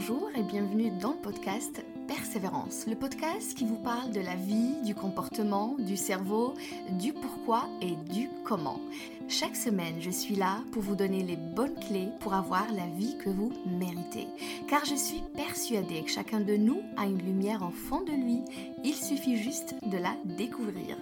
Bonjour 0.00 0.30
et 0.34 0.42
bienvenue 0.42 0.90
dans 0.98 1.10
le 1.10 1.18
podcast 1.18 1.84
Persévérance, 2.08 2.86
le 2.86 2.96
podcast 2.96 3.54
qui 3.54 3.66
vous 3.66 3.76
parle 3.76 4.10
de 4.12 4.20
la 4.20 4.34
vie, 4.34 4.80
du 4.82 4.94
comportement, 4.94 5.76
du 5.78 5.98
cerveau, 5.98 6.54
du 6.92 7.12
pourquoi 7.12 7.68
et 7.82 7.96
du 8.10 8.30
comment. 8.42 8.80
Chaque 9.28 9.54
semaine, 9.54 9.96
je 10.00 10.10
suis 10.10 10.36
là 10.36 10.60
pour 10.72 10.82
vous 10.82 10.96
donner 10.96 11.22
les 11.22 11.36
bonnes 11.36 11.78
clés 11.86 12.08
pour 12.18 12.32
avoir 12.32 12.66
la 12.72 12.86
vie 12.86 13.16
que 13.18 13.28
vous 13.28 13.52
méritez. 13.78 14.26
Car 14.68 14.86
je 14.86 14.94
suis 14.94 15.22
persuadée 15.36 16.02
que 16.02 16.10
chacun 16.10 16.40
de 16.40 16.56
nous 16.56 16.80
a 16.96 17.04
une 17.04 17.22
lumière 17.22 17.62
en 17.62 17.70
fond 17.70 18.00
de 18.00 18.12
lui, 18.12 18.40
il 18.82 18.94
suffit 18.94 19.36
juste 19.36 19.74
de 19.84 19.98
la 19.98 20.16
découvrir. 20.24 20.96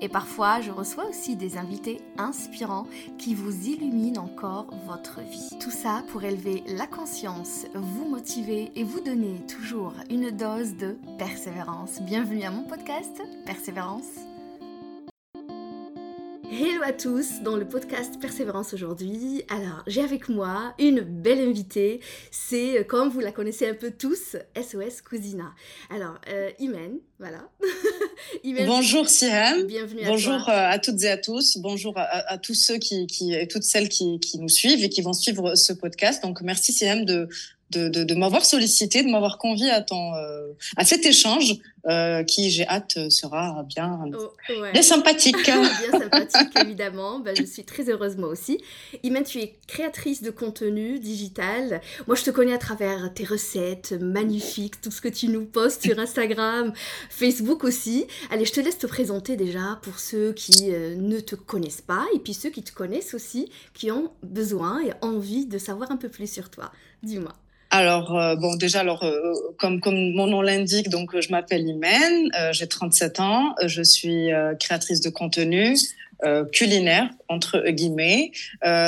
Et 0.00 0.08
parfois, 0.08 0.60
je 0.60 0.70
reçois 0.70 1.08
aussi 1.08 1.34
des 1.34 1.56
invités 1.56 2.00
inspirants 2.18 2.86
qui 3.16 3.34
vous 3.34 3.68
illuminent 3.68 4.22
encore 4.22 4.66
votre 4.86 5.22
vie. 5.22 5.48
Tout 5.58 5.70
ça 5.70 6.04
pour 6.08 6.22
élever 6.24 6.62
la 6.68 6.86
conscience, 6.86 7.66
vous 7.74 8.08
motiver 8.08 8.33
et 8.36 8.82
vous 8.82 9.00
donner 9.00 9.40
toujours 9.46 9.94
une 10.10 10.32
dose 10.32 10.74
de 10.76 10.96
persévérance. 11.18 12.00
Bienvenue 12.00 12.42
à 12.42 12.50
mon 12.50 12.64
podcast 12.64 13.22
Persévérance. 13.46 14.08
Hello 16.50 16.82
à 16.84 16.92
tous 16.92 17.42
dans 17.42 17.56
le 17.56 17.64
podcast 17.64 18.18
Persévérance 18.20 18.74
aujourd'hui. 18.74 19.44
Alors, 19.48 19.84
j'ai 19.86 20.02
avec 20.02 20.28
moi 20.28 20.74
une 20.80 21.00
belle 21.00 21.40
invitée. 21.48 22.00
C'est, 22.32 22.80
euh, 22.80 22.82
comme 22.82 23.08
vous 23.08 23.20
la 23.20 23.30
connaissez 23.30 23.68
un 23.68 23.74
peu 23.74 23.92
tous, 23.92 24.36
SOS 24.56 25.00
Cousina. 25.02 25.52
Alors, 25.90 26.16
euh, 26.28 26.50
Imen, 26.58 26.98
voilà. 27.20 27.48
Bonjour 28.66 29.08
Siam. 29.08 29.62
Bienvenue 29.64 30.02
à 30.02 30.08
Bonjour 30.08 30.48
euh, 30.48 30.70
à 30.70 30.78
toutes 30.80 31.02
et 31.02 31.08
à 31.08 31.18
tous. 31.18 31.58
Bonjour 31.58 31.94
à, 31.96 32.38
tous 32.38 32.54
ceux 32.54 32.78
qui, 32.78 33.06
qui, 33.06 33.32
et 33.32 33.46
toutes 33.46 33.62
celles 33.62 33.88
qui, 33.88 34.18
qui, 34.18 34.38
nous 34.38 34.48
suivent 34.48 34.82
et 34.82 34.88
qui 34.88 35.02
vont 35.02 35.12
suivre 35.12 35.54
ce 35.54 35.72
podcast. 35.72 36.22
Donc, 36.22 36.40
merci 36.40 36.72
Siam 36.72 37.04
de, 37.04 37.28
de, 37.70 37.88
de, 37.88 38.04
de 38.04 38.14
m'avoir 38.14 38.44
sollicité, 38.44 39.02
de 39.02 39.10
m'avoir 39.10 39.38
convié 39.38 39.70
à, 39.70 39.80
ton, 39.80 40.14
euh, 40.14 40.52
à 40.76 40.84
cet 40.84 41.06
échange 41.06 41.54
euh, 41.86 42.24
qui, 42.24 42.50
j'ai 42.50 42.66
hâte, 42.66 43.10
sera 43.10 43.62
bien, 43.68 44.00
oh, 44.18 44.32
bien 44.72 44.82
sympathique. 44.82 45.36
bien 45.44 46.00
sympathique, 46.00 46.58
évidemment. 46.60 47.18
Ben, 47.18 47.36
je 47.36 47.44
suis 47.44 47.64
très 47.64 47.90
heureuse, 47.90 48.16
moi 48.16 48.28
aussi. 48.28 48.62
Imen, 49.02 49.22
tu 49.22 49.40
es 49.40 49.54
créatrice 49.66 50.22
de 50.22 50.30
contenu 50.30 50.98
digital. 50.98 51.82
Moi, 52.06 52.16
je 52.16 52.22
te 52.22 52.30
connais 52.30 52.54
à 52.54 52.58
travers 52.58 53.12
tes 53.12 53.24
recettes 53.24 53.92
magnifiques, 54.00 54.80
tout 54.80 54.90
ce 54.90 55.00
que 55.00 55.08
tu 55.08 55.28
nous 55.28 55.44
postes 55.44 55.82
sur 55.82 55.98
Instagram, 55.98 56.72
Facebook 57.10 57.64
aussi. 57.64 58.06
Allez, 58.30 58.46
je 58.46 58.52
te 58.52 58.60
laisse 58.60 58.78
te 58.78 58.86
présenter 58.86 59.36
déjà 59.36 59.78
pour 59.82 59.98
ceux 59.98 60.32
qui 60.32 60.70
euh, 60.70 60.94
ne 60.96 61.20
te 61.20 61.34
connaissent 61.34 61.82
pas 61.82 62.06
et 62.14 62.18
puis 62.18 62.32
ceux 62.32 62.50
qui 62.50 62.62
te 62.62 62.72
connaissent 62.72 63.14
aussi, 63.14 63.50
qui 63.74 63.90
ont 63.90 64.10
besoin 64.22 64.82
et 64.82 64.92
envie 65.02 65.46
de 65.46 65.58
savoir 65.58 65.90
un 65.90 65.96
peu 65.96 66.08
plus 66.08 66.32
sur 66.32 66.50
toi. 66.50 66.72
Alors, 67.70 68.16
euh, 68.16 68.36
bon, 68.36 68.54
déjà, 68.54 68.80
alors, 68.80 69.02
euh, 69.02 69.32
comme, 69.58 69.80
comme 69.80 70.12
mon 70.12 70.28
nom 70.28 70.42
l'indique, 70.42 70.90
donc, 70.90 71.18
je 71.18 71.28
m'appelle 71.30 71.66
Imen, 71.66 72.30
euh, 72.38 72.52
j'ai 72.52 72.68
37 72.68 73.18
ans, 73.18 73.54
je 73.66 73.82
suis 73.82 74.28
créatrice 74.60 75.00
de 75.00 75.10
contenu 75.10 75.76
culinaire, 76.52 77.10
entre 77.28 77.68
guillemets. 77.68 78.30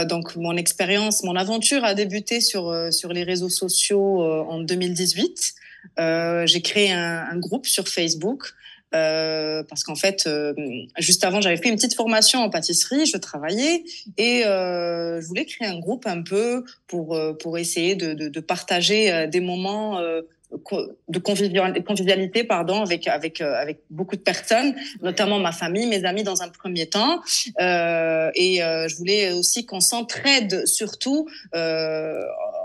donc, 0.09 0.37
mon 0.37 0.57
expérience, 0.57 1.23
mon 1.23 1.37
aventure 1.37 1.85
a 1.85 1.93
débuté 1.93 2.41
sur, 2.41 2.75
sur 2.91 3.13
les 3.13 3.25
réseaux 3.25 3.51
sociaux 3.51 4.23
en 4.23 4.61
2018. 4.61 5.55
j'ai 5.99 6.63
créé 6.63 6.93
un, 6.93 7.37
groupe 7.37 7.67
sur 7.67 7.89
Facebook 7.89 8.55
euh, 8.97 9.63
parce 9.69 9.85
qu'en 9.85 9.95
fait, 9.95 10.27
euh, 10.27 10.55
juste 10.99 11.25
avant, 11.25 11.41
j'avais 11.41 11.57
fait 11.57 11.69
une 11.69 11.77
petite 11.77 11.95
formation 11.95 12.41
en 12.41 12.51
pâtisserie, 12.51 13.07
je 13.07 13.17
travaillais 13.17 13.85
et 14.17 14.45
euh, 14.47 15.21
je 15.21 15.27
voulais 15.27 15.45
créer 15.45 15.69
un 15.69 15.79
groupe 15.79 16.07
un 16.07 16.23
peu 16.23 16.65
pour 16.87 17.19
pour 17.41 17.59
essayer 17.59 17.95
de, 17.95 18.15
de, 18.15 18.41
partager 18.41 19.27
des 19.27 19.41
moments 19.41 20.01
de 20.01 21.19
convivialité 21.19 22.45
pardon 22.45 22.83
avec 22.83 23.09
avec 23.09 23.41
avec 23.41 23.81
beaucoup 23.91 24.17
de 24.17 24.21
personnes 24.21 24.75
notamment 25.03 25.39
ma 25.39 25.53
famille 25.53 25.87
mes 25.87 26.05
amis 26.05 26.23
dans 26.23 26.43
un 26.43 26.49
premier 26.49 26.87
temps. 26.87 27.21
Et 27.59 28.59
je 28.61 28.97
voulais 28.97 29.33
aussi 29.33 29.67
qu'on 29.67 29.81
s'entraide 29.81 30.67
surtout 30.67 31.29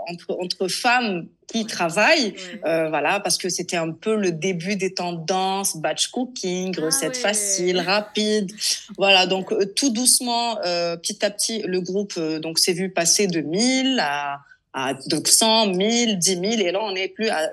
entre 0.08 0.36
entre 0.40 0.68
femmes 0.68 1.26
qui 1.46 1.66
travaillent, 1.66 2.34
euh, 2.64 2.88
voilà, 2.88 3.20
parce 3.20 3.36
que 3.36 3.48
c'était 3.48 3.76
un 3.76 3.90
peu 3.90 4.16
le 4.16 4.32
début 4.32 4.76
des 4.76 4.94
tendances, 4.94 5.76
batch 5.76 6.08
cooking, 6.08 6.74
ah 6.78 6.86
recettes 6.86 7.16
faciles, 7.16 7.80
rapides, 7.80 8.52
voilà. 8.96 9.26
Donc 9.26 9.52
euh, 9.52 9.66
tout 9.66 9.90
doucement, 9.90 10.58
euh, 10.64 10.96
petit 10.96 11.24
à 11.24 11.30
petit, 11.30 11.62
le 11.62 11.80
groupe 11.80 12.18
donc 12.18 12.58
s'est 12.58 12.72
vu 12.72 12.90
passer 12.90 13.26
de 13.26 13.40
1000 13.40 14.00
à 14.00 14.40
à 14.74 14.94
donc 15.08 15.28
100 15.28 15.74
1000, 15.74 16.18
10 16.18 16.30
000 16.30 16.44
et 16.44 16.72
là 16.72 16.80
on 16.82 16.94
est 16.94 17.08
plus 17.08 17.28
à, 17.28 17.50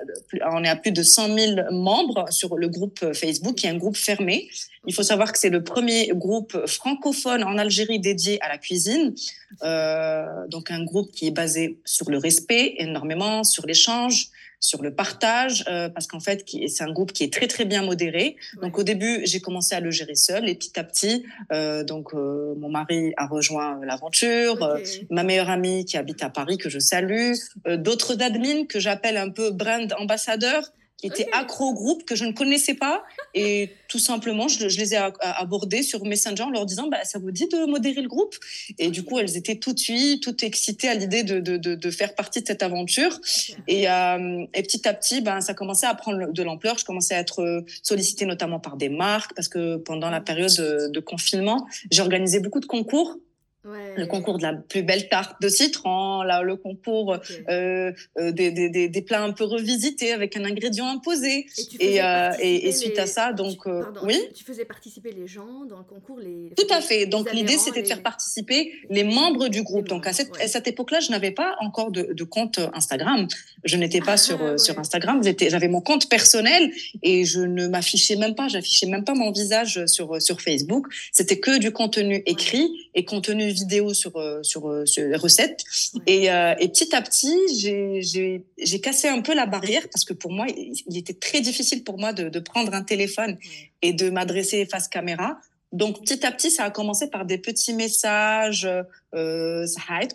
on 0.52 0.64
est 0.64 0.68
à 0.68 0.76
plus 0.76 0.90
de 0.92 1.02
100 1.02 1.36
000 1.36 1.72
membres 1.72 2.24
sur 2.30 2.56
le 2.56 2.68
groupe 2.68 3.12
Facebook 3.12 3.56
qui 3.56 3.66
est 3.66 3.70
un 3.70 3.76
groupe 3.76 3.96
fermé. 3.96 4.48
Il 4.86 4.94
faut 4.94 5.02
savoir 5.02 5.32
que 5.32 5.38
c'est 5.38 5.50
le 5.50 5.62
premier 5.62 6.08
groupe 6.14 6.66
francophone 6.66 7.44
en 7.44 7.58
Algérie 7.58 8.00
dédié 8.00 8.40
à 8.42 8.48
la 8.48 8.58
cuisine. 8.58 9.14
Euh, 9.62 10.24
donc 10.48 10.70
un 10.70 10.84
groupe 10.84 11.10
qui 11.12 11.26
est 11.26 11.32
basé 11.32 11.78
sur 11.84 12.10
le 12.10 12.18
respect 12.18 12.74
énormément, 12.78 13.44
sur 13.44 13.66
l'échange, 13.66 14.30
sur 14.60 14.82
le 14.82 14.94
partage, 14.94 15.64
euh, 15.68 15.88
parce 15.88 16.06
qu'en 16.06 16.20
fait, 16.20 16.44
c'est 16.68 16.84
un 16.84 16.92
groupe 16.92 17.12
qui 17.12 17.24
est 17.24 17.32
très 17.32 17.46
très 17.46 17.64
bien 17.64 17.82
modéré. 17.82 18.36
Donc 18.60 18.78
au 18.78 18.82
début, 18.82 19.22
j'ai 19.24 19.40
commencé 19.40 19.74
à 19.74 19.80
le 19.80 19.90
gérer 19.90 20.14
seul, 20.14 20.48
et 20.48 20.54
petit 20.54 20.78
à 20.78 20.84
petit, 20.84 21.24
euh, 21.50 21.82
donc 21.82 22.14
euh, 22.14 22.54
mon 22.58 22.68
mari 22.68 23.14
a 23.16 23.26
rejoint 23.26 23.80
l'aventure, 23.82 24.78
ma 25.10 25.24
meilleure 25.24 25.48
amie 25.48 25.86
qui 25.86 25.96
habite 25.96 26.22
à 26.22 26.28
Paris 26.28 26.58
que 26.58 26.68
je 26.68 26.78
salue, 26.78 27.32
d'autres 27.66 28.22
admins 28.22 28.66
que 28.66 28.78
j'appelle 28.78 29.16
un 29.16 29.30
peu 29.30 29.50
brand 29.50 29.92
ambassadeurs 29.98 30.70
qui 31.00 31.06
étaient 31.06 31.28
accro 31.32 31.70
au 31.70 31.74
groupe 31.74 32.04
que 32.04 32.14
je 32.14 32.24
ne 32.24 32.32
connaissais 32.32 32.74
pas. 32.74 33.02
Et 33.34 33.70
tout 33.88 33.98
simplement, 33.98 34.48
je, 34.48 34.66
les 34.66 34.94
ai 34.94 34.98
abordés 35.20 35.82
sur 35.82 36.04
Messenger 36.04 36.42
en 36.42 36.50
leur 36.50 36.66
disant 36.66 36.88
bah, 36.88 37.04
Ça 37.04 37.18
vous 37.18 37.30
dit 37.30 37.48
de 37.48 37.64
modérer 37.66 38.02
le 38.02 38.08
groupe? 38.08 38.34
Et 38.78 38.90
du 38.90 39.02
coup, 39.02 39.18
elles 39.18 39.36
étaient 39.36 39.56
tout 39.56 39.72
de 39.72 39.78
suite, 39.78 40.22
toutes 40.22 40.42
excitées 40.42 40.88
à 40.88 40.94
l'idée 40.94 41.22
de, 41.22 41.40
de, 41.40 41.56
de, 41.56 41.90
faire 41.90 42.14
partie 42.14 42.42
de 42.42 42.46
cette 42.46 42.62
aventure. 42.62 43.18
Et, 43.66 43.88
euh, 43.88 44.44
et 44.54 44.62
petit 44.62 44.86
à 44.86 44.94
petit, 44.94 45.22
ben, 45.22 45.40
ça 45.40 45.54
commençait 45.54 45.86
à 45.86 45.94
prendre 45.94 46.32
de 46.32 46.42
l'ampleur. 46.42 46.76
Je 46.78 46.84
commençais 46.84 47.14
à 47.14 47.20
être 47.20 47.64
sollicitée 47.82 48.26
notamment 48.26 48.60
par 48.60 48.76
des 48.76 48.90
marques 48.90 49.34
parce 49.34 49.48
que 49.48 49.76
pendant 49.76 50.10
la 50.10 50.20
période 50.20 50.50
de 50.92 51.00
confinement, 51.00 51.66
j'ai 51.90 52.02
organisé 52.02 52.40
beaucoup 52.40 52.60
de 52.60 52.66
concours 52.66 53.16
le 53.62 54.06
concours 54.06 54.38
de 54.38 54.42
la 54.42 54.54
plus 54.54 54.82
belle 54.82 55.08
tarte 55.08 55.40
de 55.42 55.48
citron, 55.48 56.22
là, 56.22 56.42
le 56.42 56.56
concours 56.56 57.18
euh, 57.50 57.92
euh, 58.18 58.32
des, 58.32 58.50
des, 58.50 58.88
des, 58.88 59.02
plats 59.02 59.22
un 59.22 59.32
peu 59.32 59.44
revisités 59.44 60.12
avec 60.12 60.36
un 60.36 60.44
ingrédient 60.44 60.86
imposé. 60.86 61.46
Et, 61.78 62.02
euh, 62.02 62.32
et, 62.40 62.72
suite 62.72 62.98
à 62.98 63.06
ça, 63.06 63.32
donc, 63.34 63.66
euh, 63.66 63.82
oui. 64.02 64.18
Tu 64.34 64.44
faisais 64.44 64.64
participer 64.64 65.12
les 65.12 65.26
gens 65.26 65.66
dans 65.68 65.78
le 65.78 65.84
concours 65.84 66.18
les, 66.18 66.52
Tout 66.56 66.72
à 66.72 66.80
fait. 66.80 67.04
Donc, 67.04 67.32
l'idée, 67.32 67.58
c'était 67.58 67.82
de 67.82 67.86
faire 67.86 68.02
participer 68.02 68.72
les 68.88 69.04
membres 69.04 69.48
du 69.48 69.62
groupe. 69.62 69.88
donc, 69.88 70.06
à 70.06 70.14
cette, 70.14 70.40
à 70.40 70.48
cette 70.48 70.66
époque-là, 70.66 71.00
je 71.00 71.10
n'avais 71.10 71.32
pas 71.32 71.56
encore 71.60 71.90
de, 71.90 72.14
de, 72.14 72.24
compte 72.24 72.60
Instagram. 72.72 73.26
Je 73.64 73.76
n'étais 73.76 74.00
pas 74.00 74.16
sur, 74.16 74.42
ah, 74.42 74.56
sur 74.56 74.78
Instagram. 74.78 75.20
J'avais 75.22 75.68
mon 75.68 75.82
compte 75.82 76.08
personnel 76.08 76.72
et 77.02 77.26
je 77.26 77.40
ne 77.40 77.66
m'affichais 77.66 78.16
même 78.16 78.34
pas, 78.34 78.48
j'affichais 78.48 78.86
même 78.86 79.04
pas 79.04 79.14
mon 79.14 79.32
visage 79.32 79.84
sur, 79.86 80.20
sur 80.22 80.40
Facebook. 80.40 80.86
C'était 81.12 81.38
que 81.38 81.58
du 81.58 81.72
contenu 81.72 82.22
écrit 82.24 82.70
et 82.94 83.04
contenu 83.04 83.49
vidéo 83.52 83.94
sur, 83.94 84.16
euh, 84.16 84.42
sur, 84.42 84.68
euh, 84.68 84.86
sur 84.86 85.04
les 85.04 85.16
recettes. 85.16 85.64
Et, 86.06 86.30
euh, 86.30 86.54
et, 86.58 86.68
petit 86.68 86.94
à 86.94 87.02
petit, 87.02 87.34
j'ai 87.58 88.80
cassé 88.80 89.08
un 89.08 89.20
peu 89.20 89.34
la 89.34 89.46
barrière 89.46 89.82
parce 89.92 90.04
que 90.04 90.12
pour 90.12 90.32
moi, 90.32 90.46
il, 90.48 90.96
était 90.96 91.14
très 91.14 91.40
difficile 91.40 91.84
pour 91.84 91.98
moi 91.98 92.12
de, 92.12 92.28
de 92.28 92.38
prendre 92.40 92.74
un 92.74 92.82
téléphone 92.82 93.38
et 93.82 93.92
de 93.92 94.10
m'adresser 94.10 94.66
face 94.66 94.88
caméra. 94.88 95.38
Donc 95.72 96.00
petit 96.02 96.26
à 96.26 96.32
petit, 96.32 96.50
ça 96.50 96.64
a 96.64 96.70
commencé 96.70 97.08
par 97.08 97.24
des 97.24 97.38
petits 97.38 97.74
messages, 97.74 98.68
euh, 99.14 99.66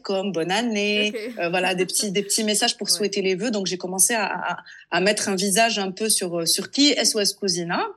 comme 0.02 0.32
bonne 0.32 0.52
année, 0.52 1.14
euh, 1.40 1.50
voilà 1.50 1.76
des 1.76 1.86
petits 1.86 2.12
des 2.12 2.24
petits 2.24 2.44
messages 2.44 2.78
pour 2.78 2.90
souhaiter 2.90 3.22
les 3.22 3.36
vœux. 3.36 3.52
Donc 3.52 3.68
j'ai 3.68 3.78
commencé 3.78 4.14
à, 4.14 4.26
à, 4.26 4.58
à, 4.92 5.02
mettre 5.02 5.30
un 5.30 5.36
visage 5.36 5.80
un 5.80 5.92
peu 5.92 6.10
sur 6.10 6.48
sur 6.48 6.72
qui 6.72 6.94
SOS 7.04 7.34
Cousina. 7.34 7.88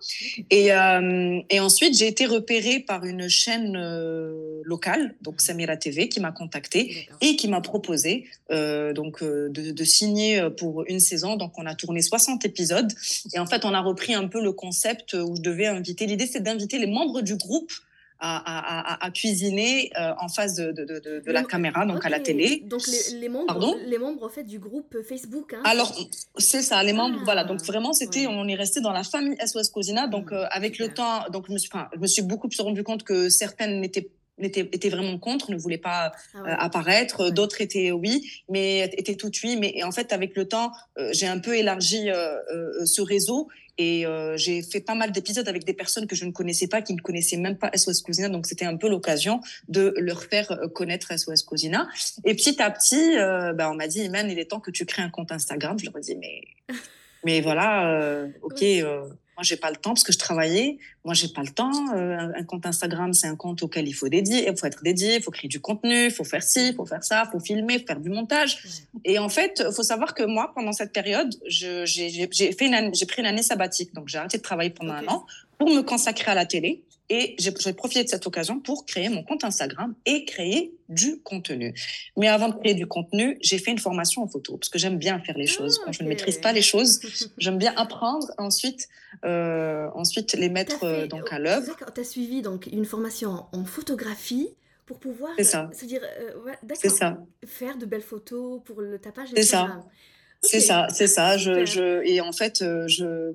Et 0.50 0.72
euh, 0.72 1.40
et 1.50 1.60
ensuite 1.60 1.96
j'ai 1.96 2.06
été 2.06 2.26
repérée 2.26 2.80
par 2.80 3.04
une 3.04 3.28
chaîne 3.28 3.76
euh, 3.76 4.60
locale, 4.64 5.14
donc 5.22 5.40
Samira 5.40 5.76
TV, 5.76 6.08
qui 6.08 6.20
m'a 6.20 6.32
contactée 6.32 7.08
et 7.20 7.36
qui 7.36 7.48
m'a 7.48 7.60
proposé 7.60 8.26
euh, 8.50 8.92
donc 8.92 9.22
de, 9.22 9.48
de, 9.48 9.84
signer 9.84 10.48
pour 10.56 10.84
une 10.88 11.00
saison. 11.00 11.36
Donc 11.36 11.52
on 11.58 11.66
a 11.66 11.74
tourné 11.74 12.02
60 12.02 12.44
épisodes 12.44 12.92
et 13.34 13.38
en 13.38 13.46
fait 13.46 13.64
on 13.64 13.72
a 13.72 13.80
repris 13.80 14.14
un 14.14 14.26
peu 14.26 14.42
le 14.42 14.52
concept 14.52 15.14
où 15.14 15.36
je 15.36 15.42
devais 15.42 15.66
inviter. 15.66 16.06
L'idée 16.06 16.26
c'est 16.26 16.42
d'inviter 16.42 16.78
les 16.78 16.86
membres 16.86 17.20
du 17.20 17.36
groupe 17.36 17.72
à, 18.20 19.04
à, 19.04 19.10
cuisiner 19.10 19.90
euh, 19.98 20.12
en 20.18 20.28
face 20.28 20.54
de, 20.56 20.72
de, 20.72 20.84
de, 20.84 21.22
de 21.24 21.32
la 21.32 21.44
caméra, 21.44 21.86
donc 21.86 22.04
à 22.04 22.08
la 22.08 22.20
télé. 22.20 22.62
Donc 22.66 22.82
les, 22.86 23.18
les 23.20 23.28
membres, 23.28 23.46
Pardon? 23.46 23.76
les 23.86 23.98
membres 23.98 24.24
en 24.24 24.28
fait, 24.28 24.44
du 24.44 24.58
groupe 24.58 24.96
Facebook. 25.08 25.54
Hein, 25.54 25.62
Alors, 25.64 25.94
c'est 26.36 26.62
ça, 26.62 26.82
les 26.82 26.92
membres, 26.92 27.20
voilà. 27.24 27.44
Donc 27.44 27.58
ah, 27.62 27.66
vraiment, 27.66 27.92
c'était, 27.92 28.26
on 28.26 28.48
est 28.48 28.54
resté 28.54 28.80
dans 28.80 28.92
la 28.92 29.04
famille 29.04 29.36
SOS 29.44 29.70
Cosina. 29.70 30.08
Donc 30.08 30.32
euh, 30.32 30.46
avec 30.50 30.78
le 30.78 30.88
temps, 30.88 31.24
donc 31.32 31.46
je 31.48 31.52
me, 31.52 31.58
suis, 31.58 31.70
je 31.94 32.00
me 32.00 32.06
suis 32.06 32.22
beaucoup 32.22 32.48
plus 32.48 32.60
rendu 32.60 32.82
compte 32.82 33.04
que 33.04 33.28
certaines 33.28 33.80
n'étaient 33.80 34.10
étaient, 34.40 34.68
étaient 34.72 34.88
vraiment 34.88 35.18
contre, 35.18 35.50
ne 35.50 35.56
voulaient 35.56 35.78
pas 35.78 36.12
ah 36.34 36.38
euh, 36.38 36.54
apparaître. 36.58 37.30
D'autres 37.30 37.60
étaient 37.60 37.90
oui, 37.90 38.30
mais 38.48 38.90
étaient 38.96 39.16
tout 39.16 39.30
oui. 39.44 39.56
Mais 39.56 39.82
en 39.82 39.92
fait, 39.92 40.12
avec 40.12 40.36
le 40.36 40.46
temps, 40.46 40.72
euh, 40.98 41.10
j'ai 41.12 41.26
un 41.26 41.38
peu 41.38 41.56
élargi 41.56 42.10
euh, 42.10 42.84
ce 42.84 43.02
réseau 43.02 43.48
et 43.78 44.04
j'ai 44.36 44.62
fait 44.62 44.80
pas 44.80 44.94
mal 44.94 45.12
d'épisodes 45.12 45.48
avec 45.48 45.64
des 45.64 45.72
personnes 45.72 46.06
que 46.06 46.16
je 46.16 46.24
ne 46.24 46.32
connaissais 46.32 46.66
pas, 46.66 46.82
qui 46.82 46.94
ne 46.94 47.00
connaissaient 47.00 47.36
même 47.36 47.56
pas 47.56 47.70
SOS 47.74 48.02
Cousina. 48.02 48.28
Donc, 48.28 48.46
c'était 48.46 48.64
un 48.64 48.76
peu 48.76 48.88
l'occasion 48.88 49.40
de 49.68 49.94
leur 49.98 50.22
faire 50.24 50.58
connaître 50.74 51.16
SOS 51.16 51.42
Cousina. 51.42 51.88
Et 52.24 52.34
petit 52.34 52.60
à 52.60 52.70
petit, 52.70 53.16
bah, 53.54 53.70
on 53.70 53.74
m'a 53.74 53.86
dit, 53.86 54.00
Iman, 54.00 54.28
il 54.28 54.38
est 54.38 54.46
temps 54.46 54.60
que 54.60 54.70
tu 54.70 54.84
crées 54.84 55.02
un 55.02 55.10
compte 55.10 55.32
Instagram. 55.32 55.78
Je 55.78 55.86
leur 55.86 55.96
ai 55.96 56.00
dit, 56.00 56.16
mais, 56.16 56.42
mais 57.24 57.40
voilà, 57.40 58.26
ok. 58.42 58.64
Moi, 59.38 59.44
j'ai 59.44 59.56
pas 59.56 59.70
le 59.70 59.76
temps 59.76 59.90
parce 59.90 60.02
que 60.02 60.12
je 60.12 60.18
travaillais. 60.18 60.78
Moi, 61.04 61.14
j'ai 61.14 61.28
pas 61.28 61.42
le 61.42 61.48
temps. 61.50 61.94
Euh, 61.94 62.32
un 62.36 62.42
compte 62.42 62.66
Instagram, 62.66 63.14
c'est 63.14 63.28
un 63.28 63.36
compte 63.36 63.62
auquel 63.62 63.86
il 63.86 63.92
faut 63.92 64.08
dédier, 64.08 64.48
il 64.48 64.58
faut 64.58 64.66
être 64.66 64.82
dédié, 64.82 65.14
il 65.14 65.22
faut 65.22 65.30
créer 65.30 65.46
du 65.46 65.60
contenu, 65.60 66.06
il 66.06 66.10
faut 66.10 66.24
faire 66.24 66.42
ci, 66.42 66.70
il 66.70 66.74
faut 66.74 66.84
faire 66.84 67.04
ça, 67.04 67.22
il 67.24 67.30
faut 67.30 67.38
filmer, 67.38 67.78
faire 67.78 68.00
du 68.00 68.10
montage. 68.10 68.60
Et 69.04 69.20
en 69.20 69.28
fait, 69.28 69.62
il 69.64 69.72
faut 69.72 69.84
savoir 69.84 70.14
que 70.14 70.24
moi, 70.24 70.50
pendant 70.56 70.72
cette 70.72 70.92
période, 70.92 71.32
j'ai 71.46 71.86
fait 71.86 72.90
j'ai 72.92 73.06
pris 73.06 73.20
une 73.20 73.26
année 73.26 73.44
sabbatique. 73.44 73.94
Donc, 73.94 74.08
j'ai 74.08 74.18
arrêté 74.18 74.38
de 74.38 74.42
travailler 74.42 74.70
pendant 74.70 74.94
un 74.94 75.06
an 75.06 75.24
pour 75.56 75.68
me 75.70 75.82
consacrer 75.82 76.32
à 76.32 76.34
la 76.34 76.44
télé. 76.44 76.82
Et 77.10 77.36
j'ai 77.38 77.72
profité 77.72 78.04
de 78.04 78.08
cette 78.08 78.26
occasion 78.26 78.60
pour 78.60 78.84
créer 78.84 79.08
mon 79.08 79.22
compte 79.22 79.42
Instagram 79.42 79.94
et 80.04 80.26
créer 80.26 80.74
du 80.90 81.20
contenu. 81.22 81.74
Mais 82.16 82.28
avant 82.28 82.50
de 82.50 82.54
créer 82.54 82.74
du 82.74 82.86
contenu, 82.86 83.38
j'ai 83.40 83.58
fait 83.58 83.70
une 83.70 83.78
formation 83.78 84.22
en 84.22 84.28
photo 84.28 84.58
parce 84.58 84.68
que 84.68 84.78
j'aime 84.78 84.98
bien 84.98 85.18
faire 85.20 85.38
les 85.38 85.46
choses. 85.46 85.78
Quand 85.78 85.92
je 85.92 86.02
ne 86.02 86.08
maîtrise 86.08 86.38
pas 86.38 86.52
les 86.52 86.62
choses, 86.62 87.00
j'aime 87.38 87.56
bien 87.56 87.72
apprendre, 87.76 88.26
ensuite, 88.36 88.88
euh, 89.24 89.88
ensuite 89.94 90.34
les 90.34 90.50
mettre 90.50 90.84
euh, 90.84 91.06
donc 91.06 91.32
à 91.32 91.38
l'œuvre. 91.38 91.74
Tu 91.94 92.00
as 92.00 92.04
suivi 92.04 92.42
donc 92.42 92.66
une 92.66 92.84
formation 92.84 93.46
en 93.52 93.64
photographie 93.64 94.50
pour 94.84 94.98
pouvoir 94.98 95.32
ça. 95.42 95.70
se 95.72 95.84
dire, 95.84 96.00
euh, 96.02 96.88
ça. 96.88 97.18
faire 97.46 97.76
de 97.76 97.86
belles 97.86 98.02
photos 98.02 98.60
pour 98.64 98.80
le 98.80 98.98
tapage. 98.98 99.28
C'est 99.34 99.42
ça. 99.42 99.82
C'est 100.42 100.60
ça, 100.60 100.86
c'est 100.90 101.08
ça. 101.08 101.36
Je, 101.36 101.64
je, 101.64 102.02
et 102.04 102.20
en 102.20 102.32
fait, 102.32 102.62
euh, 102.62 102.86
je, 102.86 103.32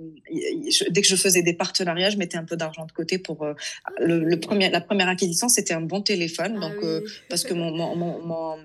dès 0.89 1.01
que 1.01 1.07
je 1.07 1.15
faisais 1.15 1.41
des 1.41 1.53
partenariats, 1.53 2.09
je 2.09 2.17
mettais 2.17 2.37
un 2.37 2.45
peu 2.45 2.55
d'argent 2.55 2.85
de 2.85 2.91
côté 2.93 3.17
pour 3.17 3.43
euh, 3.43 3.53
le, 3.99 4.35
premier, 4.37 4.69
la 4.69 4.79
première 4.79 5.09
acquisition, 5.09 5.49
c'était 5.49 5.73
un 5.73 5.81
bon 5.81 6.01
téléphone. 6.01 6.57
Ah 6.57 6.69
donc, 6.69 6.83
euh, 6.83 7.01
parce 7.29 7.43
que 7.43 7.53
mon, 7.53 7.71
mon, 7.71 7.95
mon, 7.95 8.57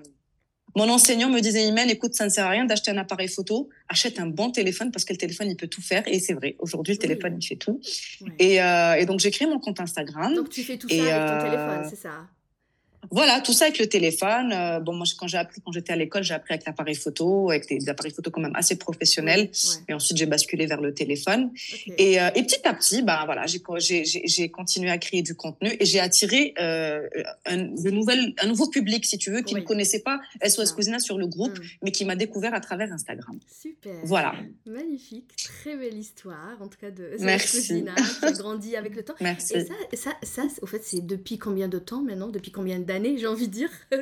mon, 0.75 0.89
enseignant 0.89 1.29
me 1.29 1.41
disait, 1.41 1.67
Imen, 1.67 1.89
écoute, 1.89 2.13
ça 2.13 2.23
ne 2.23 2.29
sert 2.29 2.45
à 2.45 2.49
rien 2.49 2.63
d'acheter 2.63 2.91
un 2.91 2.97
appareil 2.97 3.27
photo, 3.27 3.69
achète 3.89 4.19
un 4.19 4.27
bon 4.27 4.51
téléphone 4.51 4.91
parce 4.91 5.03
que 5.03 5.11
le 5.11 5.17
téléphone, 5.17 5.49
il 5.49 5.57
peut 5.57 5.67
tout 5.67 5.81
faire. 5.81 6.03
Et 6.07 6.19
c'est 6.19 6.33
vrai, 6.33 6.55
aujourd'hui, 6.59 6.93
le 6.93 6.99
téléphone, 6.99 7.37
il 7.41 7.45
fait 7.45 7.57
tout. 7.57 7.81
Et, 8.39 8.55
et, 8.55 9.05
donc, 9.05 9.19
j'ai 9.19 9.31
créé 9.31 9.49
mon 9.49 9.59
compte 9.59 9.81
Instagram. 9.81 10.33
Donc, 10.33 10.49
tu 10.49 10.63
fais 10.63 10.77
tout 10.77 10.87
ça 10.87 10.95
avec 10.95 11.41
ton 11.41 11.45
téléphone, 11.45 11.87
c'est 11.89 12.01
ça? 12.01 12.27
Voilà, 13.11 13.41
tout 13.41 13.53
ça 13.53 13.65
avec 13.65 13.79
le 13.79 13.87
téléphone. 13.87 14.51
Euh, 14.53 14.79
bon, 14.79 14.93
moi, 14.93 15.05
quand 15.17 15.27
j'ai 15.27 15.37
appris, 15.37 15.61
quand 15.61 15.71
j'étais 15.71 15.93
à 15.93 15.95
l'école, 15.95 16.23
j'ai 16.23 16.33
appris 16.33 16.53
avec 16.53 16.65
l'appareil 16.65 16.95
photo, 16.95 17.49
avec 17.49 17.67
des, 17.67 17.89
appareils 17.89 18.13
photo 18.13 18.29
quand 18.29 18.41
même 18.41 18.55
assez 18.55 18.77
professionnels. 18.77 19.49
Et 19.87 19.93
ensuite, 19.93 20.17
j'ai 20.17 20.25
basculé 20.25 20.65
vers 20.65 20.81
le 20.81 20.93
téléphone. 20.93 21.51
Et, 21.97 22.21
euh, 22.21 22.29
et, 22.35 22.43
petit 22.43 22.67
à 22.67 22.73
petit, 22.73 23.01
bah 23.01 23.23
voilà, 23.25 23.45
j'ai 23.47 24.49
continué 24.49 24.89
à 24.89 24.97
créer 24.97 25.21
du 25.21 25.35
contenu 25.35 25.75
et 25.79 25.85
j'ai 25.85 25.99
attiré 25.99 26.53
euh, 26.59 27.07
un, 27.45 27.57
de 27.57 28.43
un 28.43 28.47
nouveau 28.47 28.69
public, 28.69 29.05
si 29.05 29.17
tu 29.17 29.31
veux, 29.31 29.41
qui 29.41 29.55
ne 29.55 29.61
connaissait 29.61 30.01
pas 30.01 30.19
SOS 30.45 30.73
Cousina 30.73 30.99
sur 30.99 31.17
le 31.17 31.27
groupe, 31.27 31.57
mm. 31.57 31.63
mais 31.83 31.91
qui 31.91 32.05
m'a 32.05 32.15
découvert 32.15 32.53
à 32.53 32.59
travers 32.59 32.91
Instagram. 32.91 33.39
Super. 33.49 33.95
Voilà. 34.03 34.35
Magnifique, 34.65 35.35
très 35.37 35.75
belle 35.75 35.97
histoire, 35.97 36.57
en 36.61 36.67
tout 36.67 36.77
cas 36.79 36.91
de 36.91 37.17
SOS 37.17 37.51
Cousina, 37.51 37.95
qui 37.95 38.25
a 38.25 38.31
grandi 38.31 38.75
avec 38.75 38.95
le 38.95 39.03
temps. 39.03 39.15
Merci. 39.21 39.55
Et 39.55 39.95
ça, 39.95 40.11
ça, 40.23 40.43
ça 40.43 40.43
au 40.61 40.65
fait, 40.65 40.83
c'est 40.83 41.05
depuis 41.05 41.37
combien 41.37 41.67
de 41.67 41.79
temps 41.79 42.01
maintenant? 42.01 42.27
Depuis 42.27 42.51
combien 42.51 42.79
d'années 42.89 43.17
j'ai 43.17 43.27
envie 43.27 43.47
de 43.47 43.53
dire 43.53 43.71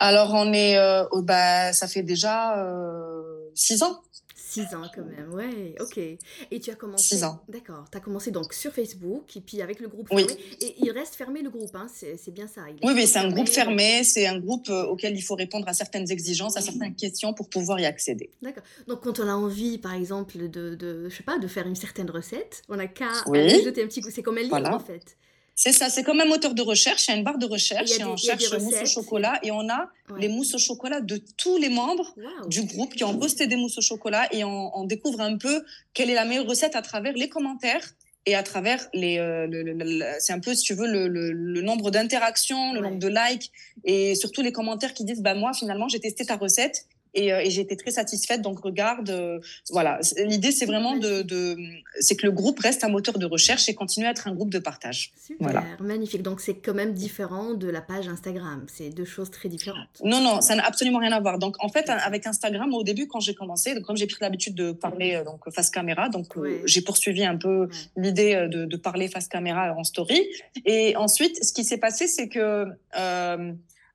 Alors, 0.00 0.32
on 0.32 0.50
est, 0.54 0.78
euh, 0.78 1.04
bah, 1.22 1.74
ça 1.74 1.86
fait 1.86 2.02
déjà 2.02 2.58
euh, 2.58 3.50
six 3.54 3.82
ans. 3.82 4.00
Six 4.34 4.74
ans 4.74 4.82
quand 4.92 5.04
même, 5.04 5.32
ouais, 5.32 5.76
ok. 5.78 5.98
Et 5.98 6.58
tu 6.58 6.70
as 6.70 6.74
commencé. 6.74 7.16
Six 7.16 7.22
ans. 7.22 7.40
D'accord. 7.48 7.84
Tu 7.92 7.98
as 7.98 8.00
commencé 8.00 8.32
donc 8.32 8.52
sur 8.52 8.72
Facebook 8.72 9.36
et 9.36 9.40
puis 9.40 9.62
avec 9.62 9.78
le 9.78 9.86
groupe 9.86 10.08
oui. 10.10 10.26
fermé. 10.26 10.42
Et 10.60 10.74
il 10.80 10.90
reste 10.90 11.14
fermé 11.14 11.42
le 11.42 11.50
groupe, 11.50 11.76
hein, 11.76 11.86
c'est 11.88 12.32
bien 12.32 12.48
ça. 12.48 12.62
oui, 12.82 12.92
mais 12.96 13.06
c'est 13.06 13.20
un 13.20 13.30
groupe 13.30 13.48
fermé, 13.48 14.02
c'est 14.02 14.26
un 14.26 14.40
groupe 14.40 14.68
euh, 14.70 14.86
auquel 14.86 15.14
il 15.14 15.22
faut 15.22 15.36
répondre 15.36 15.68
à 15.68 15.74
certaines 15.74 16.10
exigences, 16.10 16.56
à 16.56 16.62
certaines 16.62 16.96
questions 16.96 17.32
pour 17.32 17.48
pouvoir 17.48 17.78
y 17.78 17.84
accéder. 17.84 18.30
D'accord. 18.42 18.64
Donc 18.88 19.02
quand 19.02 19.20
on 19.20 19.28
a 19.28 19.34
envie, 19.34 19.78
par 19.78 19.94
exemple, 19.94 20.36
de, 20.48 20.74
de, 20.74 21.08
je 21.08 21.14
sais 21.14 21.22
pas, 21.22 21.38
de 21.38 21.46
faire 21.46 21.68
une 21.68 21.76
certaine 21.76 22.10
recette, 22.10 22.62
on 22.68 22.78
a 22.78 22.86
qu'à 22.86 23.12
jeter 23.32 23.84
un 23.84 23.86
petit 23.86 24.00
coup. 24.00 24.10
C'est 24.10 24.22
comme 24.22 24.38
un 24.38 24.42
livre 24.42 24.56
en 24.56 24.80
fait. 24.80 25.16
C'est 25.62 25.72
ça, 25.72 25.90
c'est 25.90 26.02
comme 26.02 26.20
un 26.20 26.24
moteur 26.24 26.54
de 26.54 26.62
recherche. 26.62 27.06
Il 27.06 27.10
y 27.10 27.14
a 27.14 27.18
une 27.18 27.22
barre 27.22 27.36
de 27.36 27.44
recherche 27.44 27.90
et, 27.98 28.02
on 28.02 28.16
cherche 28.16 28.50
mousse 28.54 28.80
au 28.80 28.86
chocolat 28.86 29.38
et 29.42 29.50
on 29.50 29.68
a 29.68 29.90
les 30.18 30.28
mousses 30.28 30.54
au 30.54 30.58
chocolat 30.58 31.02
de 31.02 31.20
tous 31.36 31.58
les 31.58 31.68
membres 31.68 32.14
du 32.48 32.62
groupe 32.62 32.94
qui 32.94 33.04
ont 33.04 33.18
posté 33.18 33.46
des 33.46 33.56
mousses 33.56 33.76
au 33.76 33.82
chocolat 33.82 34.26
et 34.32 34.42
on, 34.42 34.84
découvre 34.84 35.20
un 35.20 35.36
peu 35.36 35.62
quelle 35.92 36.08
est 36.08 36.14
la 36.14 36.24
meilleure 36.24 36.46
recette 36.46 36.76
à 36.76 36.80
travers 36.80 37.12
les 37.12 37.28
commentaires 37.28 37.86
et 38.24 38.34
à 38.34 38.42
travers 38.42 38.88
les. 38.94 39.18
Euh, 39.18 40.14
c'est 40.18 40.32
un 40.32 40.40
peu, 40.40 40.54
si 40.54 40.62
tu 40.62 40.72
veux, 40.72 40.86
le, 40.86 41.60
nombre 41.60 41.90
d'interactions, 41.90 42.72
le 42.72 42.80
nombre 42.80 42.98
de 42.98 43.08
likes 43.08 43.52
et 43.84 44.14
surtout 44.14 44.40
les 44.40 44.52
commentaires 44.52 44.94
qui 44.94 45.04
disent 45.04 45.20
bah, 45.20 45.34
Moi, 45.34 45.52
finalement, 45.52 45.88
j'ai 45.88 46.00
testé 46.00 46.24
ta 46.24 46.36
recette 46.36 46.86
et, 47.14 47.32
euh, 47.32 47.40
et 47.40 47.50
j'ai 47.50 47.62
été 47.62 47.76
très 47.76 47.90
satisfaite. 47.90 48.42
Donc 48.42 48.60
regarde, 48.60 49.10
euh, 49.10 49.40
voilà. 49.70 50.00
L'idée 50.18 50.52
c'est 50.52 50.66
vraiment 50.66 50.96
de, 50.96 51.22
de 51.22 51.56
c'est 52.00 52.16
que 52.16 52.26
le 52.26 52.32
groupe 52.32 52.58
reste 52.60 52.84
un 52.84 52.88
moteur 52.88 53.18
de 53.18 53.26
recherche 53.26 53.68
et 53.68 53.74
continue 53.74 54.06
à 54.06 54.10
être 54.10 54.28
un 54.28 54.34
groupe 54.34 54.50
de 54.50 54.58
partage. 54.58 55.12
Super, 55.20 55.50
voilà. 55.50 55.64
magnifique. 55.80 56.22
Donc 56.22 56.40
c'est 56.40 56.54
quand 56.54 56.74
même 56.74 56.94
différent 56.94 57.54
de 57.54 57.68
la 57.68 57.80
page 57.80 58.08
Instagram. 58.08 58.66
C'est 58.72 58.90
deux 58.90 59.04
choses 59.04 59.30
très 59.30 59.48
différentes. 59.48 59.88
Non 60.04 60.20
non, 60.20 60.40
ça 60.40 60.54
n'a 60.54 60.64
absolument 60.64 60.98
rien 60.98 61.12
à 61.12 61.20
voir. 61.20 61.38
Donc 61.38 61.56
en 61.60 61.68
fait 61.68 61.88
avec 61.88 62.26
Instagram 62.26 62.72
au 62.74 62.82
début 62.82 63.06
quand 63.06 63.20
j'ai 63.20 63.34
commencé, 63.34 63.74
donc, 63.74 63.84
comme 63.84 63.96
j'ai 63.96 64.06
pris 64.06 64.18
l'habitude 64.20 64.54
de 64.54 64.72
parler 64.72 65.14
euh, 65.14 65.24
donc 65.24 65.40
face 65.50 65.70
caméra, 65.70 66.08
donc 66.08 66.26
j'ai 66.64 66.82
poursuivi 66.82 67.24
un 67.24 67.36
peu 67.36 67.68
l'idée 67.96 68.48
de, 68.50 68.64
de, 68.64 68.76
parler 68.76 69.08
face 69.08 69.28
caméra 69.28 69.74
en 69.76 69.84
story. 69.84 70.26
Et 70.64 70.96
ensuite 70.96 71.42
ce 71.44 71.52
qui 71.52 71.64
s'est 71.64 71.78
passé 71.78 72.06
c'est 72.06 72.28
que 72.28 72.66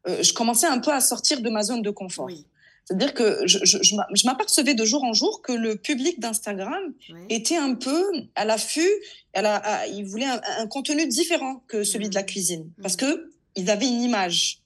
euh, 0.07 0.21
je 0.21 0.33
commençais 0.33 0.67
un 0.67 0.79
peu 0.79 0.91
à 0.91 0.99
sortir 0.99 1.41
de 1.41 1.49
ma 1.49 1.63
zone 1.63 1.81
de 1.81 1.89
confort. 1.89 2.25
Oui. 2.25 2.45
C'est-à-dire 2.85 3.13
que 3.15 3.47
je, 3.47 3.57
je, 3.63 3.77
je 3.81 4.25
m'apercevais 4.25 4.75
de 4.75 4.85
jour 4.85 5.03
en 5.03 5.13
jour 5.13 5.41
que 5.41 5.51
le 5.51 5.75
public 5.75 6.19
d'Instagram 6.19 6.93
était 7.29 7.57
un 7.57 7.73
peu 7.73 8.03
à 8.35 8.45
l'affût, 8.45 8.91
il 9.35 10.03
voulait 10.05 10.27
un, 10.27 10.67
contenu 10.67 11.07
différent 11.07 11.63
que 11.67 11.83
celui 11.83 12.09
de 12.09 12.15
la 12.15 12.21
mmh. 12.21 12.25
cuisine, 12.25 12.71
parce 12.81 12.93
mmh. 12.93 12.97
que 12.97 13.31
ils 13.55 13.69
avaient 13.69 13.87
une 13.87 14.01
image 14.01 14.61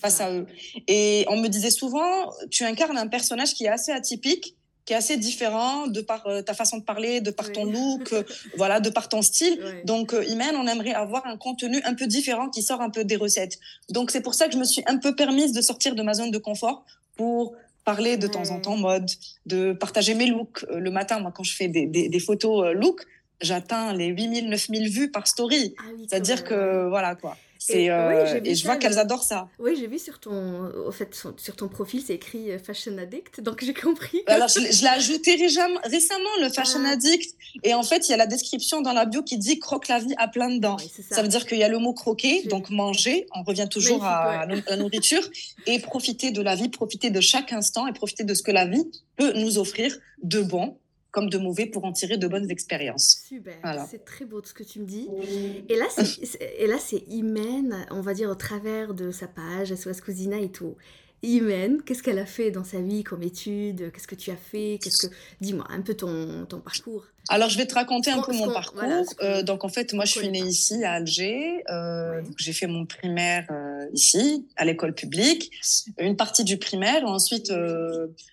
face 0.00 0.20
à 0.20 0.32
eux. 0.32 0.46
Et 0.88 1.26
on 1.28 1.36
me 1.36 1.48
disait 1.48 1.70
souvent, 1.70 2.32
tu 2.50 2.64
incarnes 2.64 2.96
un 2.96 3.08
personnage 3.08 3.52
qui 3.54 3.64
est 3.64 3.68
assez 3.68 3.92
atypique, 3.92 4.56
qui 4.86 4.94
est 4.94 4.96
assez 4.96 5.18
différent 5.18 5.86
de 5.86 6.00
par 6.00 6.26
euh, 6.26 6.42
ta 6.42 6.54
façon 6.54 6.78
de 6.78 6.82
parler, 6.82 7.20
de 7.20 7.30
par 7.30 7.52
ton 7.52 7.64
look, 7.64 8.12
euh, 8.12 8.22
voilà, 8.56 8.80
de 8.80 8.88
par 8.88 9.08
ton 9.08 9.22
style. 9.22 9.60
Donc, 9.84 10.14
euh, 10.14 10.24
Imen, 10.24 10.56
on 10.56 10.66
aimerait 10.66 10.94
avoir 10.94 11.26
un 11.26 11.36
contenu 11.36 11.80
un 11.84 11.94
peu 11.94 12.06
différent 12.06 12.48
qui 12.48 12.62
sort 12.62 12.80
un 12.80 12.90
peu 12.90 13.04
des 13.04 13.16
recettes. 13.16 13.58
Donc, 13.90 14.10
c'est 14.10 14.22
pour 14.22 14.34
ça 14.34 14.46
que 14.46 14.54
je 14.54 14.58
me 14.58 14.64
suis 14.64 14.82
un 14.86 14.96
peu 14.96 15.14
permise 15.14 15.52
de 15.52 15.60
sortir 15.60 15.94
de 15.94 16.02
ma 16.02 16.14
zone 16.14 16.30
de 16.30 16.38
confort 16.38 16.84
pour 17.20 17.54
parler 17.84 18.16
de 18.16 18.26
temps 18.26 18.48
en 18.48 18.60
temps 18.60 18.78
mode, 18.78 19.10
de 19.44 19.74
partager 19.74 20.14
mes 20.14 20.26
looks. 20.26 20.64
Euh, 20.70 20.78
le 20.78 20.90
matin, 20.90 21.20
moi, 21.20 21.30
quand 21.36 21.44
je 21.44 21.54
fais 21.54 21.68
des, 21.68 21.86
des, 21.86 22.18
photos 22.18 22.64
euh, 22.64 22.72
look, 22.72 23.02
j'atteins 23.42 23.92
les 23.92 24.06
8000, 24.06 24.48
9000 24.48 24.88
vues 24.88 25.10
par 25.10 25.26
story. 25.26 25.74
Ah 25.78 25.82
C'est-à-dire 26.08 26.44
que, 26.44 26.88
voilà, 26.88 27.14
quoi. 27.16 27.36
Et, 27.68 27.90
euh, 27.90 28.40
et, 28.42 28.54
je 28.54 28.64
vois 28.64 28.76
qu'elles 28.76 28.98
adorent 28.98 29.22
ça. 29.22 29.48
Oui, 29.58 29.76
j'ai 29.78 29.86
vu 29.86 29.98
sur 29.98 30.18
ton, 30.18 30.70
au 30.86 30.90
fait, 30.92 31.14
sur 31.14 31.56
ton 31.56 31.68
profil, 31.68 32.02
c'est 32.04 32.14
écrit 32.14 32.48
Fashion 32.58 32.96
Addict, 32.96 33.42
donc 33.42 33.62
j'ai 33.62 33.74
compris. 33.74 34.22
Alors, 34.26 34.48
je, 34.48 34.60
l'ai 34.60 34.88
ajouté 34.88 35.34
récemment, 35.34 36.30
le 36.40 36.48
Fashion 36.48 36.80
ah. 36.86 36.92
Addict. 36.92 37.34
Et 37.62 37.74
en 37.74 37.82
fait, 37.82 38.08
il 38.08 38.12
y 38.12 38.14
a 38.14 38.16
la 38.16 38.26
description 38.26 38.80
dans 38.80 38.92
la 38.92 39.04
bio 39.04 39.22
qui 39.22 39.36
dit 39.36 39.58
croque 39.58 39.88
la 39.88 39.98
vie 39.98 40.14
à 40.16 40.28
plein 40.28 40.48
dedans. 40.48 40.78
ça. 41.10 41.22
veut 41.22 41.28
dire 41.28 41.46
qu'il 41.46 41.58
y 41.58 41.62
a 41.62 41.68
le 41.68 41.78
mot 41.78 41.92
croquer, 41.92 42.44
donc 42.44 42.70
manger, 42.70 43.26
on 43.34 43.42
revient 43.42 43.68
toujours 43.70 44.04
à, 44.04 44.46
la 44.46 44.76
nourriture, 44.76 45.28
et 45.66 45.78
profiter 45.80 46.30
de 46.30 46.40
la 46.40 46.54
vie, 46.54 46.70
profiter 46.70 47.10
de 47.10 47.20
chaque 47.20 47.52
instant 47.52 47.86
et 47.86 47.92
profiter 47.92 48.24
de 48.24 48.32
ce 48.32 48.42
que 48.42 48.52
la 48.52 48.64
vie 48.64 48.90
peut 49.16 49.32
nous 49.34 49.58
offrir 49.58 49.94
de 50.22 50.40
bon 50.40 50.78
comme 51.10 51.28
de 51.28 51.38
mauvais 51.38 51.66
pour 51.66 51.84
en 51.84 51.92
tirer 51.92 52.16
de 52.16 52.28
bonnes 52.28 52.50
expériences. 52.50 53.22
Super, 53.26 53.86
c'est 53.88 54.04
très 54.04 54.24
beau 54.24 54.40
ce 54.44 54.54
que 54.54 54.62
tu 54.62 54.80
me 54.80 54.86
dis. 54.86 55.08
Et 55.68 55.76
là, 55.76 55.86
et 56.58 56.66
là, 56.66 56.76
c'est 56.78 57.04
Imen, 57.08 57.86
on 57.90 58.00
va 58.00 58.14
dire 58.14 58.30
au 58.30 58.34
travers 58.34 58.94
de 58.94 59.10
sa 59.10 59.28
page 59.28 59.74
SOS 59.74 60.00
Cousina 60.00 60.38
et 60.38 60.50
tout. 60.50 60.76
Imen, 61.22 61.82
qu'est-ce 61.82 62.02
qu'elle 62.02 62.18
a 62.18 62.24
fait 62.24 62.50
dans 62.50 62.64
sa 62.64 62.80
vie 62.80 63.04
comme 63.04 63.22
étude? 63.22 63.92
Qu'est-ce 63.92 64.08
que 64.08 64.14
tu 64.14 64.30
as 64.30 64.36
fait? 64.36 64.78
Qu'est-ce 64.82 65.06
que 65.06 65.14
Dis-moi 65.40 65.66
un 65.68 65.82
peu 65.82 65.94
ton, 65.94 66.46
ton 66.46 66.60
parcours. 66.60 67.04
Alors, 67.28 67.50
je 67.50 67.58
vais 67.58 67.66
te 67.66 67.74
raconter 67.74 68.10
un 68.10 68.22
peu 68.22 68.32
mon 68.32 68.50
parcours. 68.50 69.04
Euh, 69.20 69.42
donc, 69.42 69.64
en 69.64 69.68
fait, 69.68 69.92
moi, 69.92 70.06
je 70.06 70.12
suis 70.12 70.28
née 70.30 70.40
ici 70.40 70.82
à 70.82 70.92
Alger. 70.92 71.62
Euh, 71.68 72.22
j'ai 72.38 72.54
fait 72.54 72.66
mon 72.66 72.86
primaire 72.86 73.46
euh, 73.50 73.86
ici, 73.92 74.46
à 74.56 74.64
l'école 74.64 74.94
publique, 74.94 75.50
une 75.98 76.16
partie 76.16 76.44
du 76.44 76.56
primaire. 76.56 77.04
Ensuite, 77.04 77.52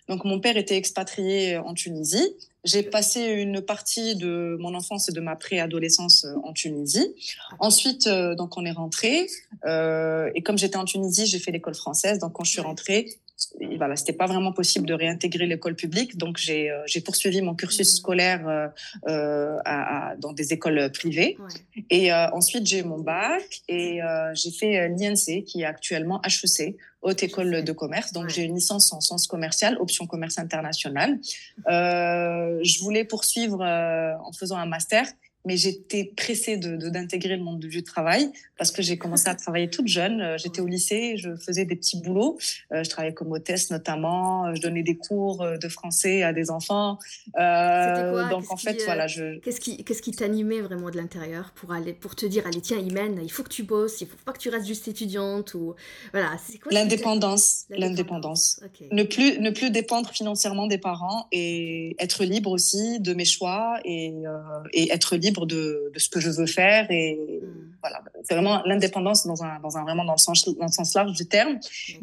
donc 0.08 0.24
mon 0.24 0.40
père 0.40 0.56
était 0.56 0.78
expatrié 0.78 1.58
en 1.58 1.74
Tunisie. 1.74 2.36
J'ai 2.68 2.84
passé 2.84 3.22
une 3.22 3.62
partie 3.62 4.18
de 4.18 4.58
mon 4.60 4.76
enfance 4.76 5.08
et 5.08 5.14
de 5.14 5.22
ma 5.22 5.38
préadolescence 5.38 6.26
euh, 6.26 6.36
en 6.44 6.52
Tunisie. 6.52 7.16
Ensuite, 7.60 8.08
euh, 8.08 8.36
donc 8.36 8.58
on 8.58 8.66
est 8.66 8.74
rentré. 8.74 9.28
Euh, 9.66 10.30
et 10.36 10.42
comme 10.44 10.58
j'étais 10.58 10.76
en 10.76 10.84
Tunisie, 10.84 11.28
j'ai 11.28 11.40
fait 11.40 11.52
l'école 11.52 11.76
française. 11.76 12.20
Donc 12.20 12.34
quand 12.34 12.44
je 12.44 12.52
suis 12.52 12.62
rentrée, 12.62 13.08
voilà, 13.78 13.96
c'était 13.96 14.14
pas 14.14 14.26
vraiment 14.26 14.52
possible 14.52 14.88
de 14.88 14.94
réintégrer 14.94 15.46
l'école 15.46 15.76
publique, 15.76 16.18
donc 16.18 16.38
j'ai 16.38 16.72
euh, 16.72 17.02
poursuivi 17.06 17.42
mon 17.42 17.54
cursus 17.54 17.94
mmh. 17.94 17.98
scolaire 17.98 18.48
euh, 18.48 18.68
euh, 19.08 19.58
à, 19.64 20.16
dans 20.18 20.34
des 20.34 20.54
écoles 20.54 20.92
privées. 20.92 21.38
Et 21.90 22.12
ensuite, 22.14 22.66
j'ai 22.66 22.84
mon 22.84 23.00
bac 23.00 23.62
et 23.68 24.00
j'ai 24.34 24.52
fait 24.52 24.90
l'INC, 24.90 25.44
qui 25.46 25.62
est 25.62 25.66
actuellement 25.66 26.22
HEC, 26.24 26.76
Haute 27.02 27.24
École 27.24 27.64
de 27.64 27.72
Commerce. 27.72 28.12
Donc, 28.12 28.30
j'ai 28.30 28.44
une 28.44 28.56
licence 28.56 28.92
en 28.92 29.02
sciences 29.02 29.28
commerciales, 29.28 29.78
option 29.80 30.08
commerce 30.08 30.40
international. 30.40 31.20
je 31.68 32.84
voulais 32.84 33.06
poursuivre 33.06 33.62
en 33.64 34.32
faisant 34.34 34.58
un 34.58 34.66
master 34.66 35.06
mais 35.48 35.56
j'étais 35.56 36.12
pressée 36.16 36.58
d'intégrer 36.58 36.78
de, 36.78 36.90
d'intégrer 36.90 37.38
le 37.38 37.44
monde 37.44 37.60
du 37.60 37.82
travail 37.84 38.30
parce 38.58 38.72
que 38.72 38.82
j'ai 38.82 38.98
commencé 38.98 39.30
à 39.30 39.36
travailler 39.44 39.70
toute 39.70 39.88
jeune. 39.88 40.22
Euh, 40.22 40.38
j'étais 40.38 40.60
au 40.60 40.68
lycée, 40.68 41.16
je 41.16 41.36
faisais 41.38 41.64
des 41.64 41.76
petits 41.76 42.02
boulots. 42.02 42.38
Euh, 42.74 42.84
je 42.84 42.90
travaillais 42.90 43.14
comme 43.14 43.32
hôtesse 43.32 43.72
notamment. 43.72 44.54
Je 44.54 44.62
donnais 44.62 44.84
des 44.84 44.98
cours 44.98 45.42
euh, 45.42 45.58
de 45.58 45.70
français 45.70 46.24
à 46.24 46.34
des 46.34 46.52
enfants. 46.52 47.00
Euh, 47.40 48.30
donc 48.30 48.52
en 48.52 48.58
fait, 48.58 48.84
voilà, 48.84 49.08
je. 49.08 49.40
Qu'est-ce 49.40 49.62
qui, 49.62 49.84
qu'est-ce 49.84 50.02
qui 50.02 50.12
t'animait 50.12 50.62
vraiment 50.62 50.90
de 50.90 50.98
l'intérieur 50.98 51.52
pour 51.56 51.72
aller, 51.72 51.94
pour 51.94 52.16
te 52.16 52.26
dire, 52.26 52.46
allez 52.46 52.62
tiens, 52.62 52.78
Imen, 52.78 53.20
il 53.24 53.32
faut 53.32 53.44
que 53.44 53.50
tu 53.50 53.64
bosses, 53.64 54.02
il 54.02 54.08
faut 54.08 54.18
pas 54.26 54.34
que 54.34 54.40
tu 54.40 54.50
restes 54.50 54.68
juste 54.68 54.88
étudiante 54.90 55.54
ou 55.54 55.76
voilà. 56.12 56.32
L'indépendance, 56.72 57.66
l'indépendance. 57.70 58.60
Ne 58.92 59.04
plus, 59.04 59.40
ne 59.40 59.52
plus 59.52 59.72
dépendre 59.72 60.10
financièrement 60.10 60.68
des 60.68 60.78
parents 60.78 61.28
et 61.32 61.96
être 62.00 62.26
libre 62.26 62.52
aussi 62.52 63.00
de 63.00 63.14
mes 63.14 63.26
choix 63.26 63.80
et, 63.86 64.14
et 64.74 64.92
être 64.92 65.16
libre 65.16 65.37
de, 65.46 65.92
ce 65.98 66.10
que 66.10 66.20
je 66.20 66.30
veux 66.30 66.46
faire. 66.46 66.90
Et 66.90 67.42
hmm. 67.42 67.76
voilà, 67.82 68.02
c'est 68.24 68.34
vraiment 68.34 68.62
l'indépendance 68.66 69.26
dans 69.26 69.44
un, 69.44 69.60
dans 69.60 69.78
un, 69.78 69.84
vraiment 69.84 70.06
dans 70.06 70.14
le 70.14 70.18
sens, 70.18 70.44
dans 70.46 70.66
le 70.66 70.72
sens 70.72 70.94
large 70.94 71.14
du 71.14 71.26
terme. 71.28 71.60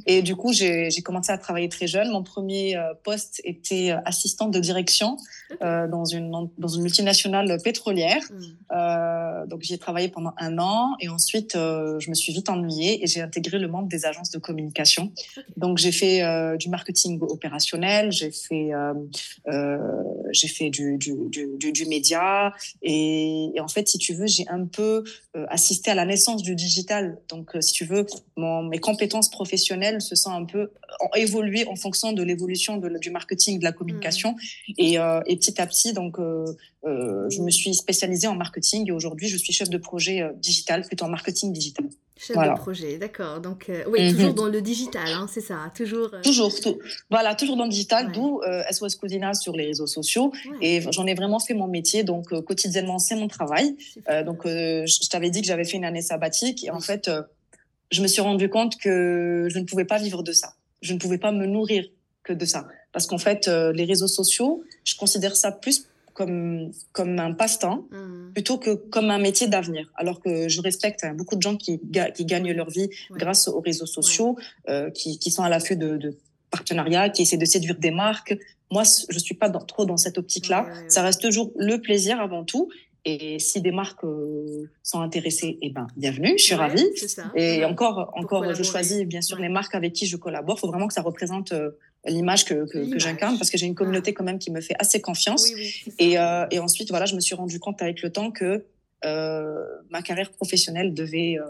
Et 0.06 0.22
du 0.22 0.36
coup, 0.36 0.52
j'ai 0.52 0.90
commencé 1.02 1.32
à 1.32 1.38
travailler 1.38 1.68
très 1.68 1.86
jeune. 1.86 2.10
Mon 2.10 2.22
premier 2.22 2.76
euh, 2.76 2.94
poste 3.02 3.40
était 3.44 3.90
euh, 3.90 3.98
assistante 4.04 4.52
de 4.52 4.60
direction 4.60 5.16
euh, 5.62 5.86
dans, 5.88 6.04
une, 6.04 6.30
dans 6.58 6.68
une 6.68 6.82
multinationale 6.82 7.58
pétrolière. 7.62 8.22
Hmm. 8.30 9.48
donc, 9.48 9.62
j'y 9.62 9.74
ai 9.74 9.78
travaillé 9.78 10.08
pendant 10.08 10.32
un 10.38 10.58
an. 10.58 10.94
Et 11.00 11.08
ensuite, 11.08 11.52
je 11.54 12.08
me 12.10 12.14
suis 12.14 12.32
vite 12.32 12.48
ennuyée 12.48 13.02
et 13.02 13.06
j'ai 13.06 13.20
intégré 13.20 13.58
le 13.58 13.68
monde 13.68 13.88
des 13.88 14.06
agences 14.06 14.30
de 14.30 14.38
communication. 14.38 15.12
Donc, 15.56 15.78
j'ai 15.78 15.92
fait 15.92 16.22
du 16.58 16.68
marketing 16.68 17.20
opérationnel, 17.20 18.10
j'ai 18.12 18.30
fait, 18.30 18.70
j'ai 20.32 20.48
fait 20.48 20.70
du, 20.70 20.98
du, 20.98 21.14
du, 21.28 21.72
du 21.72 21.86
média 21.86 22.52
et 22.82 23.13
et, 23.14 23.61
en 23.61 23.68
fait, 23.68 23.88
si 23.88 23.99
tu 23.99 24.14
veux, 24.14 24.26
j'ai 24.26 24.47
un 24.49 24.66
peu 24.66 25.04
euh, 25.37 25.47
assisté 25.49 25.90
à 25.90 25.94
la 25.94 26.04
naissance 26.04 26.42
du 26.42 26.54
digital. 26.54 27.18
Donc, 27.28 27.54
euh, 27.54 27.61
si 27.61 27.73
tu 27.73 27.85
veux, 27.85 28.06
mes 28.37 28.78
compétences 28.78 29.30
professionnelles 29.30 30.00
se 30.00 30.14
sont 30.14 30.30
un 30.30 30.44
peu 30.44 30.71
ont 31.00 31.14
évolué 31.16 31.66
en 31.66 31.76
fonction 31.76 32.12
de 32.12 32.23
l'évolution 32.23 32.76
du 32.76 33.11
marketing, 33.11 33.59
de 33.59 33.64
la 33.64 33.73
communication. 33.73 34.33
Mmh. 34.33 34.73
Et, 34.78 34.99
euh, 34.99 35.21
et, 35.26 35.37
petit 35.37 35.61
à 35.61 35.66
petit, 35.66 35.92
donc, 35.92 36.16
je 36.18 37.40
me 37.40 37.50
suis 37.50 37.75
spécialisée 37.75 38.26
en 38.26 38.35
marketing 38.35 38.88
et 38.88 38.92
aujourd'hui, 38.92 39.28
je 39.28 39.37
suis 39.37 39.52
chef 39.52 39.71
de 39.71 39.78
projet 39.78 40.23
digital, 40.37 40.83
plutôt 40.83 41.06
en 41.06 41.09
marketing 41.09 41.52
digital. 41.52 41.87
Chef 42.16 42.37
de 42.37 42.56
projet, 42.56 42.97
d'accord. 42.97 43.40
Donc, 43.40 43.71
oui, 43.88 44.04
mmh 44.04 44.12
toujours 44.12 44.35
dans 44.35 44.47
le 44.47 44.62
digital, 44.62 45.09
hein, 45.09 45.26
c'est 45.28 45.40
ça, 45.40 45.73
toujours. 45.75 46.11
Toujours, 46.23 46.52
voilà, 47.11 47.35
toujours 47.35 47.56
dans 47.56 47.64
le 47.64 47.71
digital, 47.71 48.12
d'où 48.12 48.40
SOS 48.71 48.94
Cousina 48.97 49.35
sur 49.35 49.52
les 49.54 49.66
réseaux 49.66 49.87
sociaux. 49.87 50.33
Et 50.61 50.80
j'en 50.92 51.06
ai 51.06 51.14
vraiment 51.14 51.40
fait 51.40 51.54
mon 51.54 51.66
métier, 51.66 52.04
donc 52.04 52.28
quotidiennement, 52.44 52.99
c'est 52.99 53.16
mon 53.16 53.28
travail. 53.28 53.76
donc, 54.25 54.42
je 54.44 55.09
t'avais 55.09 55.30
dit 55.30 55.40
que 55.40 55.47
j'avais 55.47 55.64
fait 55.64 55.76
une 55.76 55.85
année 55.85 56.02
sabbatique 56.02 56.64
et 56.64 56.71
en 56.71 56.80
fait, 56.80 57.11
je 57.90 58.00
me 58.00 58.06
suis 58.06 58.23
rendu 58.23 58.49
compte 58.49 58.76
que 58.78 59.49
je 59.50 59.59
ne 59.59 59.64
pouvais 59.64 59.85
pas 59.85 59.99
vivre 59.99 60.23
de 60.23 60.33
ça. 60.33 60.54
Je 60.83 60.94
ne 60.94 60.99
pouvais 60.99 61.18
pas 61.18 61.33
me 61.33 61.47
nourrir 61.47 61.85
que 62.23 62.33
de 62.33 62.44
ça. 62.44 62.68
Parce 62.92 63.06
qu'en 63.06 63.18
fait, 63.18 63.49
les 63.49 63.85
réseaux 63.85 64.09
sociaux, 64.09 64.62
je 64.85 64.94
considère 64.97 65.35
ça 65.35 65.50
plus 65.50 65.88
comme, 66.14 66.71
comme 66.92 67.18
un 67.18 67.33
passe-temps 67.33 67.87
mmh. 67.90 68.33
plutôt 68.33 68.56
que 68.59 68.75
comme 68.75 69.11
un 69.11 69.18
métier 69.18 69.49
d'avenir. 69.49 69.92
Alors 69.97 70.21
que 70.21 70.49
je 70.49 70.61
respecte 70.62 71.04
hein, 71.04 71.12
beaucoup 71.12 71.37
de 71.37 71.42
gens 71.42 71.56
qui, 71.56 71.80
qui 72.14 72.25
gagnent 72.25 72.52
leur 72.52 72.71
vie 72.71 72.88
grâce 73.11 73.49
aux 73.49 73.61
réseaux 73.61 73.87
sociaux, 73.87 74.38
euh, 74.68 74.90
qui, 74.90 75.18
qui, 75.18 75.30
sont 75.30 75.42
à 75.42 75.49
l'affût 75.49 75.76
de, 75.76 75.97
de 75.97 76.16
partenariats, 76.50 77.11
qui 77.11 77.23
essaient 77.23 77.37
de 77.37 77.44
séduire 77.44 77.76
des 77.78 77.90
marques. 77.90 78.37
Moi, 78.71 78.85
je 79.11 79.18
suis 79.18 79.35
pas 79.35 79.49
dans, 79.49 79.61
trop 79.61 79.85
dans 79.85 79.97
cette 79.97 80.16
optique-là. 80.16 80.68
Ça 80.88 81.02
reste 81.02 81.21
toujours 81.21 81.52
le 81.56 81.78
plaisir 81.78 82.21
avant 82.21 82.44
tout. 82.44 82.71
Et 83.04 83.38
si 83.38 83.61
des 83.61 83.71
marques 83.71 84.04
euh, 84.04 84.71
sont 84.83 85.00
intéressées, 85.00 85.59
eh 85.61 85.71
ben, 85.71 85.87
bienvenue, 85.94 86.35
je 86.38 86.44
suis 86.44 86.54
ravie. 86.54 86.88
Et 87.35 87.64
encore, 87.64 88.12
encore, 88.14 88.54
je 88.54 88.62
choisis 88.62 89.02
bien 89.02 89.21
sûr 89.21 89.38
les 89.38 89.50
marques 89.50 89.75
avec 89.75 89.92
qui 89.92 90.06
je 90.06 90.16
collabore. 90.16 90.56
Il 90.56 90.61
faut 90.61 90.68
vraiment 90.68 90.88
que 90.88 90.94
ça 90.94 91.02
représente 91.02 91.52
euh, 91.52 91.73
l'image 92.06 92.44
que, 92.44 92.66
que, 92.66 92.90
que 92.90 92.99
j'incarne 92.99 93.38
parce 93.38 93.50
que 93.50 93.58
j'ai 93.58 93.66
une 93.66 93.75
communauté 93.75 94.11
ah. 94.12 94.14
quand 94.16 94.25
même 94.25 94.38
qui 94.38 94.50
me 94.50 94.61
fait 94.61 94.76
assez 94.78 95.00
confiance. 95.00 95.50
et, 95.99 96.18
euh, 96.18 96.46
et, 96.50 96.58
ensuite, 96.58 96.90
voilà, 96.90 97.06
je 97.06 97.14
me 97.14 97.20
suis 97.20 97.34
rendu 97.34 97.58
compte 97.58 97.80
avec 97.82 98.02
le 98.02 98.11
temps 98.11 98.30
que 98.30 98.64
euh, 99.04 99.64
ma 99.90 100.02
carrière 100.02 100.30
professionnelle 100.30 100.94
devait, 100.94 101.38
euh, 101.38 101.44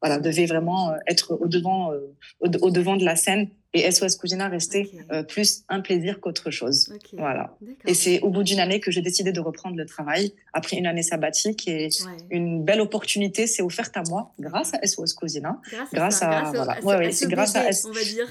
voilà, 0.00 0.18
devait 0.18 0.46
vraiment 0.46 0.94
être 1.06 1.36
au 1.40 1.48
devant, 1.48 1.92
au, 2.40 2.46
au, 2.60 2.70
devant 2.70 2.96
de 2.96 3.04
la 3.04 3.16
scène 3.16 3.48
et 3.78 3.90
SOS 3.90 4.16
Cousina 4.16 4.48
restait 4.48 4.90
euh, 5.10 5.22
plus 5.22 5.64
un 5.68 5.80
plaisir 5.80 6.20
qu'autre 6.20 6.50
chose. 6.50 6.92
Voilà. 7.12 7.56
Et 7.86 7.94
c'est 7.94 8.20
au 8.20 8.30
bout 8.30 8.42
d'une 8.42 8.60
année 8.60 8.80
que 8.80 8.90
j'ai 8.90 9.02
décidé 9.02 9.32
de 9.32 9.40
reprendre 9.40 9.76
le 9.76 9.86
travail 9.86 10.32
après 10.52 10.76
une 10.76 10.86
année 10.86 11.02
sabbatique 11.02 11.66
et 11.68 11.88
une 12.30 12.64
belle 12.64 12.80
opportunité 12.80 13.46
s'est 13.46 13.62
offerte 13.62 13.96
à 13.96 14.02
moi 14.08 14.32
grâce 14.38 14.74
à 14.74 14.86
SOS 14.86 15.14
Cousina. 15.14 15.60
Grâce, 15.92 16.22
à, 16.22 16.52
voilà. 16.54 16.80
ouais, 16.82 16.96
ouais, 16.96 17.12
c'est 17.12 17.28
grâce 17.28 17.56
à 17.56 17.64
on 17.84 17.92
va 17.92 18.04
dire. 18.04 18.26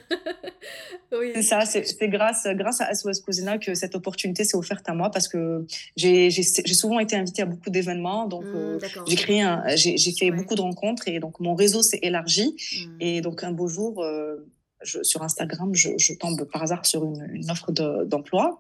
oui. 1.12 1.32
C'est 1.36 1.42
ça, 1.42 1.66
c'est 1.66 2.08
grâce 2.08 2.48
grâce 2.56 2.82
à 2.82 2.94
SOS 2.94 3.22
Cousina 3.22 3.58
que 3.58 3.74
cette 3.76 3.96
opportunité 3.96 4.44
s'est 4.44 4.58
offerte 4.58 4.88
à 4.90 4.94
moi 4.94 5.12
parce 5.12 5.28
que 5.28 5.66
j'ai 5.96 6.32
souvent 6.32 7.00
été 7.00 7.16
invitée 7.16 7.42
à 7.42 7.46
beaucoup 7.46 7.70
d'événements 7.70 8.28
donc 8.28 8.44
mmh, 8.44 8.56
euh, 8.56 8.80
j'ai 9.08 9.16
créé 9.16 9.46
j'ai 9.76 10.12
fait 10.12 10.32
beaucoup 10.32 10.56
de 10.56 10.62
rencontres 10.62 11.08
et 11.08 11.20
donc 11.20 11.40
mon 11.40 11.56
réseau 11.56 11.82
s'est 11.82 12.00
élargi 12.02 12.56
mmh. 12.56 13.02
et 13.02 13.22
donc 13.22 13.44
un 13.44 13.52
beau 13.52 13.68
jour 13.68 14.04
euh, 14.04 14.48
je, 14.82 15.04
sur 15.04 15.24
Instagram, 15.24 15.74
je, 15.74 15.90
je, 15.98 16.14
tombe 16.14 16.44
par 16.46 16.64
hasard 16.64 16.86
sur 16.86 17.06
une, 17.06 17.30
une 17.34 17.50
offre 17.50 17.72
d'emploi 17.72 18.60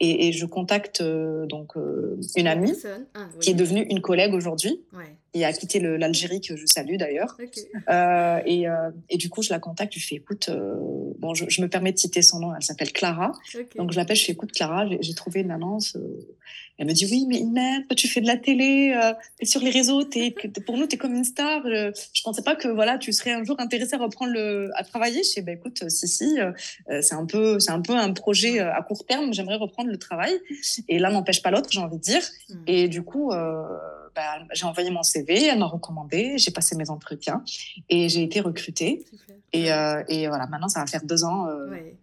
et, 0.00 0.28
et, 0.28 0.32
je 0.32 0.46
contacte 0.46 1.00
euh, 1.00 1.46
donc 1.46 1.76
euh, 1.76 2.18
une 2.36 2.48
amie 2.48 2.74
ah, 3.14 3.28
qui 3.40 3.50
est 3.50 3.54
devenue 3.54 3.86
une 3.88 4.00
collègue 4.00 4.34
aujourd'hui 4.34 4.80
ouais. 4.92 5.14
et 5.32 5.44
a 5.44 5.52
quitté 5.52 5.78
l'Algérie 5.78 6.40
que 6.40 6.56
je 6.56 6.66
salue 6.66 6.96
d'ailleurs. 6.96 7.36
Okay. 7.40 7.68
Euh, 7.88 8.40
et, 8.44 8.64
et, 9.08 9.16
du 9.16 9.30
coup, 9.30 9.42
je 9.42 9.50
la 9.50 9.60
contacte, 9.60 9.94
je 9.96 10.04
fais 10.04 10.16
écoute, 10.16 10.50
bon, 11.18 11.34
je, 11.34 11.44
je, 11.48 11.62
me 11.62 11.68
permets 11.68 11.92
de 11.92 11.98
citer 11.98 12.22
son 12.22 12.40
nom, 12.40 12.54
elle 12.54 12.62
s'appelle 12.62 12.92
Clara. 12.92 13.32
Okay. 13.54 13.78
Donc 13.78 13.92
je 13.92 13.96
l'appelle, 13.96 14.16
je 14.16 14.24
fais 14.24 14.32
écoute 14.32 14.50
Clara, 14.52 14.86
j'ai 15.00 15.14
trouvé 15.14 15.40
une 15.40 15.52
annonce 15.52 15.96
elle 16.78 16.86
me 16.86 16.92
dit 16.92 17.06
oui, 17.10 17.26
mais 17.28 17.38
Imen, 17.38 17.86
toi 17.86 17.94
tu 17.94 18.08
fais 18.08 18.20
de 18.20 18.26
la 18.26 18.36
télé, 18.36 18.94
euh, 18.96 19.12
es 19.40 19.46
sur 19.46 19.60
les 19.62 19.70
réseaux, 19.70 20.02
es, 20.14 20.34
pour 20.66 20.76
nous 20.76 20.86
tu 20.86 20.96
es 20.96 20.98
comme 20.98 21.14
une 21.14 21.24
star. 21.24 21.62
Je, 21.64 21.92
je 22.12 22.22
pensais 22.22 22.42
pas 22.42 22.54
que 22.54 22.68
voilà 22.68 22.98
tu 22.98 23.12
serais 23.12 23.32
un 23.32 23.44
jour 23.44 23.56
intéressée 23.58 23.94
à 23.94 23.98
reprendre 23.98 24.32
le, 24.32 24.70
à 24.74 24.84
travailler. 24.84 25.22
Je 25.22 25.40
dis 25.40 25.42
bah 25.42 25.52
écoute, 25.52 25.82
euh, 25.82 25.88
si 25.88 26.08
si, 26.08 26.38
euh, 26.40 26.52
c'est 27.02 27.14
un 27.14 27.26
peu 27.26 27.58
c'est 27.58 27.72
un 27.72 27.80
peu 27.80 27.94
un 27.94 28.12
projet 28.12 28.60
euh, 28.60 28.72
à 28.72 28.82
court 28.82 29.06
terme. 29.06 29.32
J'aimerais 29.32 29.56
reprendre 29.56 29.90
le 29.90 29.98
travail. 29.98 30.38
Et 30.88 30.98
l'un 30.98 31.10
n'empêche 31.10 31.42
pas 31.42 31.50
l'autre, 31.50 31.68
j'ai 31.70 31.80
envie 31.80 31.96
de 31.96 32.02
dire. 32.02 32.22
Mmh. 32.48 32.54
Et 32.66 32.88
du 32.88 33.02
coup. 33.02 33.32
Euh, 33.32 33.62
bah, 34.16 34.38
j'ai 34.54 34.64
envoyé 34.64 34.90
mon 34.90 35.02
CV, 35.02 35.44
elle 35.44 35.58
m'a 35.58 35.66
recommandé, 35.66 36.38
j'ai 36.38 36.50
passé 36.50 36.74
mes 36.74 36.88
entretiens 36.88 37.44
et 37.90 38.08
j'ai 38.08 38.22
été 38.22 38.40
recrutée. 38.40 39.04
Et, 39.52 39.70
euh, 39.70 40.02
et, 40.08 40.26
voilà, 40.26 40.46
maintenant 40.46 40.68
ça 40.68 40.80
va 40.80 40.86
faire 40.86 41.04
deux 41.04 41.22
ans 41.22 41.46
euh, 41.48 41.70
ouais 41.70 41.96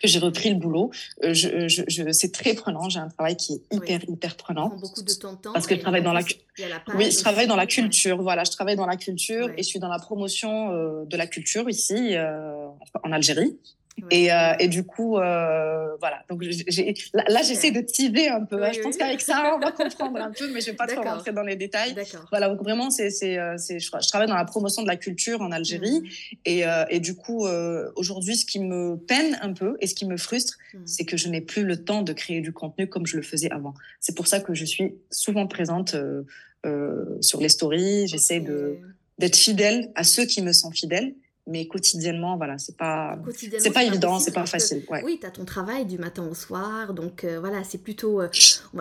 que 0.00 0.08
j'ai 0.08 0.18
repris 0.18 0.50
le 0.50 0.56
boulot. 0.56 0.90
Euh, 1.24 1.32
je, 1.32 1.68
je, 1.68 1.82
je 1.88 2.12
c'est 2.12 2.32
très 2.32 2.54
prenant. 2.54 2.88
J'ai 2.88 2.98
un 2.98 3.08
travail 3.08 3.36
qui 3.36 3.54
est 3.54 3.74
hyper, 3.74 4.00
oui. 4.06 4.14
hyper 4.14 4.36
prenant. 4.36 4.70
Ça 4.70 4.76
beaucoup 4.76 5.02
de 5.02 5.12
temps, 5.12 5.36
temps 5.36 5.52
Parce 5.52 5.66
que 5.66 5.74
je 5.74 5.80
travaille 5.80 6.02
dans 6.02 6.12
la, 6.12 6.20
la 6.20 6.82
oui, 6.94 7.10
je 7.10 7.18
travaille 7.18 7.46
dans 7.46 7.56
la 7.56 7.66
culture. 7.66 8.20
Voilà, 8.20 8.44
je 8.44 8.50
travaille 8.50 8.76
dans 8.76 8.86
la 8.86 8.96
culture 8.96 9.50
et 9.56 9.62
je 9.62 9.68
suis 9.68 9.78
dans 9.78 9.88
la 9.88 9.98
promotion 9.98 10.72
euh, 10.72 11.04
de 11.04 11.16
la 11.16 11.26
culture 11.26 11.68
ici, 11.68 12.14
euh, 12.16 12.66
en 13.02 13.12
Algérie. 13.12 13.56
Et, 14.10 14.30
euh, 14.30 14.52
et, 14.58 14.68
du 14.68 14.84
coup, 14.84 15.16
euh, 15.16 15.96
voilà. 16.00 16.22
Donc, 16.28 16.44
là, 16.44 17.24
là 17.28 17.42
j'essaie 17.42 17.70
de 17.70 17.80
teaser 17.80 18.28
un 18.28 18.44
peu. 18.44 18.60
Oui, 18.60 18.68
je 18.74 18.80
pense 18.80 18.94
oui. 18.94 18.98
qu'avec 18.98 19.20
ça, 19.20 19.54
on 19.56 19.58
va 19.58 19.72
comprendre 19.84 20.18
un 20.18 20.30
peu, 20.30 20.50
mais 20.52 20.60
je 20.60 20.66
vais 20.66 20.76
pas 20.76 20.86
trop 20.86 21.02
rentrer 21.02 21.32
dans 21.32 21.42
les 21.42 21.56
détails. 21.56 21.94
Voilà. 22.30 22.48
Donc, 22.48 22.62
vraiment, 22.62 22.90
c'est, 22.90 23.10
c'est, 23.10 23.38
euh, 23.38 23.54
c'est, 23.56 23.78
je, 23.78 23.90
travaille 23.90 24.28
dans 24.28 24.36
la 24.36 24.44
promotion 24.44 24.82
de 24.82 24.86
la 24.86 24.96
culture 24.96 25.40
en 25.40 25.50
Algérie. 25.50 26.00
Mmh. 26.00 26.36
Et, 26.44 26.66
euh, 26.66 26.84
et, 26.90 27.00
du 27.00 27.14
coup, 27.14 27.46
euh, 27.46 27.90
aujourd'hui, 27.96 28.36
ce 28.36 28.44
qui 28.44 28.60
me 28.60 28.96
peine 28.96 29.38
un 29.40 29.52
peu 29.52 29.76
et 29.80 29.86
ce 29.86 29.94
qui 29.94 30.06
me 30.06 30.16
frustre, 30.16 30.58
mmh. 30.74 30.78
c'est 30.84 31.04
que 31.04 31.16
je 31.16 31.28
n'ai 31.28 31.40
plus 31.40 31.64
le 31.64 31.82
temps 31.82 32.02
de 32.02 32.12
créer 32.12 32.40
du 32.40 32.52
contenu 32.52 32.88
comme 32.88 33.06
je 33.06 33.16
le 33.16 33.22
faisais 33.22 33.50
avant. 33.50 33.74
C'est 34.00 34.14
pour 34.14 34.26
ça 34.26 34.40
que 34.40 34.54
je 34.54 34.64
suis 34.64 34.94
souvent 35.10 35.46
présente 35.46 35.96
euh, 36.66 37.18
sur 37.20 37.40
les 37.40 37.48
stories. 37.48 38.08
J'essaie 38.08 38.40
de, 38.40 38.78
d'être 39.18 39.36
fidèle 39.36 39.90
à 39.94 40.04
ceux 40.04 40.26
qui 40.26 40.42
me 40.42 40.52
sont 40.52 40.70
fidèles 40.70 41.14
mais 41.46 41.68
quotidiennement, 41.68 42.36
voilà, 42.36 42.58
c'est 42.58 42.76
pas, 42.76 43.18
c'est 43.58 43.70
pas 43.70 43.84
évident, 43.84 44.18
c'est 44.18 44.32
pas 44.32 44.46
facile. 44.46 44.84
Oui, 45.04 45.18
tu 45.20 45.26
as 45.26 45.30
ton 45.30 45.44
travail 45.44 45.86
du 45.86 45.98
matin 45.98 46.26
au 46.26 46.34
soir, 46.34 46.92
donc 46.92 47.24
euh, 47.24 47.38
voilà, 47.38 47.62
c'est 47.62 47.78
plutôt, 47.78 48.20
euh, 48.20 48.28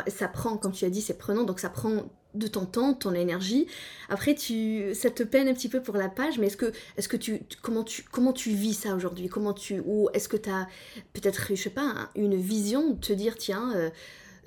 ça 0.07 0.27
prend, 0.27 0.57
comme 0.57 0.71
tu 0.71 0.85
as 0.85 0.89
dit, 0.89 1.01
c'est 1.01 1.17
prenant, 1.17 1.43
donc 1.43 1.59
ça 1.59 1.69
prend 1.69 2.03
de 2.33 2.47
ton 2.47 2.65
temps, 2.65 2.93
ton 2.93 3.13
énergie. 3.13 3.67
Après, 4.09 4.35
tu, 4.35 4.93
ça 4.93 5.09
te 5.09 5.23
peine 5.23 5.47
un 5.47 5.53
petit 5.53 5.69
peu 5.69 5.81
pour 5.81 5.95
la 5.95 6.09
page, 6.09 6.37
mais 6.39 6.47
est-ce 6.47 6.57
que, 6.57 6.73
est-ce 6.97 7.07
que 7.07 7.17
tu, 7.17 7.41
comment 7.61 7.83
tu, 7.83 8.03
comment 8.11 8.33
tu 8.33 8.49
vis 8.49 8.73
ça 8.73 8.95
aujourd'hui? 8.95 9.29
Comment 9.29 9.53
tu, 9.53 9.81
ou 9.85 10.09
est-ce 10.13 10.27
que 10.27 10.37
tu 10.37 10.49
as 10.49 10.67
peut-être, 11.13 11.47
je 11.51 11.55
sais 11.55 11.69
pas, 11.69 12.09
une 12.15 12.35
vision 12.35 12.91
de 12.91 12.99
te 12.99 13.13
dire, 13.13 13.37
tiens. 13.37 13.73
Euh, 13.75 13.89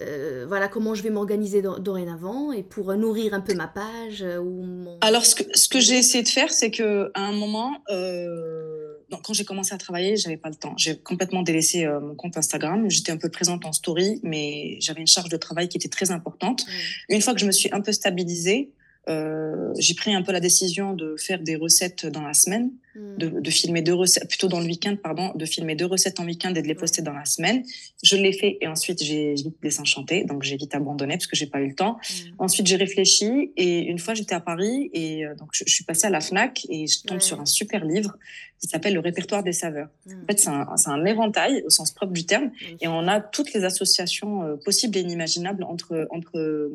euh, 0.01 0.45
voilà 0.47 0.69
comment 0.69 0.95
je 0.95 1.03
vais 1.03 1.11
m'organiser 1.11 1.61
dorénavant 1.81 2.53
et 2.53 2.63
pour 2.63 2.95
nourrir 2.95 3.35
un 3.35 3.41
peu 3.41 3.55
ma 3.55 3.67
page 3.67 4.23
euh, 4.23 4.39
ou 4.39 4.87
Alors 5.01 5.27
ce 5.27 5.35
que, 5.35 5.43
ce 5.55 5.69
que 5.69 5.81
j'ai 5.81 5.97
essayé 5.99 6.23
de 6.23 6.29
faire, 6.29 6.53
c'est 6.53 6.71
que 6.71 7.11
à 7.15 7.23
un 7.23 7.33
moment, 7.33 7.79
euh, 7.91 8.95
quand 9.25 9.33
j'ai 9.33 9.45
commencé 9.45 9.75
à 9.75 9.79
travailler, 9.79 10.17
j'avais 10.17 10.37
pas 10.37 10.51
le 10.51 10.55
temps. 10.55 10.75
J'ai 10.77 10.97
complètement 10.97 11.43
délaissé 11.43 11.87
mon 11.87 12.15
compte 12.15 12.37
Instagram. 12.37 12.89
J'étais 12.89 13.11
un 13.11 13.17
peu 13.17 13.29
présente 13.29 13.65
en 13.65 13.73
story, 13.73 14.21
mais 14.23 14.77
j'avais 14.81 15.01
une 15.01 15.07
charge 15.07 15.31
de 15.31 15.37
travail 15.37 15.69
qui 15.69 15.79
était 15.79 15.89
très 15.89 16.11
importante. 16.13 16.65
Une 17.09 17.21
fois 17.21 17.35
que 17.35 17.41
je 17.41 17.47
me 17.47 17.53
suis 17.53 17.71
un 17.73 17.81
peu 17.81 17.93
stabilisée, 17.93 18.71
j'ai 19.09 19.95
pris 19.95 20.15
un 20.15 20.23
peu 20.23 20.33
la 20.33 20.41
décision 20.41 20.93
de 20.93 21.17
faire 21.17 21.41
des 21.41 21.57
recettes 21.57 22.07
dans 22.07 22.23
la 22.23 22.35
semaine 22.35 22.71
de, 22.95 23.51
filmer 23.51 23.83
deux 23.83 23.95
recettes, 23.95 24.29
plutôt 24.29 24.49
dans 24.49 24.61
le 24.61 24.67
week-end, 24.67 24.97
pardon, 25.01 25.33
de 25.35 25.45
filmer 25.45 25.75
deux 25.75 25.87
recettes 25.87 26.21
en 26.21 26.25
week-end 26.25 26.55
et 26.55 26.63
de 26.63 26.67
les 26.67 26.75
poster 26.75 27.03
dans 27.03 27.13
la 27.13 27.25
semaine. 27.25 27.63
Je 28.03 28.17
l'ai 28.17 28.33
fait 28.33 28.59
et 28.61 28.67
ensuite 28.67 29.03
j'ai 29.03 29.35
vite 29.35 29.57
désenchanté, 29.63 30.25
donc 30.25 30.43
j'ai 30.43 30.57
vite 30.57 30.75
abandonné 30.75 31.15
parce 31.15 31.27
que 31.27 31.37
j'ai 31.37 31.47
pas 31.47 31.61
eu 31.61 31.69
le 31.69 31.75
temps. 31.75 31.99
Ensuite 32.39 32.67
j'ai 32.67 32.77
réfléchi 32.77 33.53
et 33.57 33.81
une 33.81 33.99
fois 33.99 34.15
j'étais 34.15 34.35
à 34.35 34.41
Paris 34.41 34.91
et 34.93 35.25
euh, 35.25 35.35
donc 35.35 35.51
je, 35.53 35.65
suis 35.67 35.85
passée 35.85 36.07
à 36.07 36.11
la 36.11 36.21
Fnac 36.21 36.67
et 36.69 36.87
je 36.87 37.03
tombe 37.03 37.21
sur 37.21 37.41
un 37.41 37.47
super 37.47 37.85
livre 37.85 38.17
qui 38.61 38.67
s'appelle 38.67 38.95
Le 38.95 39.01
répertoire 39.01 39.43
des 39.43 39.53
saveurs. 39.53 39.89
En 40.07 40.27
fait 40.27 40.41
c'est 40.41 40.49
un, 40.49 40.67
un, 40.87 41.05
éventail 41.05 41.63
au 41.65 41.71
sens 41.71 41.93
propre 41.93 42.13
du 42.13 42.27
terme 42.27 42.51
et 42.81 42.89
on 42.89 43.07
a 43.07 43.21
toutes 43.21 43.53
les 43.53 43.65
associations 43.65 44.43
euh, 44.43 44.57
possibles 44.57 44.97
et 44.97 45.01
inimaginables 45.01 45.63
entre 45.65 46.07
entre 46.11 46.71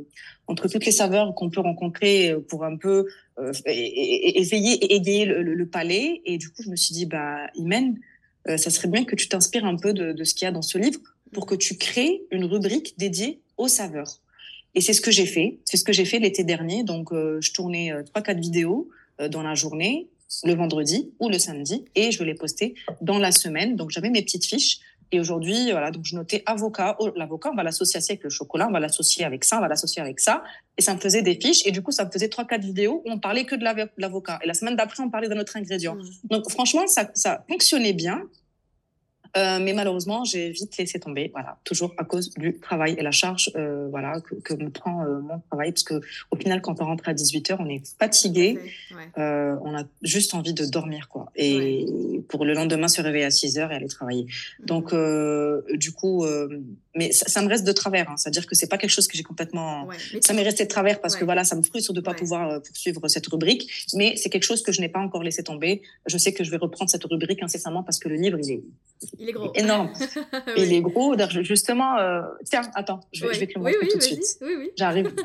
entre 0.48 0.68
toutes 0.68 0.86
les 0.86 0.92
saveurs 0.92 1.34
qu'on 1.36 1.50
peut 1.50 1.62
rencontrer 1.62 2.32
euh, 2.32 2.40
pour 2.40 2.64
un 2.66 2.78
peu 2.78 3.08
euh, 3.40 3.52
éveiller 3.66 5.26
le, 5.26 5.66
palais. 5.66 6.22
Et 6.26 6.38
du 6.38 6.50
coup, 6.50 6.62
je 6.64 6.70
me 6.70 6.76
suis 6.76 6.94
dit, 6.94 7.06
bah, 7.06 7.48
Imen, 7.56 8.00
euh, 8.48 8.58
ça 8.58 8.70
serait 8.70 8.88
bien 8.88 9.06
que 9.06 9.16
tu 9.16 9.28
t'inspires 9.28 9.66
un 9.66 9.76
peu 9.76 9.94
de, 9.94 10.24
ce 10.24 10.34
qu'il 10.34 10.46
y 10.46 10.48
a 10.48 10.52
dans 10.52 10.62
ce 10.62 10.78
livre 10.78 11.00
pour 11.32 11.46
que 11.46 11.56
tu 11.56 11.78
crées 11.78 12.22
une 12.32 12.46
rubrique 12.46 12.98
dédiée 12.98 13.42
aux 13.58 13.68
saveurs. 13.68 14.20
Et 14.76 14.82
c'est 14.82 14.94
ce 14.94 15.02
que 15.02 15.12
j'ai 15.12 15.26
fait. 15.26 15.60
C'est 15.66 15.78
ce 15.78 15.84
que 15.84 15.94
j'ai 15.94 16.06
fait 16.06 16.20
l'été 16.20 16.44
dernier. 16.44 16.84
Donc, 16.84 17.12
euh, 17.12 17.40
je 17.42 17.52
tournais 17.54 17.92
trois, 18.06 18.22
quatre 18.22 18.40
vidéos 18.40 18.90
dans 19.30 19.44
la 19.44 19.54
journée, 19.54 20.08
le 20.44 20.56
vendredi 20.56 21.12
ou 21.20 21.30
le 21.30 21.38
samedi, 21.38 21.86
et 21.94 22.12
je 22.12 22.24
les 22.24 22.34
postais 22.34 22.74
dans 23.02 23.20
la 23.20 23.32
semaine. 23.32 23.76
Donc, 23.76 23.92
j'avais 23.92 24.10
mes 24.10 24.24
petites 24.24 24.46
fiches 24.46 24.80
et 25.14 25.20
aujourd'hui, 25.20 25.72
voilà, 25.72 25.92
donc 25.92 26.06
je 26.06 26.16
notais 26.16 26.42
avocat. 26.48 26.96
Oh, 27.00 27.12
l'avocat, 27.16 27.52
on 27.54 27.56
va 27.56 27.62
l'associer 27.62 28.00
avec 28.10 28.24
le 28.24 28.32
chocolat, 28.32 28.68
on 28.68 28.72
va 28.72 28.80
l'associer 28.80 29.24
avec 29.24 29.44
ça, 29.44 29.60
on 29.60 29.62
va 29.62 29.68
l'associer 29.68 30.02
avec 30.02 30.20
ça. 30.20 30.44
Et 30.76 30.82
ça 30.82 30.96
me 30.96 31.00
faisait 31.00 31.22
des 31.22 31.36
fiches. 31.36 31.66
Et 31.68 31.72
du 31.72 31.84
coup, 31.84 31.92
ça 31.92 32.04
me 32.04 32.10
faisait 32.10 32.30
trois, 32.30 32.46
quatre 32.46 32.64
vidéos 32.64 33.04
où 33.06 33.12
on 33.12 33.20
parlait 33.20 33.46
que 33.46 33.56
de 33.56 33.64
l'avocat. 33.98 34.40
Et 34.44 34.48
la 34.48 34.56
semaine 34.56 34.76
d'après, 34.76 35.04
on 35.04 35.12
parlait 35.12 35.30
d'un 35.30 35.40
autre 35.40 35.56
ingrédient. 35.56 35.94
Mmh. 35.94 36.10
Donc, 36.32 36.50
franchement, 36.50 36.88
ça, 36.88 37.12
ça 37.14 37.46
fonctionnait 37.48 37.94
bien. 37.94 38.24
Euh, 39.36 39.60
mais 39.60 39.74
malheureusement, 39.74 40.24
j'ai 40.24 40.52
vite 40.52 40.78
laissé 40.78 41.00
tomber, 41.00 41.30
voilà, 41.34 41.58
toujours 41.64 41.94
à 41.98 42.04
cause 42.04 42.30
du 42.36 42.60
travail 42.60 42.96
et 42.98 43.02
la 43.02 43.12
charge, 43.12 43.52
euh, 43.56 43.88
voilà, 43.90 44.22
que, 44.22 44.36
que, 44.36 44.54
me 44.54 44.70
prend 44.70 45.04
euh, 45.04 45.22
mon 45.22 45.40
travail, 45.40 45.72
parce 45.72 45.84
que 45.84 46.02
au 46.30 46.36
final, 46.36 46.62
quand 46.62 46.82
on 46.82 46.86
rentre 46.86 47.10
à 47.10 47.14
18 47.14 47.50
h 47.50 47.56
on 47.60 47.68
est 47.68 47.82
fatigué, 47.98 48.60
euh, 49.18 49.56
on 49.64 49.76
a 49.76 49.84
juste 50.04 50.36
envie 50.36 50.54
de 50.54 50.66
dormir, 50.66 51.10
quoi, 51.10 51.32
et 51.36 51.86
pour 52.30 52.46
le 52.46 52.54
lendemain 52.54 52.88
se 52.88 53.02
réveiller 53.02 53.26
à 53.26 53.32
6 53.32 53.58
h 53.58 53.72
et 53.72 53.76
aller 53.76 53.88
travailler. 53.88 54.26
Mmh. 54.26 54.66
Donc, 54.66 54.94
euh, 54.94 55.64
du 55.74 55.92
coup, 55.92 56.26
mais 56.96 57.12
ça, 57.12 57.42
me 57.42 57.48
reste 57.48 57.66
de 57.66 57.72
travers, 57.72 58.10
hein, 58.10 58.18
c'est-à-dire 58.18 58.46
que 58.46 58.56
c'est 58.56 58.68
pas 58.68 58.78
quelque 58.78 58.92
chose 58.92 59.08
que 59.08 59.18
j'ai 59.18 59.24
complètement, 59.24 59.88
ça 60.22 60.34
m'est 60.34 60.44
resté 60.44 60.64
de 60.64 60.70
travers 60.70 61.02
parce 61.02 61.16
que 61.16 61.26
voilà, 61.26 61.44
ça 61.44 61.56
me 61.56 61.64
frustre 61.64 61.94
de 61.94 62.02
pas 62.02 62.14
pouvoir 62.14 62.62
poursuivre 62.62 63.08
cette 63.08 63.28
rubrique, 63.28 63.88
mais 63.94 64.16
c'est 64.16 64.30
quelque 64.30 64.44
chose 64.44 64.62
que 64.62 64.72
je 64.72 64.82
n'ai 64.82 64.90
pas 64.90 65.00
encore 65.00 65.24
laissé 65.24 65.44
tomber. 65.44 65.82
Je 66.06 66.18
sais 66.18 66.34
que 66.34 66.44
je 66.44 66.52
vais 66.52 66.58
reprendre 66.58 66.92
cette 66.92 67.04
rubrique 67.06 67.42
incessamment 67.42 67.84
parce 67.84 68.00
que 68.00 68.10
le 68.10 68.16
livre, 68.16 68.38
il 68.42 68.52
est 68.52 68.64
il 69.20 69.30
est 69.30 69.32
gros. 69.32 69.52
Énorme. 69.54 69.92
Il 70.58 70.74
est 70.74 70.82
gros. 70.82 71.16
Justement, 71.42 71.98
euh, 71.98 72.22
tiens, 72.46 72.62
attends, 72.76 73.02
je 73.12 73.26
vais, 73.26 73.48
te 73.48 73.54
le 73.56 73.64
montrer 73.64 73.88
tout 73.88 73.98
de 73.98 74.04
suite. 74.04 74.24
Oui, 74.42 74.54
oui. 74.58 74.72
J'arrive. 74.78 75.14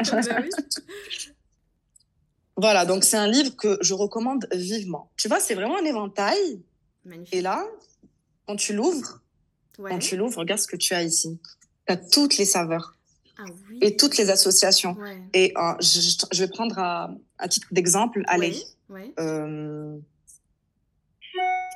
Bah 2.58 2.66
voilà, 2.70 2.84
donc 2.84 3.04
c'est 3.04 3.16
un 3.16 3.28
livre 3.28 3.54
que 3.56 3.78
je 3.80 3.94
recommande 3.94 4.48
vivement. 4.52 5.10
Tu 5.16 5.28
vois, 5.28 5.38
c'est 5.38 5.54
vraiment 5.54 5.78
un 5.78 5.84
éventail. 5.84 6.60
Magnifique. 7.04 7.34
Et 7.34 7.40
là, 7.40 7.64
quand 8.46 8.56
tu 8.56 8.74
l'ouvres, 8.74 9.22
quand 9.76 9.98
tu 9.98 10.16
l'ouvres, 10.16 10.38
regarde 10.38 10.60
ce 10.60 10.66
que 10.66 10.76
tu 10.76 10.92
as 10.94 11.02
ici. 11.02 11.38
Tu 11.88 11.94
as 11.94 11.96
toutes 11.96 12.36
les 12.36 12.44
saveurs. 12.44 12.94
Ah, 13.38 13.44
oui. 13.70 13.78
Et 13.80 13.96
toutes 13.96 14.16
les 14.16 14.30
associations. 14.30 14.96
Et 15.32 15.52
euh, 15.56 15.74
je, 15.80 16.40
vais 16.40 16.48
prendre 16.48 16.78
à, 16.78 17.48
titre 17.48 17.68
d'exemple, 17.72 18.22
allez. 18.26 18.56
Euh, 19.18 19.96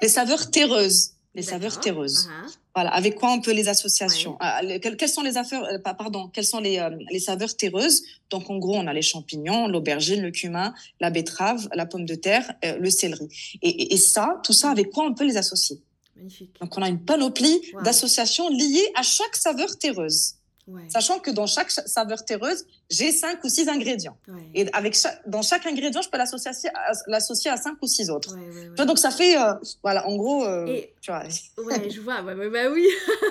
les 0.01 0.09
saveurs 0.09 0.51
terreuses 0.51 1.15
les 1.35 1.43
saveurs 1.43 1.81
terreuses. 1.81 2.29
Uh-huh. 2.29 2.57
Voilà, 2.75 2.91
avec 2.91 3.15
quoi 3.15 3.33
on 3.33 3.41
peut 3.41 3.53
les 3.53 3.69
associations? 3.69 4.37
Ah, 4.41 4.61
Quelles 4.81 5.09
sont 5.09 5.23
les 5.23 5.37
affaires 5.37 5.65
euh, 5.65 5.79
Pardon, 5.79 6.29
quelles 6.29 6.45
sont 6.45 6.61
les, 6.61 6.79
euh, 6.79 6.91
les 7.11 7.21
saveurs 7.21 7.57
terreuses? 7.57 8.03
Donc 8.31 8.51
en 8.51 8.59
gros, 8.59 8.77
on 8.77 8.87
a 8.87 8.93
les 8.93 9.03
champignons, 9.03 9.67
l'aubergine, 9.67 10.21
le 10.23 10.31
cumin, 10.31 10.75
la 11.01 11.11
betterave, 11.11 11.69
la 11.75 11.87
pomme 11.87 12.05
de 12.05 12.15
terre, 12.15 12.53
euh, 12.65 12.79
le 12.79 12.91
céleri. 12.91 13.29
Et, 13.63 13.95
et, 13.95 13.97
ça, 13.97 14.41
tout 14.45 14.53
ça, 14.53 14.71
avec 14.71 14.91
quoi 14.91 15.05
on 15.05 15.15
peut 15.15 15.25
les 15.25 15.37
associer? 15.37 15.81
Magnifique. 16.17 16.57
Donc 16.61 16.77
on 16.77 16.83
a 16.83 16.89
une 16.89 17.01
panoplie 17.05 17.61
d'associations 17.85 18.49
liées 18.51 18.93
à 18.95 19.03
chaque 19.03 19.37
saveur 19.37 19.79
terreuse. 19.79 20.35
Sachant 20.89 21.19
que 21.19 21.31
dans 21.31 21.47
chaque 21.47 21.71
saveur 21.71 22.25
terreuse, 22.25 22.65
j'ai 22.93 23.11
cinq 23.11 23.43
ou 23.43 23.49
six 23.49 23.69
ingrédients. 23.69 24.17
Et 24.55 24.67
avec 24.73 24.97
dans 25.27 25.43
chaque 25.43 25.67
ingrédient, 25.67 26.03
je 26.03 26.11
peux 26.11 26.19
l'associer 26.19 26.51
à, 26.75 26.93
l'associer 27.07 27.51
à 27.51 27.57
cinq 27.57 27.77
ou 27.81 27.87
six 27.87 28.11
autres. 28.11 28.37
donc 28.77 28.99
ça 28.99 29.11
fait, 29.11 29.37
euh, 29.39 29.55
voilà, 29.83 30.07
en 30.07 30.17
gros, 30.17 30.45
euh, 30.45 30.81
tu 31.01 31.11
vois. 31.11 31.23
Ouais, 31.63 31.91
je 31.91 32.01
vois, 32.01 32.23
bah, 32.23 32.35
oui. 32.73 32.87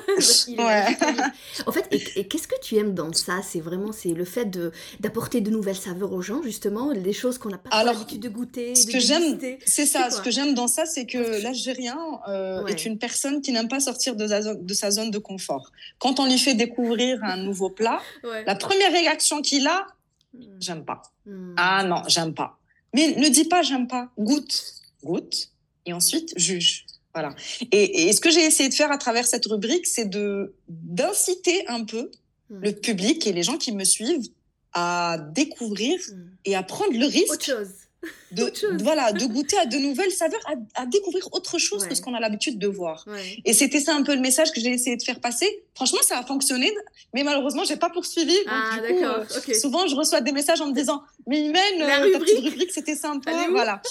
en 1.68 1.72
fait, 1.72 1.88
et, 1.92 2.28
qu'est-ce 2.28 2.48
que 2.48 2.60
tu 2.62 2.78
aimes 2.78 2.94
dans 2.94 3.12
ça? 3.14 3.42
C'est 3.44 3.60
vraiment 3.60 3.92
c'est 3.92 4.14
le 4.14 4.26
fait 4.26 4.46
de 4.46 4.72
d'apporter 5.00 5.42
de 5.42 5.50
nouvelles 5.50 5.76
saveurs 5.76 6.14
aux 6.14 6.22
gens, 6.22 6.42
justement, 6.42 6.94
des 6.94 7.14
choses 7.14 7.38
qu'on 7.38 7.50
n'a 7.50 7.58
pas 7.58 7.84
l'habitude 7.84 8.22
de 8.22 8.30
goûter. 8.30 8.74
Ce 8.76 8.88
que 8.88 9.00
j'aime, 9.00 9.38
c'est 9.66 9.86
ça. 9.86 10.10
Ce 10.10 10.22
que 10.22 10.32
j'aime 10.32 10.54
dans 10.54 10.68
ça, 10.68 10.86
c'est 10.86 11.06
que 11.06 11.44
l'Algérien 11.44 12.00
euh, 12.28 12.66
est 12.68 12.86
une 12.86 12.98
personne 12.98 13.42
qui 13.42 13.52
n'aime 13.52 13.68
pas 13.68 13.80
sortir 13.80 14.16
de 14.16 14.26
de 14.54 14.74
sa 14.74 14.92
zone 14.92 15.12
de 15.12 15.20
confort. 15.20 15.72
Quand 16.00 16.20
on 16.20 16.26
lui 16.26 16.38
fait 16.38 16.54
découvrir 16.54 17.20
un 17.24 17.38
nouveau 17.38 17.70
plat, 17.70 18.02
la 18.24 18.56
première 18.56 18.92
réaction 18.92 19.42
qu'il 19.42 19.51
a, 19.60 19.88
hmm. 20.34 20.58
j'aime 20.60 20.86
pas. 20.86 21.02
Hmm. 21.26 21.54
Ah 21.58 21.84
non, 21.84 22.04
j'aime 22.08 22.34
pas. 22.34 22.60
Mais 22.94 23.16
ne 23.16 23.30
dis 23.30 23.46
pas 23.46 23.62
j'aime 23.62 23.88
pas, 23.88 24.10
goûte, 24.18 24.76
goûte, 25.04 25.52
et 25.86 25.94
ensuite 25.94 26.34
juge. 26.38 26.86
Voilà. 27.14 27.36
Et, 27.72 28.14
ce 28.14 28.22
que 28.22 28.30
j'ai 28.32 28.46
essayé 28.46 28.70
de 28.70 28.74
faire 28.74 28.92
à 28.92 28.98
travers 28.98 29.28
cette 29.28 29.46
rubrique, 29.46 29.86
c'est 29.86 30.06
de 30.06 30.56
d'inciter 30.70 31.68
un 31.68 31.84
peu 31.84 32.10
hmm. 32.50 32.62
le 32.64 32.72
public 32.72 33.28
et 33.28 33.34
les 33.34 33.44
gens 33.44 33.58
qui 33.58 33.74
me 33.74 33.84
suivent 33.84 34.30
à 34.74 35.18
découvrir 35.34 36.00
et 36.46 36.56
à 36.56 36.64
prendre 36.64 36.98
le 36.98 37.06
risque. 37.06 37.34
Autre 37.34 37.46
chose 37.46 37.81
de, 38.32 38.52
voilà, 38.82 39.12
de 39.12 39.26
goûter 39.26 39.58
à 39.58 39.66
de 39.66 39.78
nouvelles 39.78 40.12
saveurs, 40.12 40.42
à, 40.76 40.86
découvrir 40.86 41.28
autre 41.34 41.60
chose 41.60 41.86
que 41.86 41.94
ce 41.94 42.02
qu'on 42.02 42.14
a 42.14 42.20
l'habitude 42.20 42.58
de 42.58 42.68
voir. 42.68 43.06
Et 43.46 43.54
c'était 43.54 43.80
ça 43.80 43.96
un 43.96 44.04
peu 44.04 44.16
le 44.16 44.22
message 44.22 44.52
que 44.52 44.60
j'ai 44.60 44.70
essayé 44.70 44.98
de 44.98 45.04
faire 45.04 45.20
passer. 45.20 45.64
Franchement, 45.76 46.00
ça 46.02 46.18
a 46.18 46.24
fonctionné, 46.24 46.72
mais 47.14 47.24
malheureusement, 47.24 47.64
j'ai 47.64 47.78
pas 47.78 47.90
poursuivi. 47.90 48.36
Ah, 48.48 48.78
euh, 48.84 49.24
Souvent, 49.54 49.88
je 49.88 49.96
reçois 49.96 50.22
des 50.22 50.32
messages 50.32 50.62
en 50.62 50.68
me 50.68 50.74
disant, 50.74 51.04
mais 51.28 51.42
Imen, 51.42 51.82
euh, 51.82 52.12
ta 52.12 52.20
petite 52.20 52.40
rubrique, 52.40 52.72
c'était 52.72 52.96
sympa. 52.96 53.32
Voilà. 53.50 53.82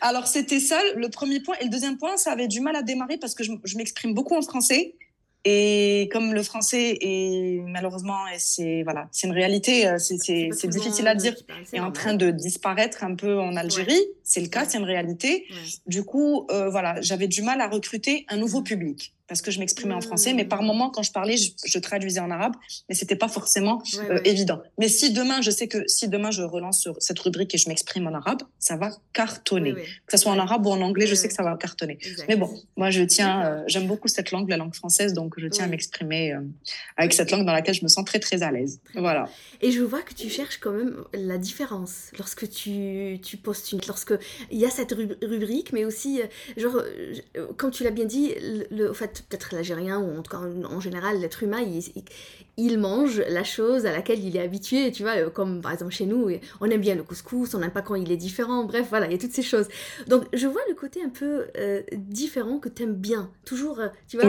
Alors, 0.00 0.26
c'était 0.26 0.60
ça 0.60 0.80
le 0.94 1.08
premier 1.08 1.40
point. 1.40 1.56
Et 1.60 1.64
le 1.64 1.70
deuxième 1.70 1.98
point, 1.98 2.16
ça 2.16 2.32
avait 2.32 2.48
du 2.48 2.60
mal 2.60 2.76
à 2.76 2.82
démarrer 2.82 3.18
parce 3.18 3.34
que 3.34 3.44
je 3.44 3.76
m'exprime 3.76 4.14
beaucoup 4.14 4.36
en 4.36 4.42
français. 4.42 4.94
Et 5.44 6.08
comme 6.12 6.34
le 6.34 6.42
français 6.42 6.98
est 7.00 7.62
malheureusement, 7.66 8.18
c'est 8.36 8.82
voilà, 8.82 9.08
c'est 9.10 9.26
une 9.26 9.32
réalité, 9.32 9.88
euh, 9.88 9.98
c'est 9.98 10.68
difficile 10.68 11.08
à 11.08 11.14
dire, 11.14 11.34
est 11.72 11.80
en 11.80 11.92
train 11.92 12.12
de 12.14 12.30
disparaître 12.30 13.04
un 13.04 13.14
peu 13.14 13.38
en 13.38 13.56
Algérie. 13.56 14.02
C'est 14.30 14.40
le 14.40 14.46
cas, 14.46 14.64
c'est 14.64 14.78
une 14.78 14.84
réalité. 14.84 15.48
Du 15.86 16.04
coup, 16.04 16.46
euh, 16.52 16.70
voilà, 16.70 17.00
j'avais 17.00 17.26
du 17.26 17.42
mal 17.42 17.60
à 17.60 17.68
recruter 17.68 18.24
un 18.28 18.36
nouveau 18.36 18.62
public 18.62 19.12
parce 19.30 19.42
que 19.42 19.52
je 19.52 19.60
m'exprimais 19.60 19.94
en 19.94 20.00
français, 20.00 20.32
mais 20.34 20.44
par 20.44 20.60
mmh. 20.60 20.66
moment, 20.66 20.90
quand 20.90 21.04
je 21.04 21.12
parlais, 21.12 21.36
je, 21.36 21.78
traduisais 21.78 22.18
en 22.18 22.32
arabe, 22.32 22.54
mais 22.88 22.96
c'était 22.96 23.14
pas 23.14 23.28
forcément 23.28 23.80
euh, 24.10 24.18
évident. 24.24 24.60
Mais 24.76 24.88
si 24.88 25.12
demain, 25.12 25.40
je 25.40 25.52
sais 25.52 25.68
que 25.68 25.86
si 25.86 26.08
demain 26.08 26.32
je 26.32 26.42
relance 26.42 26.80
sur 26.80 26.96
cette 26.98 27.20
rubrique 27.20 27.54
et 27.54 27.58
je 27.58 27.68
m'exprime 27.68 28.08
en 28.08 28.14
arabe, 28.14 28.42
ça 28.58 28.74
va 28.74 28.90
cartonner. 29.12 29.72
Que 29.72 30.10
ce 30.10 30.16
soit 30.16 30.32
en 30.32 30.38
arabe 30.40 30.66
ou 30.66 30.70
en 30.70 30.80
anglais, 30.80 31.06
je 31.06 31.14
sais 31.14 31.28
que 31.28 31.34
ça 31.34 31.44
va 31.44 31.56
cartonner. 31.56 31.98
Mais 32.28 32.34
bon, 32.34 32.50
moi, 32.76 32.90
je 32.90 33.04
tiens, 33.04 33.46
euh, 33.46 33.62
j'aime 33.68 33.86
beaucoup 33.86 34.08
cette 34.08 34.32
langue, 34.32 34.48
la 34.48 34.56
langue 34.56 34.74
française, 34.74 35.12
donc 35.12 35.34
je 35.38 35.46
tiens 35.46 35.66
à 35.66 35.68
m'exprimer 35.68 36.32
euh, 36.32 36.40
avec 36.96 37.12
cette 37.12 37.30
langue 37.30 37.46
dans 37.46 37.52
laquelle 37.52 37.76
je 37.76 37.84
me 37.84 37.88
sens 37.88 38.04
très 38.04 38.18
très 38.18 38.42
à 38.42 38.50
l'aise. 38.50 38.80
Voilà. 38.96 39.28
Et 39.60 39.70
je 39.70 39.80
vois 39.80 40.02
que 40.02 40.12
tu 40.12 40.28
cherches 40.28 40.58
quand 40.58 40.72
même 40.72 41.04
la 41.14 41.38
différence 41.38 42.10
lorsque 42.18 42.50
tu, 42.50 43.20
tu 43.22 43.36
postes 43.36 43.70
une, 43.70 43.80
lorsque 43.86 44.14
il 44.50 44.58
y 44.58 44.66
a 44.66 44.70
cette 44.70 44.92
rubrique, 45.22 45.72
mais 45.72 45.84
aussi, 45.84 46.20
genre, 46.56 46.82
comme 47.56 47.70
tu 47.70 47.84
l'as 47.84 47.90
bien 47.90 48.04
dit, 48.04 48.34
le, 48.70 48.92
fait, 48.92 49.24
peut-être 49.28 49.54
l'Algérien, 49.54 49.98
ou 49.98 50.18
en 50.18 50.22
tout 50.22 50.30
cas 50.30 50.38
en, 50.38 50.80
général, 50.80 51.20
l'être 51.20 51.42
humain, 51.42 51.60
il 51.60 52.04
mange 52.78 53.22
la 53.28 53.44
chose 53.44 53.86
à 53.86 53.92
laquelle 53.92 54.22
il 54.24 54.36
est 54.36 54.40
habitué, 54.40 54.92
tu 54.92 55.02
vois, 55.02 55.16
euh, 55.16 55.30
comme 55.30 55.60
par 55.60 55.72
exemple 55.72 55.92
chez 55.92 56.06
nous, 56.06 56.30
on 56.60 56.70
aime 56.70 56.80
bien 56.80 56.94
le 56.94 57.02
couscous, 57.02 57.54
on 57.54 57.58
n'aime 57.58 57.70
pas 57.70 57.82
quand 57.82 57.94
il 57.94 58.10
est 58.12 58.16
différent, 58.16 58.64
bref, 58.64 58.86
voilà, 58.90 59.06
il 59.06 59.12
y 59.12 59.14
a 59.14 59.18
toutes 59.18 59.32
ces 59.32 59.42
choses. 59.42 59.68
Donc 60.08 60.24
je 60.32 60.46
vois 60.46 60.60
le 60.68 60.74
côté 60.74 61.02
un 61.02 61.08
peu 61.08 61.46
euh, 61.56 61.82
différent 61.92 62.58
que 62.58 62.68
tu 62.68 62.82
aimes 62.82 62.94
bien, 62.94 63.30
toujours, 63.44 63.80
euh, 63.80 63.88
tu 64.08 64.18
vois, 64.18 64.26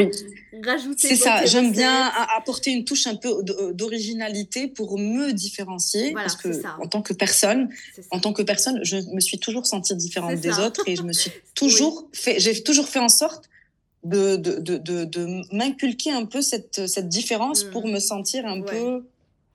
rajouter. 0.66 1.10
C'est 1.10 1.16
ça, 1.16 1.46
j'aime 1.46 1.72
bien. 1.72 2.12
apporter 2.38 2.72
une 2.72 2.86
touche 2.86 3.08
un 3.08 3.16
peu 3.16 3.44
d'originalité 3.74 4.68
pour 4.68 4.98
me 4.98 5.32
différencier, 5.32 6.14
parce 6.14 6.36
que 6.36 6.50
en 6.80 6.88
tant 6.88 7.02
que 7.02 7.14
personne, 7.14 7.70
en 8.12 8.20
tant 8.20 8.34
que 8.34 8.42
personne, 8.42 8.80
je 8.84 8.98
me 9.14 9.20
suis 9.20 9.40
toujours 9.40 9.66
sentie 9.66 9.96
différente 9.96 10.40
des 10.40 10.60
autres 10.60 10.84
et 10.88 10.96
je 10.96 11.04
me 11.04 11.14
suis 11.14 11.32
toujours 11.56 12.08
fait, 12.14 12.40
j'ai 12.40 12.64
toujours 12.64 12.88
fait 12.88 13.00
en 13.00 13.10
sorte 13.10 13.51
de, 14.04 14.36
de, 14.36 14.60
de, 14.60 15.06
de, 15.06 15.56
m'inculquer 15.56 16.12
un 16.12 16.26
peu 16.26 16.42
cette, 16.42 16.88
cette 16.88 17.08
différence 17.08 17.64
pour 17.64 17.88
mmh. 17.88 17.92
me 17.92 18.00
sentir 18.00 18.46
un 18.46 18.62
peu 18.62 19.04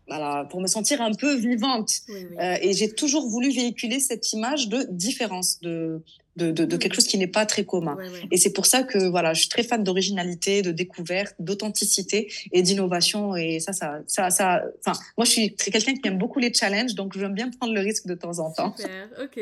voilà, 0.09 0.47
pour 0.51 0.61
me 0.61 0.67
sentir 0.67 1.03
un 1.03 1.13
peu 1.13 1.35
vivante. 1.35 1.91
Euh, 2.11 2.57
et 2.61 2.73
j'ai 2.73 2.93
toujours 2.93 3.29
voulu 3.29 3.51
véhiculer 3.51 4.01
cette 4.01 4.33
image 4.33 4.69
de 4.69 4.87
différence, 4.91 5.61
de, 5.61 6.01
de, 6.37 6.51
de, 6.51 6.77
quelque 6.77 6.95
chose 6.95 7.07
qui 7.07 7.19
n'est 7.19 7.27
pas 7.27 7.47
très 7.47 7.65
commun. 7.65 7.97
Et 8.31 8.37
c'est 8.37 8.53
pour 8.53 8.67
ça 8.67 8.83
que 8.83 9.09
voilà, 9.09 9.35
je 9.35 9.41
suis 9.41 9.49
très 9.49 9.63
fan 9.63 9.83
d'originalité, 9.83 10.63
de 10.63 10.71
découverte, 10.71 11.35
d'authenticité 11.39 12.31
et 12.53 12.63
d'innovation. 12.63 13.37
Et 13.37 13.61
ça, 13.61 13.73
ça, 13.73 14.01
ça, 14.07 14.31
ça, 14.31 14.63
enfin, 14.85 14.99
moi, 15.17 15.25
je 15.25 15.31
suis 15.31 15.55
quelqu'un 15.55 15.95
qui 15.95 16.07
aime 16.09 16.19
beaucoup 16.19 16.39
les 16.39 16.53
challenges, 16.53 16.95
donc 16.95 17.17
j'aime 17.19 17.35
bien 17.35 17.51
prendre 17.51 17.75
le 17.75 17.81
risque 17.81 18.07
de 18.07 18.15
temps 18.15 18.39
en 18.39 18.53
temps. 18.53 18.75
Super, 18.77 19.09
ok. 19.23 19.41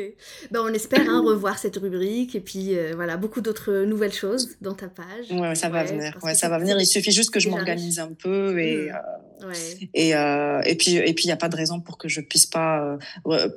Ben, 0.51 0.61
on 0.63 0.73
espère 0.73 1.09
hein, 1.09 1.21
revoir 1.25 1.57
cette 1.57 1.75
rubrique 1.75 2.35
et 2.35 2.39
puis 2.39 2.77
euh, 2.77 2.93
voilà, 2.95 3.17
beaucoup 3.17 3.41
d'autres 3.41 3.83
nouvelles 3.83 4.13
choses 4.13 4.55
dans 4.61 4.73
ta 4.73 4.87
page. 4.87 5.31
Ouais, 5.31 5.55
ça 5.55 5.69
va 5.69 5.83
venir. 5.83 6.17
Ouais, 6.23 6.35
ça 6.35 6.49
va 6.49 6.59
venir. 6.59 6.79
Il 6.79 6.85
suffit 6.85 7.11
juste 7.11 7.31
que 7.31 7.39
je 7.39 7.49
m'organise 7.49 7.99
un 7.99 8.11
peu 8.11 8.59
et. 8.59 8.89
Mmh. 8.89 8.95
Euh, 9.43 9.53
et, 9.93 10.15
euh, 10.15 10.61
et 10.65 10.75
puis 10.75 10.95
et 10.95 11.13
puis 11.13 11.25
il 11.25 11.27
n'y 11.27 11.33
a 11.33 11.37
pas 11.37 11.49
de 11.49 11.55
raison 11.55 11.79
pour 11.79 11.97
que 11.97 12.07
je 12.07 12.21
puisse 12.21 12.45
pas 12.45 12.97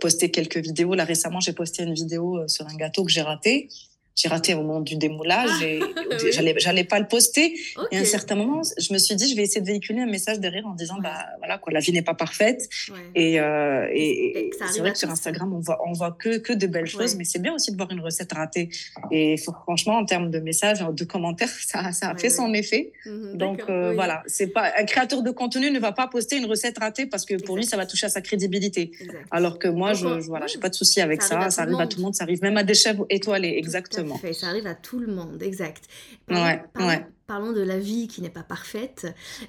poster 0.01 0.31
quelques 0.31 0.59
vidéos. 0.59 0.95
Là 0.95 1.05
récemment 1.05 1.41
j'ai 1.41 1.53
posté 1.53 1.83
une 1.83 1.95
vidéo 1.95 2.47
sur 2.49 2.67
un 2.67 2.75
gâteau 2.75 3.05
que 3.05 3.11
j'ai 3.11 3.23
raté 3.23 3.69
j'ai 4.19 4.29
raté 4.29 4.55
au 4.55 4.63
moment 4.63 4.81
du 4.81 4.97
démoulage 4.97 5.51
ah, 5.61 5.65
et 5.65 5.81
j'allais 6.33 6.55
j'allais 6.59 6.83
pas 6.83 6.99
le 6.99 7.07
poster. 7.07 7.55
Et 7.93 7.97
à 7.97 8.01
un 8.01 8.05
certain 8.05 8.35
moment 8.35 8.63
je 8.77 8.93
me 8.93 8.99
suis 8.99 9.15
dit 9.15 9.31
je 9.31 9.37
vais 9.37 9.43
essayer 9.43 9.61
de 9.61 9.67
véhiculer 9.67 10.01
un 10.01 10.11
message 10.11 10.41
derrière 10.41 10.67
en 10.67 10.75
disant 10.75 10.97
bah 11.01 11.27
voilà 11.39 11.59
quoi 11.59 11.73
la 11.73 11.79
vie 11.79 11.93
n'est 11.93 12.03
pas 12.03 12.15
parfaite. 12.15 12.69
Et, 13.15 13.39
euh, 13.41 13.87
et, 13.93 14.51
c'est 14.73 14.81
vrai 14.81 14.93
que 14.93 14.99
sur 14.99 15.09
Instagram 15.09 15.53
on 15.55 15.61
voit 15.61 15.79
on 15.87 15.93
voit 15.93 16.17
que 16.19 16.39
que 16.39 16.53
de 16.53 16.67
belles 16.67 16.87
choses 16.87 17.15
mais 17.15 17.25
c'est 17.25 17.39
bien 17.39 17.55
aussi 17.55 17.71
de 17.71 17.77
voir 17.77 17.93
une 17.93 18.01
recette 18.01 18.33
ratée. 18.33 18.71
Et 19.13 19.37
franchement 19.37 19.99
en 19.99 20.05
termes 20.05 20.31
de 20.31 20.41
messages 20.41 20.81
de 20.81 21.05
commentaires 21.05 21.49
ça 21.67 21.93
ça 21.93 22.11
a 22.11 22.17
fait 22.17 22.31
son 22.31 22.53
effet. 22.55 22.93
Mhm, 23.07 23.37
donc 23.37 23.63
euh, 23.69 23.93
voilà 23.95 24.25
c'est 24.27 24.49
pas 24.49 24.73
un 24.77 24.85
créateur 24.85 25.23
de 25.23 25.31
contenu 25.31 25.71
ne 25.71 25.79
va 25.79 25.93
pas 25.93 26.09
poster 26.09 26.37
une 26.37 26.47
recette 26.47 26.79
ratée 26.79 27.07
parce 27.07 27.25
que 27.25 27.41
pour 27.41 27.57
lui 27.57 27.65
ça 27.65 27.77
va 27.77 27.87
toucher 27.87 28.07
à 28.07 28.11
sa 28.11 28.21
crédibilité. 28.21 28.91
Alors 29.31 29.61
que 29.61 29.69
moi 29.69 29.93
je, 29.95 30.21
je 30.21 30.27
voilà 30.27 30.49
j'ai 30.49 30.59
pas 30.59 30.71
de 30.71 30.75
souci 30.75 31.01
avec 31.01 31.23
ça 31.23 31.51
ça 31.51 31.63
arrive 31.63 31.79
à 31.79 31.87
tout 31.87 31.99
le 31.99 32.03
monde. 32.03 32.17
ça 32.17 32.25
arrive 32.25 32.43
même 32.43 32.57
à 32.57 32.65
des 32.65 32.75
chefs 32.75 32.97
étoilés 33.11 33.55
exactement 33.57 34.08
ça 34.33 34.49
arrive 34.49 34.67
à 34.67 34.75
tout 34.75 34.99
le 34.99 35.13
monde, 35.13 35.43
exact. 35.43 35.85
Parlons, 36.27 37.05
parlons, 37.27 37.53
de 37.53 37.61
la 37.61 37.79
vie 37.79 38.09
qui 38.09 38.23
n'est 38.23 38.31
pas 38.31 38.43
parfaite. 38.43 39.07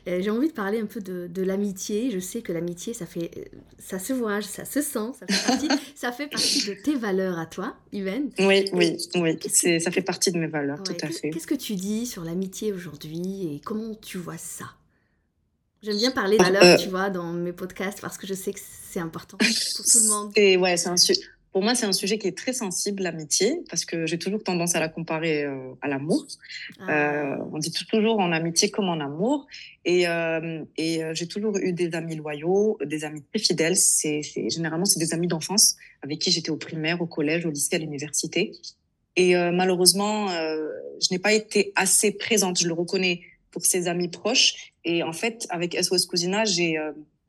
Euh, 0.07 0.21
j'ai 0.21 0.29
envie 0.29 0.49
de 0.49 0.53
parler 0.53 0.79
un 0.79 0.85
peu 0.85 1.01
de, 1.01 1.41
l'amitié. 1.41 2.11
Je 2.11 2.19
sais 2.19 2.41
que 2.41 2.51
l'amitié, 2.51 2.93
ça 2.93 3.05
fait, 3.05 3.51
ça 3.77 3.99
se 3.99 4.13
voit, 4.13 4.41
ça 4.41 4.65
se 4.65 4.81
sent, 4.81 5.11
ça 5.19 5.25
fait 5.27 5.47
partie, 5.47 5.67
ça 5.95 6.11
fait 6.11 6.27
partie 6.27 6.67
de 6.67 6.73
tes 6.73 6.95
valeurs 6.95 7.39
à 7.39 7.45
toi, 7.45 7.75
Yven. 7.91 8.29
Oui, 8.39 8.69
oui, 8.73 8.97
oui. 9.15 9.79
Ça 9.79 9.91
fait 9.91 10.01
partie 10.01 10.31
de 10.31 10.37
mes 10.37 10.47
valeurs, 10.47 10.83
tout 10.83 10.97
à 11.01 11.07
fait. 11.07 11.29
Qu'est-ce 11.29 11.47
que 11.47 11.55
tu 11.55 11.75
dis 11.75 12.05
sur 12.05 12.23
l'amitié 12.23 12.73
aujourd'hui 12.73 13.55
et 13.55 13.61
comment 13.63 13.95
tu 13.95 14.17
vois 14.17 14.37
ça? 14.37 14.65
J'aime 15.81 15.97
bien 15.97 16.11
parler 16.11 16.37
de 16.37 16.43
valeurs, 16.43 16.63
euh, 16.63 16.75
tu 16.75 16.89
vois, 16.89 17.09
dans 17.09 17.31
mes 17.31 17.53
podcasts 17.53 18.01
parce 18.01 18.17
que 18.17 18.27
je 18.27 18.33
sais 18.33 18.51
que 18.51 18.59
c'est 18.59 18.99
important 18.99 19.37
pour 19.37 19.47
tout 19.47 19.99
le 20.03 20.09
monde. 20.09 20.31
Et 20.35 20.57
ouais, 20.57 20.75
c'est 20.75 20.89
un 20.89 20.97
sujet 20.97 21.21
pour 21.51 21.63
moi, 21.63 21.73
c'est 21.73 21.87
un 21.87 21.93
sujet 21.93 22.19
qui 22.19 22.27
est 22.27 22.37
très 22.37 22.53
sensible, 22.53 23.01
l'amitié, 23.01 23.63
parce 23.69 23.83
que 23.83 24.05
j'ai 24.05 24.19
toujours 24.19 24.43
tendance 24.43 24.75
à 24.75 24.79
la 24.79 24.87
comparer 24.87 25.43
euh, 25.43 25.73
à 25.81 25.87
l'amour. 25.87 26.27
Ah. 26.79 26.91
Euh, 26.91 27.37
on 27.51 27.57
dit 27.57 27.71
toujours 27.71 28.19
en 28.19 28.31
amitié 28.31 28.69
comme 28.69 28.87
en 28.87 28.99
amour. 28.99 29.47
Et, 29.83 30.07
euh, 30.07 30.63
et 30.77 31.01
j'ai 31.13 31.27
toujours 31.27 31.57
eu 31.57 31.73
des 31.73 31.95
amis 31.95 32.15
loyaux, 32.15 32.77
des 32.85 33.03
amis 33.03 33.23
très 33.23 33.39
fidèles. 33.39 33.75
C'est, 33.75 34.21
généralement, 34.21 34.85
c'est 34.85 34.99
des 34.99 35.13
amis 35.13 35.27
d'enfance 35.27 35.75
avec 36.03 36.19
qui 36.19 36.29
j'étais 36.31 36.51
au 36.51 36.57
primaire, 36.57 37.01
au 37.01 37.07
collège, 37.07 37.45
au 37.47 37.49
lycée, 37.49 37.75
à 37.75 37.79
l'université. 37.79 38.51
Et 39.15 39.33
malheureusement, 39.51 40.27
je 40.29 41.07
n'ai 41.11 41.19
pas 41.19 41.33
été 41.33 41.73
assez 41.75 42.11
présente, 42.11 42.59
je 42.59 42.67
le 42.67 42.73
reconnais, 42.73 43.21
pour 43.51 43.65
ces 43.65 43.87
amis 43.87 44.09
proches. 44.09 44.73
Et 44.85 45.01
en 45.01 45.13
fait, 45.13 45.47
avec 45.49 45.75
SOS 45.75 46.05
Cousina, 46.05 46.45
j'ai 46.45 46.77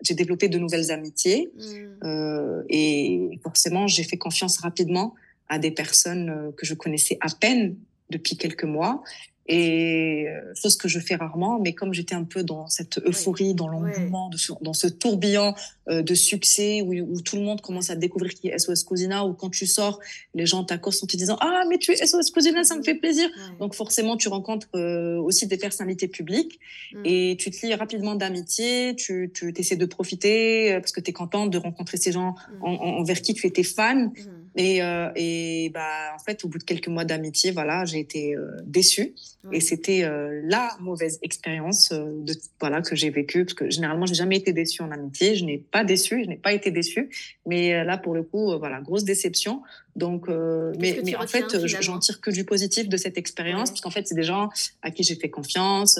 j'ai 0.03 0.15
développé 0.15 0.49
de 0.49 0.59
nouvelles 0.59 0.91
amitiés 0.91 1.51
mm. 1.55 2.05
euh, 2.05 2.63
et 2.69 3.39
forcément 3.43 3.87
j'ai 3.87 4.05
fait 4.05 4.17
confiance 4.17 4.59
rapidement 4.59 5.15
à 5.49 5.59
des 5.59 5.71
personnes 5.71 6.31
euh, 6.31 6.53
que 6.57 6.67
je 6.67 6.75
connaissais 6.75 7.19
à 7.21 7.29
peine 7.29 7.77
depuis 8.11 8.37
quelques 8.37 8.65
mois 8.65 9.03
et 9.47 10.29
euh, 10.29 10.55
chose 10.55 10.77
que 10.77 10.87
je 10.87 11.01
fais 11.01 11.17
rarement, 11.17 11.59
mais 11.59 11.73
comme 11.73 11.93
j'étais 11.93 12.15
un 12.15 12.25
peu 12.25 12.45
dans 12.45 12.69
cette 12.69 12.99
euphorie, 12.99 13.55
dans 13.55 13.69
l'engouement, 13.69 14.31
dans 14.61 14.73
ce 14.73 14.87
tourbillon 14.87 15.55
euh, 15.89 16.03
de 16.03 16.15
succès 16.15 16.83
où, 16.83 16.93
où, 16.93 17.21
tout 17.21 17.37
le 17.37 17.43
monde 17.43 17.61
commence 17.61 17.91
à 17.91 17.97
découvrir 17.97 18.33
qui 18.35 18.49
est 18.49 18.59
SOS 18.59 18.85
Cousina, 18.85 19.27
ou 19.27 19.33
quand 19.33 19.51
tu 19.51 19.67
sors, 19.67 19.99
les 20.35 20.47
gens 20.47 20.63
t'accostent 20.63 21.03
en 21.03 21.07
te 21.07 21.17
disant 21.17 21.37
Ah, 21.41 21.63
mais 21.69 21.79
tu 21.79 21.91
es 21.91 22.07
SOS 22.07 22.31
Cousina, 22.31 22.63
ça 22.63 22.77
me 22.77 22.83
fait 22.83 22.95
plaisir. 22.95 23.29
Donc 23.59 23.75
forcément, 23.75 24.17
tu 24.17 24.29
rencontres 24.29 24.69
euh, 24.77 25.19
aussi 25.19 25.47
des 25.47 25.57
personnalités 25.57 26.07
publiques 26.07 26.61
mm. 26.93 27.03
et 27.05 27.37
tu 27.39 27.51
te 27.51 27.67
lis 27.67 27.75
rapidement 27.75 28.15
d'amitié, 28.15 28.95
tu, 28.97 29.33
tu 29.35 29.53
essaies 29.57 29.77
de 29.77 29.87
profiter 29.87 30.75
parce 30.75 30.93
que 30.93 31.01
tu 31.01 31.11
es 31.11 31.13
contente 31.13 31.51
de 31.51 31.59
rencontrer 31.59 31.97
ces 31.97 32.13
gens 32.13 32.35
mm. 32.61 32.65
envers 32.65 33.21
qui 33.21 33.35
tu 33.35 33.47
étais 33.47 33.65
fan. 33.65 34.13
Mm. 34.15 34.50
Et, 34.57 34.81
et 35.17 35.71
bah, 35.73 36.13
en 36.15 36.19
fait, 36.19 36.45
au 36.45 36.49
bout 36.49 36.59
de 36.59 36.65
quelques 36.65 36.89
mois 36.89 37.05
d'amitié, 37.05 37.51
voilà, 37.53 37.85
j'ai 37.85 38.01
été 38.01 38.37
déçue. 38.65 39.15
Et 39.53 39.61
c'était 39.61 40.05
euh, 40.05 40.43
la 40.45 40.77
mauvaise 40.81 41.19
expérience 41.23 41.93
euh, 41.93 42.05
de, 42.11 42.35
voilà, 42.61 42.83
que 42.83 42.95
j'ai 42.95 43.09
vécue, 43.09 43.47
parce 43.47 43.55
que 43.55 43.71
généralement, 43.71 44.05
j'ai 44.05 44.15
jamais 44.15 44.37
été 44.37 44.53
déçue 44.53 44.83
en 44.83 44.91
amitié. 44.91 45.35
Je 45.35 45.45
n'ai 45.45 45.57
pas 45.59 45.83
déçu, 45.83 46.23
je 46.25 46.29
n'ai 46.29 46.37
pas 46.37 46.53
été 46.53 46.71
déçue. 46.71 47.09
Mais 47.47 47.73
euh, 47.73 47.85
là, 47.85 47.97
pour 47.97 48.15
le 48.15 48.23
coup, 48.23 48.59
voilà, 48.59 48.81
grosse 48.83 49.05
déception. 49.05 49.63
Donc, 49.97 50.29
mais, 50.29 51.01
mais 51.05 51.17
en 51.17 51.27
fait, 51.27 51.67
j'en 51.67 51.99
tire 51.99 52.21
que 52.21 52.31
du 52.31 52.45
positif 52.45 52.89
de 52.89 52.97
cette 52.97 53.19
expérience, 53.19 53.71
parce 53.71 53.81
qu'en 53.81 53.91
fait, 53.91 54.07
c'est 54.07 54.15
des 54.15 54.23
gens 54.23 54.49
à 54.83 54.93
qui 54.93 55.03
j'ai 55.03 55.17
fait 55.17 55.29
confiance, 55.29 55.99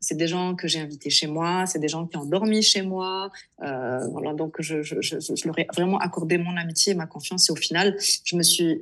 c'est 0.00 0.16
des 0.16 0.26
gens 0.26 0.54
que 0.54 0.68
j'ai 0.68 0.80
invités 0.80 1.08
chez 1.08 1.26
moi, 1.26 1.64
c'est 1.66 1.78
des 1.78 1.88
gens 1.88 2.06
qui 2.06 2.18
ont 2.18 2.26
dormi 2.26 2.62
chez 2.62 2.82
moi. 2.82 3.30
voilà, 3.58 4.34
donc, 4.34 4.56
je, 4.60 4.82
je, 4.82 5.00
je, 5.00 5.16
je, 5.18 5.46
leur 5.46 5.58
ai 5.58 5.66
vraiment 5.74 5.98
accordé 5.98 6.36
mon 6.36 6.56
amitié 6.58 6.92
et 6.92 6.94
ma 6.94 7.06
confiance. 7.06 7.48
Et 7.48 7.52
au 7.52 7.56
final, 7.56 7.96
je 8.22 8.36
me 8.36 8.42
suis 8.42 8.78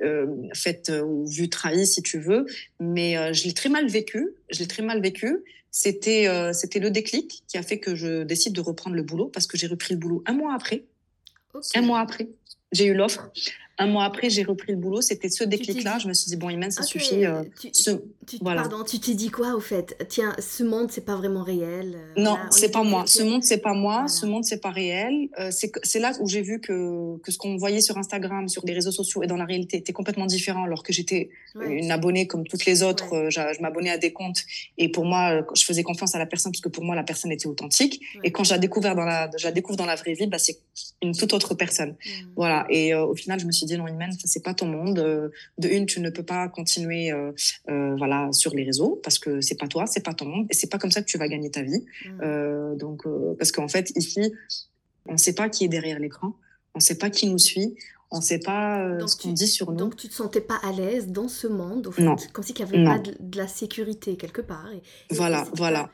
faite 0.53 0.91
ou 1.03 1.25
vue 1.25 1.49
trahie, 1.49 1.87
si 1.87 2.03
tu 2.03 2.19
veux, 2.19 2.45
mais 2.81 3.33
je 3.33 3.45
l'ai 3.45 3.53
très 3.53 3.69
mal 3.69 3.87
vécu. 3.91 4.33
Je 4.49 4.59
l'ai 4.59 4.67
très 4.67 4.83
mal 4.83 5.01
vécu. 5.01 5.43
C'était 5.69 6.27
euh, 6.27 6.51
c'était 6.51 6.79
le 6.79 6.91
déclic 6.91 7.43
qui 7.47 7.57
a 7.57 7.63
fait 7.63 7.79
que 7.79 7.95
je 7.95 8.23
décide 8.23 8.53
de 8.53 8.61
reprendre 8.61 8.95
le 8.95 9.03
boulot 9.03 9.27
parce 9.27 9.47
que 9.47 9.57
j'ai 9.57 9.67
repris 9.67 9.93
le 9.93 9.99
boulot 9.99 10.23
un 10.25 10.33
mois 10.33 10.53
après. 10.53 10.83
Un 11.75 11.81
mois 11.81 11.99
après, 11.99 12.27
j'ai 12.71 12.85
eu 12.85 12.93
l'offre. 12.93 13.31
Un 13.81 13.87
mois 13.87 14.03
après, 14.03 14.29
j'ai 14.29 14.43
repris 14.43 14.73
le 14.73 14.77
boulot. 14.77 15.01
C'était 15.01 15.27
ce 15.27 15.43
déclic-là. 15.43 15.97
Je 15.97 16.07
me 16.07 16.13
suis 16.13 16.29
dit, 16.29 16.35
bon, 16.35 16.49
Imen, 16.49 16.69
ça 16.69 16.83
suffit. 16.83 17.25
Euh, 17.25 17.41
tu, 17.59 18.37
Pardon, 18.43 18.83
tu 18.83 18.99
t'es 18.99 19.15
dit 19.15 19.31
quoi 19.31 19.55
au 19.55 19.59
fait? 19.59 20.05
Tiens, 20.07 20.35
ce 20.37 20.63
monde, 20.63 20.91
c'est 20.91 21.03
pas 21.03 21.15
vraiment 21.15 21.41
réel. 21.41 21.95
Euh, 21.95 22.21
non, 22.21 22.37
c'est 22.51 22.69
pas 22.69 22.83
moi. 22.83 23.05
Ce 23.07 23.23
monde, 23.23 23.43
c'est 23.43 23.57
pas 23.57 23.73
moi. 23.73 24.07
Ce 24.07 24.27
monde, 24.27 24.45
c'est 24.45 24.61
pas 24.61 24.69
réel. 24.69 25.29
Euh, 25.39 25.49
c'est 25.49 25.99
là 25.99 26.13
où 26.19 26.27
j'ai 26.27 26.43
vu 26.43 26.61
que, 26.61 27.17
que 27.23 27.31
ce 27.31 27.39
qu'on 27.39 27.57
voyait 27.57 27.81
sur 27.81 27.97
Instagram, 27.97 28.47
sur 28.49 28.63
les 28.67 28.73
réseaux 28.73 28.91
sociaux 28.91 29.23
et 29.23 29.27
dans 29.27 29.35
la 29.35 29.45
réalité 29.45 29.77
était 29.77 29.93
complètement 29.93 30.27
différent. 30.27 30.63
Alors 30.65 30.83
que 30.83 30.93
j'étais 30.93 31.31
une 31.59 31.89
abonnée 31.89 32.27
comme 32.27 32.45
toutes 32.45 32.65
les 32.65 32.83
autres. 32.83 33.29
je 33.31 33.61
m'abonnais 33.63 33.89
à 33.89 33.97
des 33.97 34.13
comptes 34.13 34.43
et 34.77 34.89
pour 34.89 35.05
moi, 35.05 35.43
je 35.55 35.65
faisais 35.65 35.81
confiance 35.81 36.13
à 36.13 36.19
la 36.19 36.27
personne 36.27 36.51
parce 36.51 36.61
que 36.61 36.69
pour 36.69 36.83
moi, 36.83 36.95
la 36.95 37.03
personne 37.03 37.31
était 37.31 37.47
authentique. 37.47 37.99
Et 38.23 38.31
quand 38.31 38.43
je 38.43 38.51
la, 38.51 38.59
découvert 38.59 38.93
dans 38.93 39.05
la, 39.05 39.27
je 39.35 39.45
la 39.45 39.51
découvre 39.51 39.77
dans 39.77 39.87
la 39.87 39.95
vraie 39.95 40.13
vie, 40.13 40.27
bah, 40.27 40.37
c'est 40.37 40.59
une 41.01 41.15
toute 41.15 41.33
autre 41.33 41.55
personne. 41.55 41.95
Voilà. 42.35 42.67
Et 42.69 42.93
au 42.93 43.15
final, 43.15 43.39
je 43.39 43.47
me 43.47 43.51
suis 43.51 43.65
dit, 43.65 43.70
non, 43.77 43.87
Imen, 43.87 44.11
c'est 44.23 44.43
pas 44.43 44.53
ton 44.53 44.67
monde. 44.67 44.99
Euh, 44.99 45.29
de 45.57 45.67
une, 45.67 45.85
tu 45.85 45.99
ne 45.99 46.09
peux 46.09 46.23
pas 46.23 46.47
continuer 46.47 47.11
euh, 47.11 47.31
euh, 47.69 47.95
voilà, 47.97 48.29
sur 48.31 48.53
les 48.53 48.63
réseaux 48.63 48.99
parce 49.03 49.19
que 49.19 49.41
c'est 49.41 49.57
pas 49.57 49.67
toi, 49.67 49.85
c'est 49.85 50.03
pas 50.03 50.13
ton 50.13 50.25
monde 50.25 50.47
et 50.49 50.53
c'est 50.53 50.69
pas 50.69 50.77
comme 50.77 50.91
ça 50.91 51.01
que 51.01 51.07
tu 51.07 51.17
vas 51.17 51.27
gagner 51.27 51.51
ta 51.51 51.61
vie. 51.61 51.85
Mmh. 52.05 52.77
donc, 52.77 53.03
parce 53.37 53.51
qu'en 53.51 53.67
fait, 53.67 53.91
ici, 53.95 54.33
on 55.07 55.13
ne 55.13 55.17
sait 55.17 55.33
pas 55.33 55.49
qui 55.49 55.65
est 55.65 55.69
derrière 55.69 55.99
l'écran, 55.99 56.35
on 56.73 56.79
ne 56.79 56.83
sait 56.83 56.97
pas 56.97 57.09
qui 57.09 57.27
nous 57.27 57.39
suit, 57.39 57.75
on 58.11 58.17
ne 58.17 58.23
sait 58.23 58.39
pas 58.39 58.99
ce 59.07 59.15
qu'on 59.15 59.31
dit 59.31 59.47
sur 59.47 59.71
nous. 59.71 59.77
Donc 59.77 59.95
tu 59.95 60.07
te 60.07 60.13
sentais 60.13 60.41
pas 60.41 60.59
à 60.63 60.71
l'aise 60.71 61.07
dans 61.07 61.27
ce 61.27 61.47
monde, 61.47 61.87
au 61.87 61.91
fait, 61.91 62.05
comme 62.33 62.43
si 62.43 62.53
il 62.53 62.65
n'y 62.65 62.69
avait 62.69 62.83
pas 62.83 62.99
de, 62.99 63.37
la 63.37 63.47
sécurité 63.47 64.17
quelque 64.17 64.41
part. 64.41 64.69
voilà, 65.09 65.45
voilà 65.53 65.89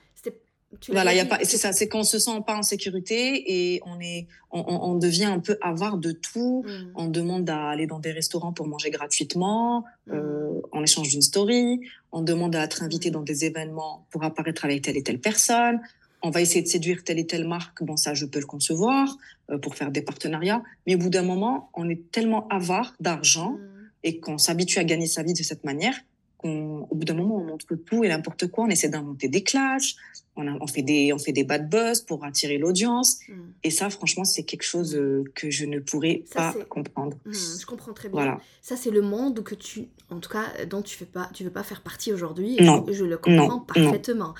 voilà, 0.89 1.13
y 1.13 1.19
a 1.19 1.25
pas, 1.25 1.39
c'est 1.43 1.57
ça, 1.57 1.71
c'est 1.71 1.87
qu'on 1.87 2.03
se 2.03 2.19
sent 2.19 2.41
pas 2.45 2.55
en 2.55 2.61
sécurité 2.61 3.73
et 3.73 3.81
on 3.85 3.99
est, 4.01 4.27
on, 4.51 4.95
devient 4.95 5.25
un 5.25 5.39
peu 5.39 5.57
avare 5.61 5.97
de 5.97 6.11
tout. 6.11 6.63
Mmh. 6.65 6.91
On 6.95 7.07
demande 7.07 7.49
à 7.49 7.69
aller 7.69 7.87
dans 7.87 7.99
des 7.99 8.11
restaurants 8.11 8.51
pour 8.51 8.67
manger 8.67 8.89
gratuitement, 8.89 9.85
mmh. 10.07 10.13
euh, 10.13 10.61
en 10.71 10.83
échange 10.83 11.09
d'une 11.09 11.21
story. 11.21 11.79
On 12.11 12.21
demande 12.21 12.55
à 12.55 12.63
être 12.63 12.83
invité 12.83 13.09
mmh. 13.09 13.13
dans 13.13 13.21
des 13.21 13.45
événements 13.45 14.05
pour 14.11 14.23
apparaître 14.23 14.65
avec 14.65 14.81
telle 14.81 14.97
et 14.97 15.03
telle 15.03 15.19
personne. 15.19 15.79
On 16.21 16.31
va 16.31 16.41
essayer 16.41 16.61
de 16.61 16.67
séduire 16.67 17.03
telle 17.03 17.19
et 17.19 17.27
telle 17.27 17.47
marque. 17.47 17.81
Bon, 17.83 17.95
ça, 17.95 18.13
je 18.13 18.25
peux 18.25 18.39
le 18.39 18.45
concevoir 18.45 19.17
euh, 19.49 19.57
pour 19.57 19.75
faire 19.75 19.91
des 19.91 20.01
partenariats. 20.01 20.63
Mais 20.85 20.95
au 20.95 20.97
bout 20.97 21.09
d'un 21.09 21.23
moment, 21.23 21.69
on 21.75 21.89
est 21.89 22.11
tellement 22.11 22.47
avare 22.49 22.93
d'argent 22.99 23.55
et 24.03 24.19
qu'on 24.19 24.37
s'habitue 24.37 24.79
à 24.79 24.83
gagner 24.83 25.07
sa 25.07 25.23
vie 25.23 25.33
de 25.33 25.43
cette 25.43 25.63
manière 25.63 25.95
qu'au 26.37 26.87
bout 26.91 27.05
d'un 27.05 27.13
moment, 27.13 27.37
on 27.37 27.43
montre 27.43 27.75
tout 27.75 28.03
et 28.03 28.09
n'importe 28.09 28.47
quoi. 28.47 28.65
On 28.65 28.69
essaie 28.69 28.89
d'inventer 28.89 29.27
des 29.27 29.43
clashs, 29.43 29.95
on, 30.35 30.67
fait 30.67 30.81
des, 30.81 31.13
on 31.13 31.17
fait 31.17 31.31
des 31.31 31.43
bad 31.43 31.69
buzz 31.69 32.01
pour 32.01 32.23
attirer 32.23 32.57
l'audience. 32.57 33.19
Hmm. 33.27 33.51
Et 33.63 33.71
ça, 33.71 33.89
franchement, 33.89 34.23
c'est 34.23 34.43
quelque 34.43 34.63
chose 34.63 34.95
euh, 34.95 35.23
que 35.35 35.49
je 35.49 35.65
ne 35.65 35.79
pourrais 35.79 36.23
pas 36.33 36.53
comprendre. 36.69 37.17
Hmm, 37.25 37.33
je 37.33 37.65
comprends 37.65 37.93
très 37.93 38.09
bien. 38.09 38.19
Voilà. 38.19 38.41
Ça, 38.61 38.75
c'est 38.75 38.91
le 38.91 39.01
monde 39.01 39.43
que 39.43 39.55
tu, 39.55 39.87
en 40.09 40.19
tout 40.19 40.29
cas, 40.29 40.45
dont 40.69 40.81
tu 40.81 41.03
ne 41.03 41.07
pas, 41.07 41.29
tu 41.33 41.43
veux 41.43 41.49
pas 41.49 41.63
faire 41.63 41.81
partie 41.81 42.13
aujourd'hui. 42.13 42.57
Non. 42.61 42.85
Je, 42.91 43.03
le 43.03 43.17
comprends 43.17 43.59
parfaitement. 43.59 44.33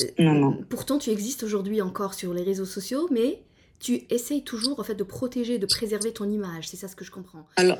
Euh, 0.00 0.06
non. 0.18 0.34
Non, 0.34 0.58
Pourtant, 0.68 0.98
tu 0.98 1.10
existes 1.10 1.42
aujourd'hui 1.42 1.80
encore 1.82 2.14
sur 2.14 2.34
les 2.34 2.42
réseaux 2.42 2.64
sociaux, 2.64 3.08
mais 3.10 3.42
tu 3.78 4.02
essayes 4.10 4.44
toujours 4.44 4.78
en 4.80 4.84
fait 4.84 4.94
de 4.94 5.04
protéger, 5.04 5.58
de 5.58 5.66
préserver 5.66 6.12
ton 6.12 6.28
image. 6.28 6.68
C'est 6.68 6.76
ça 6.76 6.88
ce 6.88 6.96
que 6.96 7.04
je 7.04 7.10
comprends. 7.10 7.46
Alors, 7.56 7.78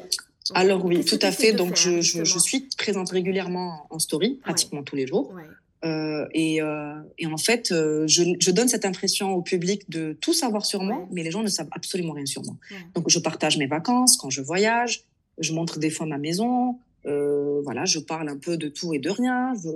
alors 0.54 0.84
oui, 0.84 1.04
tout 1.04 1.18
à 1.22 1.30
fait. 1.30 1.52
Donc 1.52 1.76
je, 1.76 2.00
je, 2.00 2.24
je, 2.24 2.38
suis 2.38 2.68
présente 2.76 3.10
régulièrement 3.10 3.86
en 3.90 3.98
story, 3.98 4.40
pratiquement 4.42 4.82
tous 4.82 4.96
les 4.96 5.06
jours. 5.06 5.32
Ouais. 5.34 5.42
Euh, 5.84 6.26
et, 6.32 6.60
euh, 6.60 6.94
et, 7.18 7.26
en 7.26 7.38
fait, 7.38 7.72
euh, 7.72 8.06
je, 8.06 8.22
je, 8.38 8.50
donne 8.50 8.68
cette 8.68 8.84
impression 8.84 9.32
au 9.32 9.40
public 9.40 9.88
de 9.88 10.12
tout 10.20 10.34
savoir 10.34 10.66
sur 10.66 10.82
moi, 10.82 11.08
mais 11.10 11.22
les 11.22 11.30
gens 11.30 11.42
ne 11.42 11.48
savent 11.48 11.70
absolument 11.70 12.12
rien 12.12 12.26
sur 12.26 12.42
moi. 12.44 12.56
Donc, 12.94 13.08
je 13.08 13.18
partage 13.18 13.56
mes 13.56 13.66
vacances 13.66 14.16
quand 14.16 14.30
je 14.30 14.42
voyage, 14.42 15.04
je 15.38 15.54
montre 15.54 15.78
des 15.78 15.90
fois 15.90 16.06
ma 16.06 16.18
maison, 16.18 16.78
voilà, 17.04 17.86
je 17.86 17.98
parle 17.98 18.28
un 18.28 18.36
peu 18.36 18.56
de 18.58 18.68
tout 18.68 18.92
et 18.92 18.98
de 18.98 19.08
rien. 19.08 19.54
Je, 19.54 19.70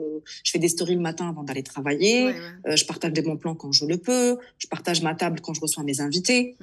je 0.44 0.50
fais 0.50 0.59
des 0.59 0.68
stories 0.68 0.94
le 0.94 1.00
matin 1.00 1.29
avant 1.29 1.42
d'aller 1.42 1.62
travailler. 1.62 2.35
Je 2.66 2.85
partage 2.85 3.12
des 3.12 3.22
bons 3.22 3.37
plans 3.37 3.55
quand 3.55 3.72
je 3.72 3.87
le 3.87 3.96
peux. 3.96 4.37
Je 4.59 4.66
partage 4.66 5.03
ma 5.03 5.14
table 5.14 5.40
quand 5.40 5.55
je 5.55 5.61
reçois 5.61 5.85
mes 5.85 6.00
invités. 6.00 6.57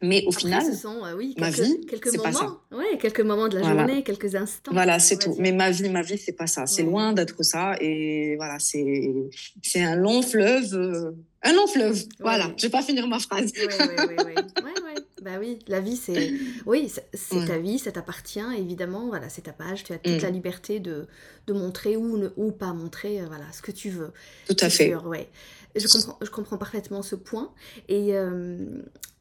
Mm. 0.00 0.08
Mais 0.08 0.24
au 0.26 0.32
final, 0.32 0.62
euh, 0.64 1.16
oui, 1.16 1.34
ma 1.38 1.50
vie, 1.50 1.80
c'est 1.90 2.22
pas 2.22 2.32
ça. 2.32 2.60
Ouais, 2.70 2.98
quelques 3.00 3.20
moments 3.20 3.48
de 3.48 3.58
la 3.58 3.64
journée, 3.64 4.02
quelques 4.02 4.34
instants. 4.34 4.72
Voilà, 4.72 4.98
c'est 4.98 5.18
tout. 5.18 5.34
Mais 5.38 5.52
ma 5.52 5.70
vie, 5.70 5.88
ma 5.88 6.02
vie, 6.02 6.18
c'est 6.18 6.32
pas 6.32 6.46
ça. 6.46 6.66
C'est 6.66 6.84
loin 6.84 7.12
d'être 7.12 7.42
ça. 7.42 7.74
Et 7.80 8.36
voilà, 8.36 8.58
c'est 8.58 9.12
c'est 9.62 9.82
un 9.82 9.96
long 9.96 10.22
fleuve, 10.22 10.72
euh, 10.74 11.10
un 11.42 11.52
long 11.52 11.66
fleuve. 11.66 12.04
Voilà, 12.20 12.52
je 12.56 12.66
vais 12.66 12.70
pas 12.70 12.82
finir 12.82 13.06
ma 13.08 13.18
phrase. 13.18 13.52
Oui, 13.56 13.66
oui, 13.66 14.16
oui, 14.24 14.34
Bah 15.22 15.32
oui, 15.40 15.58
la 15.66 15.80
vie, 15.80 15.96
c'est 15.96 16.32
oui, 16.64 16.92
c'est 17.12 17.46
ta 17.46 17.58
vie, 17.58 17.80
ça 17.80 17.90
t'appartient 17.90 18.40
évidemment. 18.56 19.08
Voilà, 19.08 19.28
c'est 19.28 19.42
ta 19.42 19.52
page. 19.52 19.82
Tu 19.82 19.92
as 19.92 19.98
toute 19.98 20.18
mm. 20.18 20.22
la 20.22 20.30
liberté 20.30 20.78
de, 20.78 21.08
de 21.48 21.52
montrer 21.52 21.96
ou 21.96 22.18
ne, 22.18 22.28
ou 22.36 22.52
pas 22.52 22.72
montrer, 22.72 23.20
euh, 23.20 23.26
voilà, 23.26 23.46
ce 23.52 23.62
que 23.62 23.72
tu 23.72 23.90
veux. 23.90 24.12
Tout 24.48 24.56
à 24.60 24.70
fait. 24.70 24.90
Sûr, 24.90 25.06
ouais. 25.06 25.28
Je 25.74 25.86
comprends, 25.86 26.18
je 26.22 26.30
comprends 26.30 26.56
parfaitement 26.56 27.02
ce 27.02 27.16
point. 27.16 27.52
Et, 27.88 28.14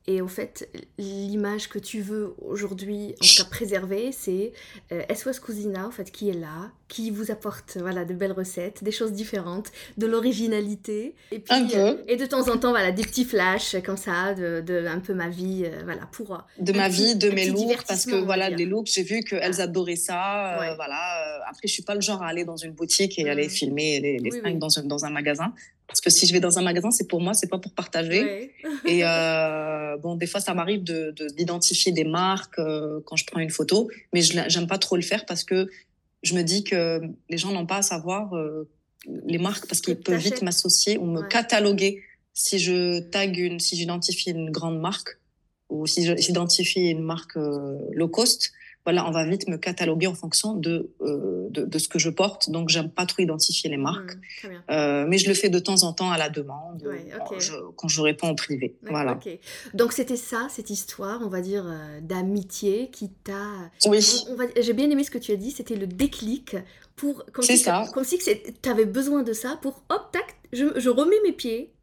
et 0.07 0.21
au 0.21 0.27
fait, 0.29 0.69
l'image 0.97 1.67
que 1.67 1.79
tu 1.79 2.01
veux 2.01 2.33
aujourd'hui, 2.41 3.13
en 3.21 3.25
tout 3.25 3.43
cas 3.43 3.49
préserver, 3.49 4.11
c'est 4.13 4.53
euh, 4.93 5.03
SOS 5.13 5.39
Cousina, 5.39 5.85
en 5.85 5.91
fait, 5.91 6.11
qui 6.11 6.29
est 6.29 6.33
là, 6.33 6.71
qui 6.87 7.11
vous 7.11 7.31
apporte 7.31 7.77
voilà, 7.77 8.05
de 8.05 8.13
belles 8.13 8.31
recettes, 8.31 8.83
des 8.83 8.91
choses 8.91 9.11
différentes, 9.11 9.71
de 9.97 10.07
l'originalité. 10.07 11.13
Et 11.31 11.39
puis, 11.39 11.53
un 11.53 11.67
peu. 11.67 11.77
Euh, 11.77 12.03
et 12.07 12.15
de 12.15 12.25
temps 12.25 12.47
en 12.49 12.57
temps, 12.57 12.69
voilà, 12.69 12.91
des 12.91 13.03
petits 13.03 13.25
flashs 13.25 13.75
comme 13.85 13.97
ça, 13.97 14.33
de, 14.33 14.61
de 14.61 14.85
un 14.87 14.99
peu 14.99 15.13
ma 15.13 15.27
vie, 15.29 15.63
euh, 15.65 15.81
voilà, 15.83 16.05
pour. 16.11 16.35
Euh, 16.35 16.37
de 16.59 16.71
ma 16.71 16.87
vie, 16.87 17.15
de 17.15 17.29
mes 17.29 17.47
looks, 17.49 17.83
parce 17.87 18.05
que 18.05 18.15
voilà, 18.15 18.49
les 18.49 18.65
looks, 18.65 18.87
j'ai 18.87 19.03
vu 19.03 19.21
qu'elles 19.21 19.59
adoraient 19.59 19.95
ça. 19.95 20.73
voilà. 20.75 21.41
Après, 21.49 21.67
je 21.67 21.73
suis 21.73 21.83
pas 21.83 21.95
le 21.95 22.01
genre 22.01 22.21
à 22.21 22.27
aller 22.27 22.45
dans 22.45 22.57
une 22.57 22.71
boutique 22.71 23.19
et 23.19 23.29
aller 23.29 23.47
mmh. 23.47 23.51
filmer 23.51 23.99
les, 23.99 24.19
les 24.19 24.53
dans, 24.53 24.69
dans 24.85 25.05
un 25.05 25.09
magasin. 25.09 25.53
Parce 25.87 26.01
que 26.01 26.09
si 26.09 26.27
je 26.27 26.33
vais 26.33 26.39
dans 26.39 26.59
un 26.59 26.61
magasin, 26.61 26.91
c'est 26.91 27.07
pour 27.07 27.21
moi, 27.21 27.33
c'est 27.33 27.47
pas 27.47 27.59
pour 27.59 27.73
partager. 27.73 28.53
Et 28.85 28.99
euh, 29.03 29.97
bon, 29.97 30.15
des 30.15 30.27
fois, 30.27 30.41
ça 30.41 30.53
m'arrive 30.53 30.83
de, 30.83 31.13
d'identifier 31.35 31.91
des 31.91 32.03
marques 32.03 32.59
euh, 32.59 32.99
quand 33.05 33.15
je 33.15 33.25
prends 33.25 33.39
une 33.39 33.49
photo, 33.49 33.89
mais 34.13 34.21
je 34.21 34.37
j'aime 34.47 34.67
pas 34.67 34.77
trop 34.77 34.95
le 34.95 35.01
faire 35.01 35.25
parce 35.25 35.43
que 35.43 35.69
je 36.23 36.35
me 36.35 36.41
dis 36.41 36.63
que 36.63 37.01
les 37.29 37.37
gens 37.37 37.51
n'ont 37.51 37.65
pas 37.65 37.77
à 37.77 37.81
savoir 37.81 38.33
euh, 38.35 38.67
les 39.25 39.37
marques 39.37 39.67
parce 39.67 39.81
qu'ils 39.81 39.95
peuvent 39.95 40.19
vite 40.19 40.41
m'associer 40.41 40.97
ou 40.97 41.05
me 41.05 41.21
cataloguer. 41.21 42.03
Si 42.33 42.59
je 42.59 42.99
tag 42.99 43.37
une, 43.37 43.59
si 43.59 43.75
j'identifie 43.77 44.31
une 44.31 44.51
grande 44.51 44.79
marque 44.79 45.17
ou 45.69 45.87
si 45.87 46.03
j'identifie 46.17 46.89
une 46.89 47.03
marque 47.03 47.35
low 47.35 48.07
cost 48.07 48.51
voilà, 48.87 49.05
on 49.05 49.11
va 49.11 49.25
vite 49.25 49.49
me 49.49 49.57
cataloguer 49.57 50.07
en 50.07 50.15
fonction 50.15 50.53
de, 50.53 50.89
euh, 51.01 51.49
de, 51.49 51.77
ce 51.77 51.89
que 51.89 51.99
je 51.99 52.09
porte. 52.09 52.49
Donc, 52.49 52.69
j'aime 52.69 52.89
pas 52.89 53.05
trop 53.05 53.21
identifier 53.21 53.69
les 53.69 53.75
marques. 53.75 54.15
Mmh, 54.15 54.47
euh, 54.71 55.05
mais 55.05 55.17
je 55.17 55.27
le 55.27 55.33
fais 55.33 55.49
de 55.49 55.59
temps 55.59 55.83
en 55.83 55.91
temps 55.91 56.09
à 56.09 56.17
la 56.17 56.29
demande, 56.29 56.89
quand 57.75 57.89
je 57.89 58.01
réponds 58.01 58.29
en 58.29 58.35
privé. 58.35 58.77
voilà. 58.83 59.19
Donc, 59.73 59.91
c'était 59.91 60.15
ça, 60.15 60.47
cette 60.49 60.69
histoire, 60.69 61.19
on 61.21 61.27
va 61.27 61.41
dire, 61.41 61.65
euh, 61.67 61.99
d'amitié 61.99 62.89
qui 62.89 63.09
t'a... 63.09 63.69
Oui. 63.87 63.99
J'ai 64.57 64.71
bien 64.71 64.89
aimé 64.89 65.03
ce 65.03 65.11
que 65.11 65.17
tu 65.17 65.33
as 65.33 65.35
dit, 65.35 65.51
c'était 65.51 65.75
le 65.75 65.87
déclic 65.87 66.55
pour... 66.95 67.25
C'est 67.41 67.57
ça. 67.57 67.83
comme 67.93 68.05
si 68.05 68.17
tu 68.19 68.69
avais 68.69 68.85
besoin 68.85 69.21
de 69.21 69.33
ça 69.33 69.59
pour, 69.61 69.83
hop, 69.89 70.11
tac, 70.13 70.37
je, 70.53 70.79
je 70.79 70.89
remets 70.89 71.19
mes 71.25 71.33
pieds 71.33 71.73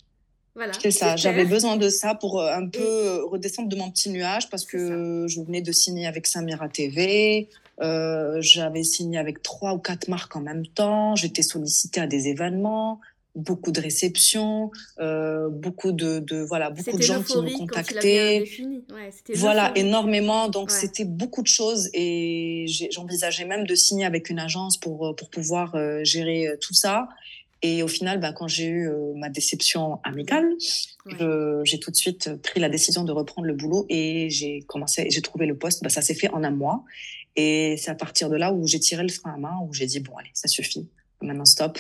c'est 0.81 0.91
ça, 0.91 1.17
j'avais 1.17 1.45
besoin 1.45 1.77
de 1.77 1.89
ça 1.89 2.15
pour 2.15 2.41
euh, 2.41 2.53
un 2.53 2.69
peu 2.69 2.81
euh, 2.81 3.25
redescendre 3.25 3.69
de 3.69 3.77
mon 3.77 3.91
petit 3.91 4.11
nuage 4.11 4.49
parce 4.51 4.65
que 4.65 5.27
je 5.27 5.41
venais 5.41 5.63
de 5.63 5.73
signer 5.73 6.07
avec 6.07 6.27
Samira 6.27 6.69
TV, 6.69 7.49
euh, 7.81 8.37
j'avais 8.41 8.85
signé 8.85 9.19
avec 9.19 9.43
trois 9.43 9.75
ou 9.75 9.79
quatre 9.79 10.09
marques 10.09 10.37
en 10.37 10.41
même 10.41 10.67
temps, 10.67 11.17
j'étais 11.17 11.43
sollicitée 11.43 12.01
à 12.01 12.07
des 12.07 12.29
événements, 12.29 13.01
beaucoup 13.35 13.73
de 13.73 13.81
réceptions, 13.81 14.71
beaucoup 15.51 15.91
de, 15.91 16.21
de, 16.21 16.41
voilà, 16.45 16.71
beaucoup 16.71 16.97
de 16.97 17.03
gens 17.03 17.21
qui 17.21 17.37
me 17.37 17.59
contactaient. 17.59 18.45
voilà, 19.35 19.73
énormément. 19.75 20.49
Donc 20.49 20.71
c'était 20.71 21.05
beaucoup 21.05 21.43
de 21.43 21.49
choses 21.49 21.91
et 21.95 22.67
j'envisageais 22.93 23.45
même 23.45 23.67
de 23.67 23.75
signer 23.75 24.05
avec 24.05 24.31
une 24.31 24.39
agence 24.39 24.77
pour 24.77 25.17
pour 25.17 25.31
pouvoir 25.31 25.77
gérer 26.05 26.49
tout 26.61 26.75
ça. 26.75 27.09
Et 27.67 27.83
au 27.83 27.89
final, 27.89 28.21
bah, 28.21 28.35
quand 28.35 28.47
j'ai 28.47 28.67
eu 28.67 28.91
euh, 28.91 29.15
ma 29.17 29.31
déception 29.31 29.99
amicale, 30.05 30.47
j'ai 31.65 31.81
tout 31.81 31.91
de 31.91 31.97
suite 31.97 32.31
pris 32.43 32.61
la 32.61 32.69
décision 32.69 33.05
de 33.05 33.13
reprendre 33.13 33.49
le 33.49 33.55
boulot 33.55 33.87
et 33.89 34.29
j'ai 34.29 34.61
commencé, 34.69 35.07
j'ai 35.09 35.23
trouvé 35.23 35.47
le 35.47 35.57
poste. 35.57 35.83
Bah, 35.83 35.89
ça 35.89 36.03
s'est 36.03 36.15
fait 36.15 36.29
en 36.29 36.45
un 36.45 36.51
mois. 36.51 36.85
Et 37.37 37.77
c'est 37.79 37.91
à 37.91 37.95
partir 37.95 38.29
de 38.29 38.37
là 38.37 38.53
où 38.53 38.67
j'ai 38.67 38.81
tiré 38.81 39.03
le 39.03 39.09
frein 39.09 39.33
à 39.33 39.39
main, 39.39 39.59
où 39.67 39.73
j'ai 39.73 39.87
dit, 39.87 40.01
bon, 40.01 40.15
allez, 40.19 40.29
ça 40.35 40.47
suffit. 40.47 40.91
Maintenant, 41.23 41.47
stop. 41.47 41.79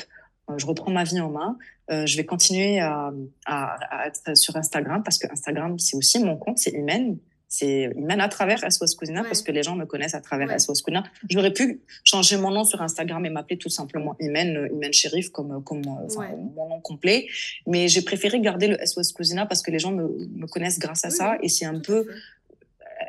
Euh, 0.48 0.54
je 0.56 0.64
reprends 0.64 0.90
ma 0.90 1.04
vie 1.04 1.20
en 1.20 1.28
main. 1.28 1.58
Euh, 1.90 2.06
je 2.06 2.16
vais 2.16 2.24
continuer 2.24 2.80
à, 2.80 3.12
à, 3.44 4.06
être 4.06 4.38
sur 4.38 4.56
Instagram 4.56 5.02
parce 5.02 5.18
que 5.18 5.30
Instagram, 5.30 5.78
c'est 5.78 5.98
aussi 5.98 6.18
mon 6.18 6.38
compte, 6.38 6.56
c'est 6.56 6.70
Imen 6.70 7.18
c'est 7.56 7.92
mène 7.96 8.20
à 8.20 8.28
travers 8.28 8.60
SOS 8.70 8.94
Cousina 8.94 9.22
parce 9.22 9.42
que 9.42 9.52
les 9.52 9.62
gens 9.62 9.76
me 9.76 9.86
connaissent 9.86 10.14
à 10.14 10.20
travers 10.20 10.48
ouais. 10.48 10.58
SOS 10.58 10.82
Cousina. 10.82 11.04
J'aurais 11.28 11.52
pu 11.52 11.80
changer 12.02 12.36
mon 12.36 12.50
nom 12.50 12.64
sur 12.64 12.82
Instagram 12.82 13.24
et 13.26 13.30
m'appeler 13.30 13.58
tout 13.58 13.68
simplement 13.68 14.16
Imen, 14.20 14.68
Imen 14.72 14.92
Shérif 14.92 15.30
comme, 15.30 15.62
comme 15.62 15.82
mon 15.82 16.68
nom 16.68 16.80
complet. 16.80 17.28
Mais 17.66 17.88
j'ai 17.88 18.02
préféré 18.02 18.40
garder 18.40 18.66
le 18.66 18.76
SOS 18.84 19.12
Cousina 19.12 19.46
parce 19.46 19.62
que 19.62 19.70
les 19.70 19.78
gens 19.78 19.92
me, 19.92 20.04
me 20.34 20.46
connaissent 20.46 20.78
grâce 20.78 21.04
à 21.04 21.10
ça 21.10 21.38
et 21.42 21.48
c'est 21.48 21.64
un 21.64 21.78
peu 21.78 22.06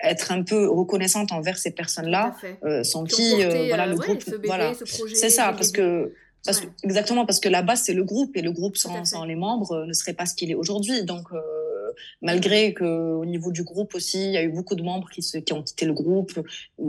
être 0.03 0.31
un 0.31 0.43
peu 0.43 0.69
reconnaissante 0.69 1.31
envers 1.31 1.57
ces 1.57 1.71
personnes-là, 1.71 2.35
euh, 2.63 2.83
sans 2.83 3.03
qui, 3.03 3.43
euh, 3.43 3.67
voilà, 3.67 3.87
le 3.87 3.95
groupe, 3.95 4.23
voilà, 4.45 4.73
c'est 5.13 5.29
ça, 5.29 5.53
parce 5.53 5.71
que 5.71 6.13
exactement 6.83 7.25
parce 7.25 7.39
que 7.39 7.49
la 7.49 7.63
base 7.63 7.81
c'est 7.81 7.95
le 7.95 8.03
groupe 8.03 8.37
et 8.37 8.43
le 8.43 8.51
groupe 8.51 8.77
sans, 8.77 9.03
sans 9.03 9.25
les 9.25 9.33
membres 9.33 9.71
euh, 9.71 9.85
ne 9.87 9.93
serait 9.93 10.13
pas 10.13 10.27
ce 10.27 10.35
qu'il 10.35 10.51
est 10.51 10.55
aujourd'hui. 10.55 11.03
Donc 11.03 11.29
malgré 12.21 12.73
qu'au 12.73 13.25
niveau 13.25 13.51
du 13.51 13.63
groupe 13.63 13.95
aussi, 13.95 14.23
il 14.23 14.31
y 14.31 14.37
a 14.37 14.43
eu 14.43 14.49
beaucoup 14.49 14.75
de 14.75 14.83
membres 14.83 15.09
qui, 15.09 15.21
se, 15.21 15.37
qui 15.37 15.53
ont 15.53 15.63
quitté 15.63 15.85
le 15.85 15.93
groupe. 15.93 16.31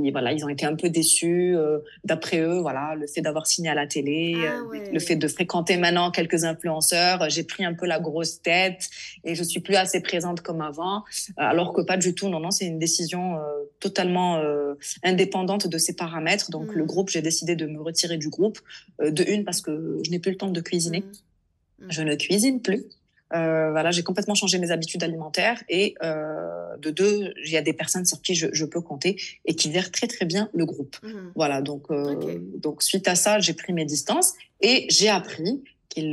Et 0.05 0.11
voilà, 0.11 0.33
ils 0.33 0.45
ont 0.45 0.49
été 0.49 0.67
un 0.67 0.75
peu 0.75 0.89
déçus. 0.89 1.57
Euh, 1.57 1.79
d'après 2.05 2.41
eux, 2.41 2.59
voilà, 2.59 2.95
le 2.95 3.07
fait 3.07 3.21
d'avoir 3.21 3.47
signé 3.47 3.69
à 3.69 3.75
la 3.75 3.87
télé, 3.87 4.35
ah 4.37 4.63
euh, 4.75 4.85
le 4.93 4.99
fait 4.99 5.17
de 5.17 5.29
fréquenter 5.29 5.77
maintenant 5.77 6.11
quelques 6.11 6.45
influenceurs, 6.45 7.29
j'ai 7.31 7.45
pris 7.45 7.65
un 7.65 7.75
peu 7.75 7.87
la 7.87 8.01
grosse 8.01 8.43
tête 8.43 8.89
et 9.25 9.35
je 9.35 9.43
suis 9.43 9.61
plus 9.61 9.77
assez 9.77 10.01
présente 10.01 10.41
comme 10.41 10.61
avant. 10.61 11.05
Alors 11.37 11.73
que 11.73 11.83
pas 11.83 11.97
du 11.97 12.15
tout. 12.15 12.29
Non, 12.29 12.41
non, 12.41 12.51
c'est 12.51 12.67
une 12.67 12.79
décision 12.79 13.37
euh, 13.37 13.41
totalement 13.81 14.43
indépendante 15.03 15.67
de 15.69 15.79
ces 15.79 15.95
paramètres. 15.95 16.51
Donc 16.51 16.75
le 16.75 16.85
mmh. 16.85 16.87
groupe, 16.87 17.09
j'ai 17.11 17.23
décidé 17.23 17.57
de 17.57 17.67
me 17.67 17.81
retirer 17.81 18.17
du 18.17 18.29
groupe. 18.29 18.59
de 19.01 19.25
une 19.29 19.45
parce 19.45 19.61
que 19.61 20.01
je 20.05 20.11
n'ai 20.11 20.19
plus 20.19 20.33
le 20.33 20.37
temps 20.37 20.51
de 20.51 20.61
cuisiner. 20.61 21.01
Mmh. 21.01 21.85
Mmh. 21.85 21.87
Je 21.91 22.03
ne 22.03 22.15
cuisine 22.15 22.63
plus. 22.63 22.85
Euh, 23.35 23.71
voilà, 23.73 23.91
j'ai 23.91 24.05
complètement 24.05 24.37
changé 24.37 24.59
mes 24.59 24.71
habitudes 24.71 25.03
alimentaires 25.03 25.63
et 25.69 25.95
euh, 26.03 26.77
de 26.79 26.91
deux, 26.91 27.35
il 27.45 27.51
y 27.51 27.57
a 27.57 27.63
des 27.63 27.73
personnes 27.73 28.05
sur 28.05 28.23
qui 28.23 28.37
je, 28.37 28.47
je, 28.53 28.65
peux 28.65 28.81
compter 28.81 29.17
et 29.45 29.57
qui 29.57 29.73
gèrent 29.73 29.91
très 29.91 30.07
très 30.07 30.27
bien 30.27 30.49
le 30.55 30.65
groupe. 30.65 30.97
Mmh. 31.03 31.09
Voilà, 31.35 31.61
donc 31.61 31.91
euh, 31.91 32.39
donc 32.55 32.85
suite 32.85 33.09
à 33.09 33.17
ça, 33.17 33.41
j'ai 33.41 33.55
pris 33.55 33.73
mes 33.73 33.85
distances 33.85 34.35
et 34.61 34.87
j'ai 34.91 35.09
appris 35.09 35.65
qu'il 35.89 36.13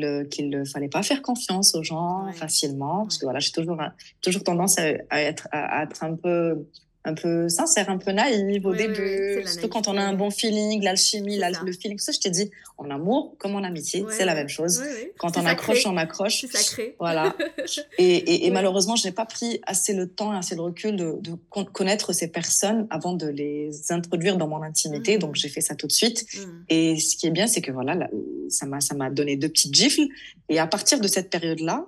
ne 0.49 0.63
fallait 0.63 0.87
pas 0.87 1.03
faire 1.03 1.21
confiance 1.21 1.75
aux 1.75 1.83
gens 1.83 2.31
facilement. 2.33 3.03
Parce 3.03 3.17
que 3.17 3.25
voilà, 3.25 3.39
j'ai 3.39 3.51
toujours, 3.51 3.77
toujours 4.21 4.43
tendance 4.43 4.79
à, 4.79 4.87
être, 5.21 5.47
à, 5.51 5.83
être 5.83 6.03
un 6.03 6.15
peu 6.15 6.65
un 7.05 7.13
peu 7.13 7.49
sincère, 7.49 7.89
un 7.89 7.97
peu 7.97 8.11
naïve 8.11 8.65
au 8.65 8.73
début. 8.73 9.43
surtout 9.45 9.67
quand 9.67 9.87
on 9.87 9.97
a 9.97 10.01
un 10.01 10.13
bon 10.13 10.29
feeling, 10.29 10.81
l'alchimie, 10.83 11.37
le 11.37 11.71
feeling, 11.73 11.97
tout 11.97 12.03
ça, 12.03 12.11
je 12.13 12.19
t'ai 12.19 12.29
dit, 12.29 12.49
en 12.77 12.89
amour 12.89 13.35
comme 13.37 13.55
en 13.55 13.63
amitié, 13.63 14.05
c'est 14.09 14.25
la 14.25 14.35
même 14.35 14.49
chose. 14.49 14.81
Quand 15.17 15.37
on 15.37 15.45
accroche, 15.45 15.85
on 15.85 15.97
accroche. 15.97 16.41
C'est 16.41 16.51
sacré. 16.51 16.95
Voilà. 16.99 17.35
et, 17.97 18.45
et, 18.45 18.51
malheureusement, 18.51 18.95
je 18.95 19.07
n'ai 19.07 19.11
pas 19.11 19.25
pris 19.25 19.59
assez 19.65 19.93
le 19.93 20.07
temps, 20.07 20.31
assez 20.31 20.55
le 20.55 20.61
recul 20.61 20.95
de, 20.95 21.17
de, 21.19 21.33
connaître 21.71 22.13
ces 22.13 22.27
personnes 22.27 22.87
avant 22.89 23.13
de 23.13 23.27
les 23.27 23.91
introduire 23.91 24.37
dans 24.37 24.47
mon 24.47 24.61
intimité. 24.61 25.17
Donc, 25.17 25.31
mmh. 25.31 25.35
j'ai 25.35 25.49
fait 25.49 25.61
ça 25.61 25.75
tout 25.75 25.87
de 25.87 25.91
suite. 25.91 26.25
Mmh. 26.33 26.39
Et 26.69 26.99
ce 26.99 27.17
qui 27.17 27.27
est 27.27 27.31
bien, 27.31 27.47
c'est 27.47 27.61
que 27.61 27.71
voilà, 27.71 28.09
ça 28.49 28.65
m'a, 28.65 28.79
ça 28.79 28.95
m'a 28.95 29.09
donné 29.09 29.35
deux 29.35 29.49
petites 29.49 29.73
gifles. 29.73 30.07
Et 30.49 30.59
à 30.59 30.67
partir 30.67 30.99
de 30.99 31.07
cette 31.07 31.29
période-là, 31.29 31.85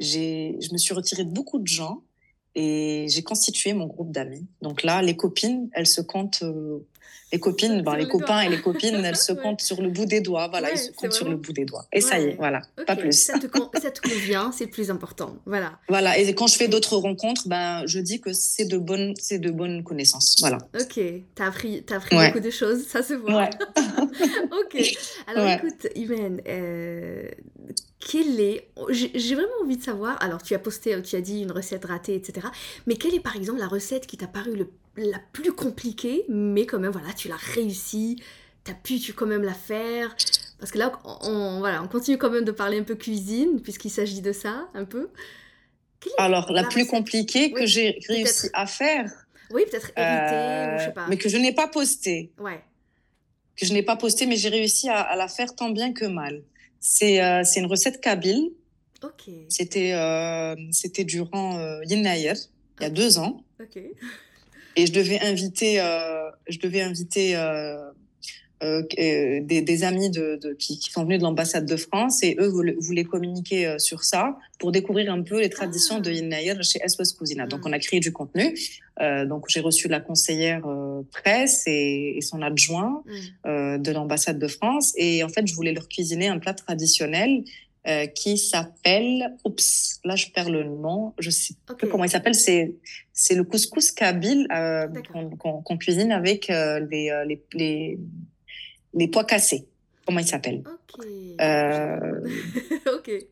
j'ai, 0.00 0.56
je 0.60 0.72
me 0.72 0.78
suis 0.78 0.94
retirée 0.94 1.24
de 1.24 1.30
beaucoup 1.30 1.58
de 1.58 1.66
gens 1.66 2.02
et 2.54 3.06
j'ai 3.08 3.22
constitué 3.22 3.72
mon 3.72 3.86
groupe 3.86 4.12
d'amis. 4.12 4.46
Donc 4.62 4.82
là, 4.82 5.02
les 5.02 5.16
copines, 5.16 5.68
elles 5.72 5.86
se 5.86 6.00
comptent, 6.00 6.42
euh, 6.42 6.78
les 7.32 7.40
copines, 7.40 7.82
ben, 7.82 7.96
les, 7.96 8.06
copains 8.06 8.42
et 8.42 8.48
les 8.48 8.60
copines, 8.60 9.04
elles 9.04 9.16
se 9.16 9.32
comptent 9.42 9.60
sur 9.60 9.82
le 9.82 9.90
bout 9.90 10.06
des 10.06 10.20
doigts. 10.20 10.46
Voilà, 10.46 10.70
ils 10.70 10.78
se 10.78 10.92
comptent 10.92 11.12
sur 11.12 11.28
le 11.28 11.36
bout 11.36 11.52
des 11.52 11.64
doigts. 11.64 11.84
Et 11.92 12.00
ça 12.00 12.20
y 12.20 12.26
est, 12.26 12.36
voilà, 12.36 12.62
pas 12.86 12.94
plus. 12.94 13.12
Ça 13.12 13.38
te, 13.40 13.46
ça 13.82 13.90
te 13.90 14.00
convient, 14.00 14.52
c'est 14.52 14.68
plus 14.68 14.88
important. 14.90 15.34
Voilà. 15.46 15.78
Voilà. 15.88 16.16
Et 16.16 16.32
quand 16.34 16.46
je 16.46 16.56
fais 16.56 16.68
d'autres 16.68 16.96
rencontres, 16.96 17.48
ben, 17.48 17.84
je 17.86 17.98
dis 17.98 18.20
que 18.20 18.32
c'est 18.32 18.66
de 18.66 18.78
bonnes, 18.78 19.14
c'est 19.18 19.40
de 19.40 19.50
bonnes 19.50 19.82
connaissances. 19.82 20.36
Voilà. 20.38 20.58
Ok. 20.80 21.00
T'as 21.34 21.46
appris, 21.46 21.84
as 21.90 21.96
appris 21.96 22.16
beaucoup 22.16 22.40
de 22.40 22.50
choses, 22.50 22.86
ça 22.86 23.02
se 23.02 23.14
voit. 23.14 23.50
ok. 23.76 24.96
Alors 25.26 25.48
écoute, 25.50 25.88
Imen, 25.96 26.40
euh, 26.46 27.28
quelle 28.04 28.40
est. 28.40 28.68
J'ai 28.90 29.34
vraiment 29.34 29.48
envie 29.62 29.76
de 29.76 29.82
savoir. 29.82 30.22
Alors, 30.22 30.42
tu 30.42 30.54
as 30.54 30.58
posté, 30.58 31.00
tu 31.02 31.16
as 31.16 31.20
dit 31.20 31.42
une 31.42 31.52
recette 31.52 31.84
ratée, 31.84 32.14
etc. 32.14 32.46
Mais 32.86 32.96
quelle 32.96 33.14
est 33.14 33.20
par 33.20 33.36
exemple 33.36 33.58
la 33.58 33.66
recette 33.66 34.06
qui 34.06 34.16
t'a 34.16 34.26
paru 34.26 34.54
le, 34.54 34.70
la 34.96 35.18
plus 35.32 35.52
compliquée, 35.52 36.24
mais 36.28 36.66
quand 36.66 36.78
même, 36.78 36.92
voilà, 36.92 37.12
tu 37.14 37.28
l'as 37.28 37.36
réussi, 37.36 38.22
tu 38.64 38.70
as 38.70 38.74
pu 38.74 38.98
tu, 38.98 39.12
quand 39.14 39.26
même 39.26 39.42
la 39.42 39.54
faire? 39.54 40.14
Parce 40.58 40.70
que 40.70 40.78
là, 40.78 40.92
on, 41.22 41.58
voilà, 41.58 41.82
on 41.82 41.88
continue 41.88 42.18
quand 42.18 42.30
même 42.30 42.44
de 42.44 42.52
parler 42.52 42.78
un 42.78 42.84
peu 42.84 42.94
cuisine, 42.94 43.60
puisqu'il 43.60 43.90
s'agit 43.90 44.20
de 44.20 44.32
ça, 44.32 44.68
un 44.74 44.84
peu. 44.84 45.08
Alors, 46.18 46.52
la, 46.52 46.64
plus 46.64 46.86
compliquée 46.86 47.50
que 47.50 47.64
j'ai 47.64 47.98
réussi 48.08 48.50
à 48.52 48.66
faire. 48.66 49.10
Oui, 49.50 49.64
peut-être 49.70 49.90
éviter, 49.96 50.74
ou 50.74 50.78
je 50.78 50.84
sais 50.84 50.92
pas. 50.92 51.06
Mais 51.08 51.16
que 51.16 51.30
je 51.30 51.38
n'ai 51.38 51.54
pas 51.54 51.68
postée. 51.68 52.32
Ouais. 52.38 52.62
Que 53.56 53.64
je 53.64 53.72
n'ai 53.72 53.82
pas 53.82 53.96
postée, 53.96 54.26
mais 54.26 54.36
j'ai 54.36 54.50
réussi 54.50 54.90
à, 54.90 55.00
à 55.00 55.16
la 55.16 55.28
faire 55.28 55.54
tant 55.54 55.70
bien 55.70 55.94
que 55.94 56.04
mal. 56.04 56.42
Euh, 57.02 57.42
c'est 57.44 57.60
une 57.60 57.66
recette 57.66 58.00
kabyle. 58.00 58.50
C'était 59.48 59.92
euh, 59.92 60.54
c'était 60.70 61.04
durant 61.04 61.58
euh, 61.58 61.80
il 61.84 62.02
y 62.82 62.84
a 62.84 62.90
deux 62.90 63.18
ans. 63.18 63.42
Et 64.76 64.86
je 64.86 64.92
devais 64.92 65.20
inviter, 65.20 65.80
euh, 65.80 66.30
je 66.48 66.58
devais 66.58 66.80
inviter 66.80 67.34
des, 68.96 69.62
des, 69.62 69.84
amis 69.84 70.10
de, 70.10 70.38
qui, 70.58 70.78
qui, 70.78 70.90
sont 70.90 71.04
venus 71.04 71.18
de 71.18 71.24
l'ambassade 71.24 71.66
de 71.66 71.76
France 71.76 72.22
et 72.22 72.36
eux 72.38 72.48
voulaient, 72.78 73.04
communiquer 73.04 73.76
sur 73.78 74.04
ça 74.04 74.38
pour 74.58 74.72
découvrir 74.72 75.12
un 75.12 75.22
peu 75.22 75.40
les 75.40 75.50
traditions 75.50 76.00
de 76.00 76.10
ah. 76.10 76.40
Yin 76.40 76.62
chez 76.62 76.80
SOS 76.86 77.12
Cousina. 77.12 77.46
Donc, 77.46 77.60
hmm. 77.60 77.68
on 77.68 77.72
a 77.72 77.78
créé 77.78 78.00
du 78.00 78.12
contenu. 78.12 78.56
donc, 79.00 79.46
j'ai 79.48 79.60
reçu 79.60 79.88
la 79.88 80.00
conseillère 80.00 80.62
presse 81.12 81.64
et, 81.66 82.18
son 82.22 82.42
adjoint 82.42 83.02
hmm. 83.06 83.82
de 83.82 83.92
l'ambassade 83.92 84.38
de 84.38 84.48
France. 84.48 84.92
Et 84.96 85.22
en 85.22 85.28
fait, 85.28 85.46
je 85.46 85.54
voulais 85.54 85.72
leur 85.72 85.88
cuisiner 85.88 86.28
un 86.28 86.38
plat 86.38 86.54
traditionnel 86.54 87.44
euh, 87.86 88.06
qui 88.06 88.38
s'appelle, 88.38 89.36
oups, 89.44 90.00
là 90.06 90.16
je 90.16 90.28
perds 90.28 90.48
le 90.48 90.64
nom, 90.64 91.12
je 91.18 91.28
sais 91.28 91.52
pas 91.66 91.74
comment 91.74 92.04
il 92.04 92.08
s'appelle, 92.08 92.34
c'est 92.34 92.76
c'est 93.12 93.34
le 93.34 93.44
couscous 93.44 93.92
kabyle 93.92 94.46
euh, 94.54 94.88
qu'on 95.38 95.76
cuisine 95.76 96.10
avec 96.10 96.48
euh, 96.48 96.80
les, 96.90 97.12
les, 97.26 97.44
les, 97.52 97.98
les 98.94 99.08
pois 99.08 99.24
cassés. 99.24 99.66
Comment 100.06 100.20
il 100.20 100.26
s'appelle 100.26 100.62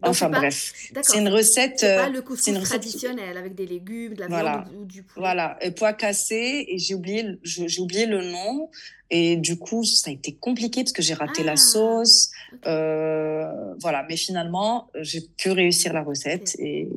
Enfin 0.02 0.28
bref, 0.30 0.72
c'est 1.02 1.18
une 1.18 1.28
recette. 1.28 1.78
C'est 1.80 1.96
pas 1.96 2.08
le 2.08 2.22
couscous 2.22 2.60
traditionnel 2.62 3.36
avec 3.36 3.54
des 3.54 3.66
légumes, 3.66 4.14
de 4.14 4.20
la 4.20 4.26
voilà. 4.26 4.64
viande 4.68 4.80
ou 4.80 4.84
du 4.84 5.02
poulet. 5.02 5.20
Voilà, 5.20 5.56
et 5.60 5.70
pois 5.70 5.92
cassés 5.92 6.64
et 6.68 6.78
j'ai 6.78 6.94
oublié, 6.94 7.38
j'ai 7.44 7.80
oublié 7.80 8.06
le 8.06 8.24
nom. 8.24 8.70
Et 9.14 9.36
du 9.36 9.58
coup, 9.58 9.84
ça 9.84 10.08
a 10.08 10.12
été 10.14 10.32
compliqué 10.32 10.82
parce 10.82 10.92
que 10.92 11.02
j'ai 11.02 11.12
raté 11.12 11.44
la 11.44 11.52
ah, 11.52 11.56
sauce. 11.56 12.30
Euh, 12.66 13.46
voilà, 13.78 14.06
mais 14.08 14.16
finalement, 14.16 14.88
j'ai 15.00 15.20
pu 15.20 15.50
réussir 15.50 15.92
la 15.92 16.02
recette. 16.02 16.56
Et, 16.58 16.88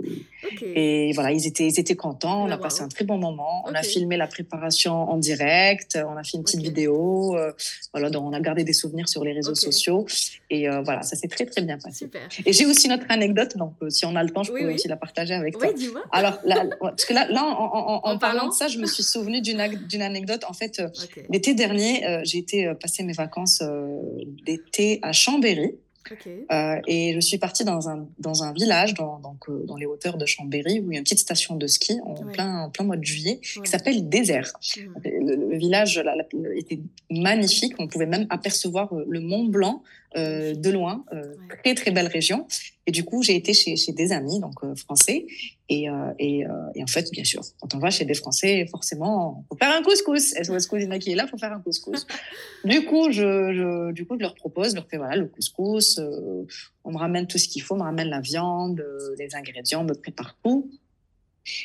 et 0.62 1.12
voilà, 1.12 1.34
ils 1.34 1.46
étaient, 1.46 1.68
ils 1.68 1.78
étaient 1.78 1.98
contents. 1.98 2.46
On 2.46 2.52
a 2.52 2.58
passé 2.58 2.84
un 2.84 2.88
très 2.88 3.04
bon 3.04 3.18
moment. 3.18 3.66
On 3.68 3.74
a 3.74 3.84
filmé 3.84 4.16
la 4.16 4.28
préparation 4.28 4.94
en 4.94 5.18
direct. 5.18 6.00
On 6.10 6.16
a 6.16 6.24
fait 6.24 6.38
une 6.38 6.46
petite 6.46 6.62
vidéo. 6.62 7.36
Euh, 7.36 7.52
voilà, 7.92 8.10
donc 8.10 8.24
on 8.24 8.32
a 8.32 8.40
gardé 8.40 8.64
des 8.64 8.72
souvenirs 8.72 9.10
sur 9.10 9.26
les 9.26 9.34
réseaux 9.34 9.56
sociaux. 9.56 10.06
Et 10.50 10.70
euh, 10.70 10.84
voilà, 10.84 11.02
ça 11.02 11.18
s'est 11.18 11.28
très, 11.28 11.46
très 11.46 11.64
bien 11.64 11.78
passé. 11.78 12.06
Super. 12.06 12.22
Et 12.46 12.54
j'ai 12.54 12.66
aussi 12.66 12.88
notre 12.88 13.08
anecdote. 13.10 13.58
Donc, 13.58 13.74
si 13.90 14.06
on 14.06 14.16
a 14.16 14.24
le 14.24 14.30
temps, 14.30 14.44
je 14.44 14.54
peux 14.54 14.74
aussi 14.74 14.88
la 14.88 14.96
partager 14.96 15.34
avec 15.34 15.58
toi. 15.58 15.68
Oui, 15.68 15.74
dis-moi. 15.78 16.04
Alors, 16.14 16.40
là, 16.46 16.64
parce 16.80 17.04
que 17.04 17.14
là, 17.14 17.28
là 17.30 17.44
en, 17.44 18.00
en, 18.06 18.18
parlant 18.18 18.48
de 18.48 18.54
ça, 18.54 18.70
je 18.70 18.78
me 18.78 18.86
suis 18.86 19.04
souvenu 19.04 19.42
d'une 19.42 19.60
anecdote. 20.02 20.46
En 20.48 20.54
fait, 20.54 20.82
l'été 21.30 21.54
dernier, 21.54 22.05
euh, 22.08 22.22
j'ai 22.24 22.38
été 22.38 22.68
euh, 22.68 22.74
passer 22.74 23.04
mes 23.04 23.14
vacances 23.14 23.62
euh, 23.62 24.00
d'été 24.46 25.00
à 25.02 25.12
Chambéry. 25.12 25.76
et 26.88 27.14
je 27.16 27.20
suis 27.20 27.40
partie 27.40 27.64
dans 27.64 27.90
un, 27.90 28.08
dans 28.20 28.44
un 28.44 28.54
village, 28.54 28.94
dans, 28.94 29.20
donc, 29.20 29.50
dans 29.66 29.76
les 29.76 29.88
hauteurs 29.88 30.18
de 30.18 30.26
Chambéry, 30.28 30.80
où 30.80 30.92
il 30.92 30.94
y 30.94 30.98
a 30.98 31.00
une 31.00 31.04
petite 31.04 31.20
station 31.20 31.56
de 31.56 31.66
ski 31.66 32.00
en, 32.04 32.14
plein, 32.14 32.62
en 32.66 32.70
plein 32.70 32.86
mois 32.86 32.98
de 32.98 33.04
juillet, 33.04 33.40
qui 33.42 33.68
s'appelle 33.70 34.08
Désert. 34.08 34.54
Mmh. 34.78 34.82
Le, 35.04 35.58
village 35.58 36.04
était 36.56 36.80
magnifique, 37.10 37.74
on 37.80 37.88
pouvait 37.88 38.06
même 38.06 38.28
apercevoir 38.30 38.94
le 38.94 39.20
Mont 39.20 39.46
Blanc 39.46 39.82
de 40.16 40.70
loin. 40.70 41.06
Très, 41.64 41.76
très 41.76 41.92
belle 41.92 42.08
région. 42.08 42.48
Et 42.88 42.92
du 42.92 43.04
coup, 43.04 43.24
j'ai 43.24 43.36
été 43.36 43.54
chez, 43.54 43.76
chez, 43.76 43.94
des 43.94 44.12
amis 44.12 44.40
donc 44.40 44.64
euh, 44.64 44.76
français. 44.76 45.26
Et, 45.70 45.90
euh, 45.90 46.14
et, 46.20 46.46
euh, 46.46 46.50
et, 46.76 46.84
en 46.84 46.88
fait, 46.88 47.10
bien 47.12 47.24
sûr, 47.24 47.42
quand 47.60 47.74
on 47.74 47.80
va 47.80 47.90
chez 47.90 48.06
des 48.06 48.14
Français, 48.14 48.68
forcément, 48.70 49.44
faut 49.50 49.58
faire 49.58 49.76
un 49.76 49.82
couscous. 49.82 50.36
SOS 50.36 50.68
Cousina 50.68 51.00
qui 51.00 51.12
est 51.12 51.16
là, 51.16 51.26
faut 51.26 51.38
faire 51.38 51.54
un 51.54 51.62
couscous? 51.62 52.06
du 52.66 52.86
coup, 52.86 53.12
je, 53.12 53.54
je, 53.54 53.92
du 53.92 54.06
coup, 54.06 54.16
je 54.16 54.22
leur 54.22 54.36
propose, 54.36 54.72
je 54.72 54.76
leur 54.76 54.88
fais 54.88 54.98
voilà 54.98 55.16
le 55.16 55.28
couscous. 55.28 56.00
on 56.84 56.92
me 56.92 56.98
ramène 56.98 57.26
tout 57.26 57.40
ce 57.40 57.48
qu'il 57.48 57.64
faut, 57.64 57.74
on 57.74 57.80
me 57.80 57.84
ramène 57.84 58.10
la 58.10 58.22
viande, 58.22 58.86
les 59.18 59.34
ingrédients, 59.34 59.82
on 59.82 59.86
me 59.86 59.96
prépare 59.96 60.38
tout. 60.44 60.70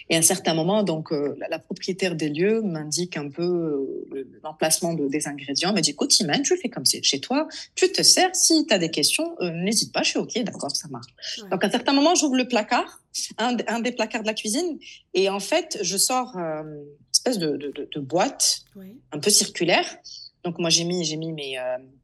Et 0.09 0.17
à 0.17 0.19
un 0.19 0.23
certain 0.23 0.55
moment, 0.55 0.83
donc, 0.83 1.13
euh, 1.13 1.37
la, 1.49 1.59
propriétaire 1.59 2.15
des 2.15 2.29
lieux 2.29 2.63
m'indique 2.63 3.17
un 3.17 3.29
peu 3.29 3.43
euh, 3.43 4.29
l'emplacement 4.43 4.95
des 4.95 5.27
ingrédients. 5.27 5.71
Elle 5.71 5.77
me 5.77 5.81
dit, 5.81 5.91
écoute, 5.91 6.19
Imane, 6.21 6.43
tu 6.43 6.57
fais 6.57 6.69
comme 6.69 6.85
c'est 6.85 7.03
chez 7.03 7.21
toi, 7.21 7.49
tu 7.75 7.91
te 7.91 8.03
sers. 8.03 8.35
Si 8.35 8.67
tu 8.67 8.75
as 8.75 8.79
des 8.79 8.91
questions, 8.91 9.37
euh, 9.41 9.51
n'hésite 9.51 9.93
pas, 9.93 10.03
je 10.03 10.11
suis 10.11 10.19
OK, 10.19 10.39
d'accord, 10.43 10.71
ça 10.71 10.89
marche. 10.89 11.11
Donc, 11.51 11.65
à 11.65 11.67
un 11.67 11.71
certain 11.71 11.93
moment, 11.93 12.15
j'ouvre 12.15 12.37
le 12.37 12.47
placard, 12.47 13.01
un, 13.39 13.81
des 13.81 13.93
placards 13.93 14.23
de 14.23 14.27
la 14.27 14.35
cuisine, 14.35 14.79
et 15.15 15.29
en 15.29 15.41
fait, 15.41 15.79
je 15.83 15.97
sors 15.97 16.37
une 16.37 16.85
espèce 17.13 17.39
de, 17.39 18.01
boîte 18.01 18.65
un 19.13 19.19
peu 19.19 19.31
circulaire. 19.31 19.97
Donc, 20.45 20.59
moi, 20.59 20.71
j'ai 20.71 20.85
mis, 20.85 21.05
j'ai 21.05 21.17
mis, 21.17 21.33
mes, 21.33 21.59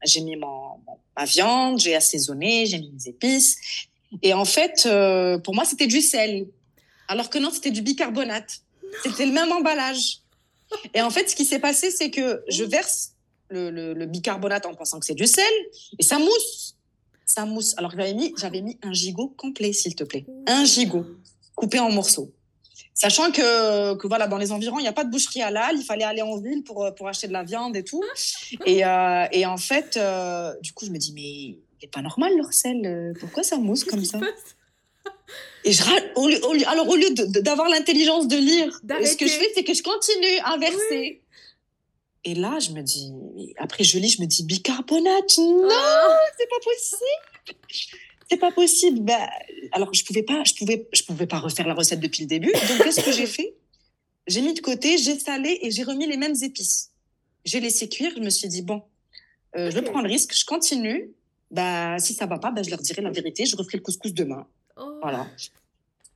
j'ai 0.05 0.21
mis 0.21 0.37
mon, 0.37 0.81
ma 1.17 1.25
viande, 1.25 1.79
j'ai 1.79 1.95
assaisonné, 1.95 2.67
j'ai 2.67 2.79
mis 2.79 2.91
mes 2.91 3.09
épices. 3.09 3.59
Et 4.23 4.33
en 4.33 4.45
fait, 4.45 4.89
pour 5.45 5.55
moi, 5.55 5.65
c'était 5.65 5.87
du 5.87 6.01
sel. 6.01 6.47
Alors 7.09 7.31
que 7.31 7.39
non, 7.39 7.51
c'était 7.51 7.71
du 7.71 7.83
bicarbonate. 7.83 8.61
C'était 9.03 9.27
le 9.27 9.33
même 9.33 9.53
emballage. 9.53 10.21
Et 10.95 11.03
en 11.03 11.11
fait, 11.11 11.31
ce 11.31 11.37
qui 11.37 11.45
s'est 11.45 11.59
passé, 11.59 11.91
c'est 11.91 12.11
que 12.11 12.43
je 12.49 12.65
verse 12.65 13.13
le, 13.49 14.05
bicarbonate 14.07 14.67
en 14.67 14.75
pensant 14.75 14.99
que 14.99 15.07
c'est 15.07 15.15
du 15.15 15.27
sel 15.27 15.45
et 15.99 16.03
ça 16.03 16.19
mousse. 16.19 16.77
Ça 17.25 17.45
mousse. 17.45 17.75
Alors 17.77 17.91
j'avais 17.91 18.15
mis, 18.15 18.35
j'avais 18.37 18.63
mis 18.63 18.79
un 18.83 18.93
gigot 18.93 19.29
complet, 19.37 19.73
s'il 19.73 19.95
te 19.95 20.05
plaît. 20.05 20.27
Un 20.47 20.65
gigot 20.65 21.07
coupé 21.55 21.79
en 21.79 21.91
morceaux. 21.91 22.33
Sachant 22.95 23.31
que, 23.31 23.95
que 23.97 24.07
voilà, 24.07 24.27
dans 24.27 24.39
les 24.39 24.53
environs, 24.53 24.79
il 24.79 24.83
n'y 24.83 24.89
a 24.89 24.93
pas 24.93 25.05
de 25.05 25.11
boucherie 25.11 25.43
à 25.43 25.51
l'âle. 25.51 25.77
Il 25.77 25.85
fallait 25.85 26.05
aller 26.05 26.23
en 26.23 26.39
ville 26.39 26.65
pour, 26.65 26.89
pour 26.97 27.09
acheter 27.09 27.29
de 27.29 27.33
la 27.33 27.45
viande 27.45 27.77
et 27.77 27.85
tout. 27.85 28.03
Et, 28.65 28.87
euh, 28.87 29.27
et 29.33 29.45
en 29.45 29.59
fait, 29.59 29.97
euh, 29.97 30.55
du 30.63 30.73
coup, 30.73 30.87
je 30.87 30.91
me 30.91 30.97
dis, 30.97 31.13
mais 31.13 31.23
il 31.23 31.59
n'est 31.83 31.89
pas 31.89 32.01
normal 32.01 32.33
leur 32.37 32.53
sel. 32.55 33.15
Pourquoi 33.21 33.43
ça 33.43 33.59
mousse 33.59 33.85
comme 33.85 34.05
ça? 34.05 34.19
Et 35.67 35.73
je, 35.73 35.83
alors, 36.69 36.89
au 36.89 36.95
lieu 36.95 37.11
d'avoir 37.11 37.69
l'intelligence 37.69 38.29
de 38.29 38.37
lire, 38.37 38.81
ce 39.05 39.17
que 39.17 39.27
je 39.27 39.33
fais, 39.33 39.51
c'est 39.53 39.65
que 39.65 39.75
je 39.75 39.83
continue 39.83 40.39
à 40.45 40.57
verser. 40.59 41.23
Et 42.23 42.35
là, 42.35 42.61
je 42.61 42.71
me 42.71 42.83
dis, 42.83 43.13
après 43.59 43.83
je 43.83 43.99
lis, 43.99 44.11
je 44.11 44.23
me 44.23 44.27
dis, 44.27 44.45
bicarbonate, 44.45 45.39
non, 45.39 45.69
ah. 45.69 46.19
c'est 46.39 46.49
pas 46.49 46.61
possible. 46.65 47.57
C'est 48.31 48.37
pas 48.37 48.53
possible. 48.53 49.01
Bah, 49.01 49.29
alors, 49.73 49.93
je 49.93 50.05
pouvais 50.05 50.23
pas, 50.23 50.45
je 50.45 50.55
pouvais, 50.55 50.89
je 50.93 51.03
pouvais 51.03 51.27
pas 51.27 51.41
refaire 51.41 51.67
la 51.67 51.75
recette 51.75 51.99
depuis 51.99 52.23
le 52.23 52.29
début. 52.29 52.53
Donc, 52.53 52.85
qu'est-ce 52.85 53.03
que 53.03 53.13
j'ai 53.13 53.27
fait? 53.27 53.57
J'ai 54.29 54.43
mis 54.43 54.55
de 54.55 54.61
côté, 54.61 54.99
j'ai 54.99 55.19
salé 55.19 55.59
et 55.63 55.73
j'ai 55.73 55.83
remis 55.83 56.07
les 56.07 56.17
mêmes 56.17 56.37
épices. 56.43 56.93
J'ai 57.45 57.59
laissé 57.59 57.89
cuire. 57.89 58.13
Je 58.17 58.23
me 58.23 58.31
suis 58.31 58.49
dit, 58.49 58.63
bon, 58.63 58.83
euh, 59.57 59.73
je 59.73 59.81
prends 59.81 60.01
le 60.01 60.09
risque, 60.09 60.33
je 60.33 60.45
continue. 60.45 61.11
bah, 61.51 61.99
si 61.99 62.15
ça 62.15 62.27
va 62.27 62.39
pas, 62.39 62.53
bah, 62.53 62.63
je 62.63 62.71
leur 62.71 62.81
dirai 62.81 63.03
la 63.03 63.11
vérité, 63.11 63.47
je 63.47 63.57
referai 63.57 63.79
le 63.79 63.83
couscous 63.83 64.13
demain. 64.13 64.47
Voilà. 65.03 65.27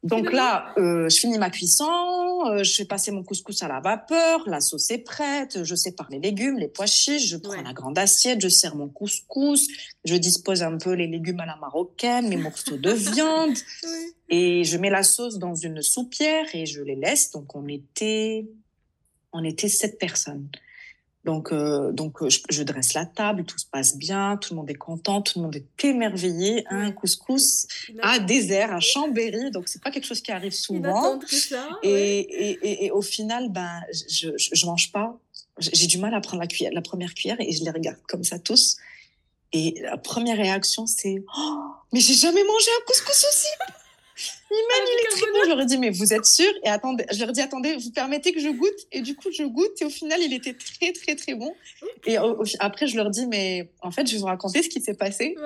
Donc 0.03 0.33
là, 0.33 0.73
euh, 0.79 1.11
je 1.11 1.19
finis 1.19 1.37
ma 1.37 1.51
cuisson, 1.51 1.85
euh, 2.47 2.65
je 2.65 2.75
fais 2.75 2.87
passer 2.87 3.11
mon 3.11 3.23
couscous 3.23 3.63
à 3.63 3.69
la 3.69 3.81
vapeur, 3.81 4.43
la 4.47 4.63
sauce 4.63 4.91
est 4.91 5.05
prête, 5.05 5.63
je 5.63 5.75
sépare 5.75 6.09
les 6.11 6.19
légumes, 6.19 6.57
les 6.57 6.69
pois 6.69 6.87
chiches, 6.87 7.27
je 7.27 7.37
prends 7.37 7.61
la 7.61 7.75
grande 7.75 7.99
assiette, 7.99 8.41
je 8.41 8.49
sers 8.49 8.75
mon 8.77 8.89
couscous, 8.89 9.69
je 10.07 10.15
dispose 10.15 10.63
un 10.63 10.79
peu 10.79 10.93
les 10.93 11.07
légumes 11.07 11.41
à 11.41 11.47
la 11.47 11.57
marocaine, 11.57 12.29
mes 12.29 12.39
morceaux 12.39 12.79
de 12.79 12.91
viande, 13.13 13.59
et 14.31 14.65
je 14.65 14.79
mets 14.79 14.89
la 14.89 15.03
sauce 15.03 15.39
dans 15.39 15.55
une 15.55 15.83
soupière 15.83 16.47
et 16.55 16.65
je 16.65 16.81
les 16.81 16.97
laisse. 16.97 17.31
Donc 17.33 17.55
on 17.55 17.69
était, 17.69 18.47
on 19.35 19.45
était 19.45 19.69
sept 19.69 19.99
personnes. 19.99 20.49
Donc, 21.25 21.53
euh, 21.53 21.93
donc 21.93 22.23
euh, 22.23 22.29
je, 22.31 22.63
dresse 22.63 22.95
la 22.95 23.05
table, 23.05 23.45
tout 23.45 23.59
se 23.59 23.67
passe 23.67 23.97
bien, 23.97 24.39
tout 24.39 24.55
le 24.55 24.61
monde 24.61 24.71
est 24.71 24.75
content, 24.75 25.21
tout 25.21 25.39
le 25.39 25.45
monde 25.45 25.57
est 25.57 25.85
émerveillé. 25.85 26.65
Un 26.71 26.93
couscous 26.93 27.67
à 28.01 28.19
désert, 28.19 28.73
à 28.73 28.81
Chambéry, 28.81 29.51
donc 29.51 29.69
c'est 29.69 29.83
pas 29.83 29.91
quelque 29.91 30.07
chose 30.07 30.23
qui 30.23 30.33
arrive 30.33 30.55
souvent. 30.55 31.21
Ça, 31.27 31.69
et, 31.83 32.21
et, 32.21 32.87
et, 32.87 32.91
au 32.91 33.03
final, 33.03 33.51
ben, 33.51 33.83
je, 34.09 34.31
je, 34.37 34.67
mange 34.67 34.93
pas. 34.93 35.19
J'ai 35.59 35.87
du 35.87 35.99
mal 35.99 36.15
à 36.15 36.21
prendre 36.23 36.41
la, 36.41 36.47
cuillère, 36.47 36.73
la 36.73 36.81
première 36.81 37.13
cuillère 37.13 37.37
et 37.39 37.53
je 37.53 37.65
les 37.65 37.71
regarde 37.71 37.99
comme 38.09 38.25
ça 38.25 38.39
tous. 38.39 38.79
Et 39.53 39.75
la 39.83 39.99
première 39.99 40.39
réaction, 40.39 40.87
c'est 40.87 41.23
oh, 41.37 41.65
mais 41.93 42.01
j'ai 42.01 42.15
jamais 42.15 42.45
mangé 42.45 42.71
un 42.81 42.85
couscous 42.87 43.27
aussi. 43.29 43.49
Iman, 44.51 44.87
il 44.87 45.07
est 45.07 45.11
très 45.11 45.33
bon. 45.33 45.39
Je 45.45 45.49
leur 45.49 45.61
ai 45.61 45.67
dit, 45.67 45.79
mais 45.79 45.91
vous 45.91 46.13
êtes 46.13 46.27
sûr 46.27 46.51
Et 46.65 46.69
attendez, 46.69 47.05
je 47.13 47.21
leur 47.21 47.31
ai 47.31 47.33
dit, 47.33 47.41
attendez, 47.41 47.77
vous 47.77 47.91
permettez 47.93 48.33
que 48.33 48.41
je 48.41 48.49
goûte? 48.49 48.87
Et 48.91 49.01
du 49.01 49.15
coup, 49.15 49.29
je 49.33 49.45
goûte. 49.45 49.81
Et 49.81 49.85
au 49.85 49.91
final, 49.91 50.21
il 50.23 50.33
était 50.33 50.55
très, 50.55 50.93
très, 50.93 51.15
très 51.15 51.35
bon. 51.35 51.55
Et 52.07 52.17
après, 52.59 52.87
je 52.87 52.97
leur 52.97 53.11
dis, 53.11 53.27
mais 53.27 53.71
en 53.81 53.91
fait, 53.91 54.07
je 54.07 54.15
vais 54.15 54.19
vous 54.19 54.27
raconter 54.27 54.63
ce 54.63 54.69
qui 54.69 54.81
s'est 54.81 54.95
passé. 54.95 55.37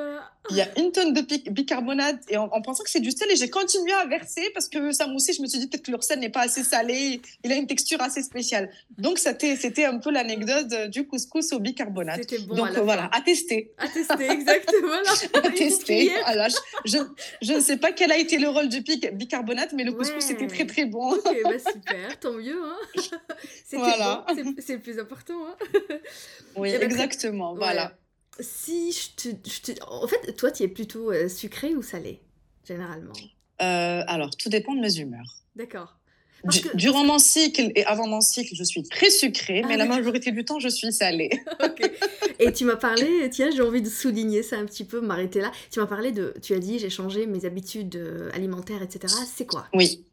Il 0.50 0.56
y 0.56 0.60
a 0.60 0.68
une 0.78 0.92
tonne 0.92 1.14
de 1.14 1.22
bicarbonate 1.50 2.20
et 2.28 2.36
en, 2.36 2.48
pensant 2.60 2.84
que 2.84 2.90
c'est 2.90 3.00
du 3.00 3.10
sel, 3.10 3.30
et 3.30 3.36
j'ai 3.36 3.48
continué 3.48 3.92
à 3.92 4.04
verser 4.06 4.50
parce 4.52 4.68
que 4.68 4.92
ça 4.92 5.06
moussait. 5.06 5.32
Je 5.32 5.40
me 5.40 5.46
suis 5.46 5.58
dit 5.58 5.68
peut-être 5.68 5.84
que 5.84 5.90
leur 5.90 6.04
sel 6.04 6.18
n'est 6.18 6.28
pas 6.28 6.42
assez 6.42 6.62
salé, 6.62 7.22
il 7.42 7.52
a 7.52 7.54
une 7.54 7.66
texture 7.66 8.00
assez 8.02 8.22
spéciale. 8.22 8.70
Donc 8.98 9.18
c'était 9.18 9.56
c'était 9.56 9.86
un 9.86 9.98
peu 9.98 10.10
l'anecdote 10.10 10.90
du 10.90 11.06
couscous 11.06 11.52
au 11.52 11.60
bicarbonate. 11.60 12.20
Bon 12.46 12.56
Donc 12.56 12.70
voilà, 12.78 13.08
à 13.12 13.22
tester. 13.22 13.72
À 13.78 13.88
tester, 13.88 14.30
exactement. 14.30 14.92
à 15.34 15.50
tester. 15.50 16.10
je, 16.84 16.98
je, 17.40 17.52
ne 17.54 17.60
sais 17.60 17.78
pas 17.78 17.92
quel 17.92 18.12
a 18.12 18.18
été 18.18 18.38
le 18.38 18.48
rôle 18.48 18.68
du 18.68 18.82
bicarbonate, 19.12 19.72
mais 19.72 19.84
le 19.84 19.92
couscous 19.92 20.24
c'était 20.24 20.46
très 20.46 20.66
très 20.66 20.84
bon. 20.84 21.12
Ok, 21.12 21.36
bah 21.44 21.58
super, 21.58 22.20
tant 22.20 22.32
mieux. 22.32 22.60
Hein. 22.62 23.02
voilà. 23.72 24.26
c'est 24.58 24.74
le 24.74 24.80
plus 24.80 24.98
important. 24.98 25.46
Hein. 25.46 25.56
oui, 26.56 26.72
eh 26.74 26.78
ben, 26.78 26.90
exactement. 26.90 27.54
Voilà 27.54 27.92
si 28.40 28.92
je 28.92 29.30
te, 29.30 29.84
En 29.86 30.06
fait, 30.06 30.34
toi, 30.36 30.50
tu 30.50 30.62
es 30.62 30.68
plutôt 30.68 31.10
euh, 31.10 31.28
sucré 31.28 31.74
ou 31.74 31.82
salé, 31.82 32.20
généralement? 32.66 33.12
Euh, 33.62 34.02
Alors, 34.06 34.30
tout 34.36 34.48
dépend 34.48 34.74
de 34.74 34.80
mes 34.80 34.98
humeurs. 34.98 35.42
D'accord. 35.54 35.96
Durant 36.74 37.04
mon 37.04 37.18
cycle 37.18 37.72
et 37.74 37.86
avant 37.86 38.06
mon 38.06 38.20
cycle, 38.20 38.54
je 38.54 38.64
suis 38.64 38.82
très 38.82 39.08
sucrée, 39.08 39.62
mais 39.66 39.78
la 39.78 39.84
ah, 39.84 39.88
majorité 39.88 40.30
du 40.30 40.44
temps, 40.44 40.58
je 40.58 40.68
suis 40.68 40.92
salée. 40.92 41.30
Et 42.38 42.52
tu 42.52 42.66
m'as 42.66 42.76
parlé, 42.76 43.30
tiens, 43.30 43.50
j'ai 43.50 43.62
envie 43.62 43.80
de 43.80 43.88
souligner 43.88 44.42
ça 44.42 44.56
un 44.56 44.66
petit 44.66 44.84
peu, 44.84 45.00
m'arrêter 45.00 45.40
là. 45.40 45.50
Tu 45.70 45.80
m'as 45.80 45.86
parlé 45.86 46.12
de, 46.12 46.34
tu 46.42 46.52
as 46.52 46.58
dit, 46.58 46.78
j'ai 46.78 46.90
changé 46.90 47.26
mes 47.26 47.46
habitudes 47.46 47.96
euh, 47.96 48.30
alimentaires, 48.34 48.82
etc. 48.82 49.14
C'est 49.34 49.46
quoi? 49.46 49.66
Oui. 49.72 50.04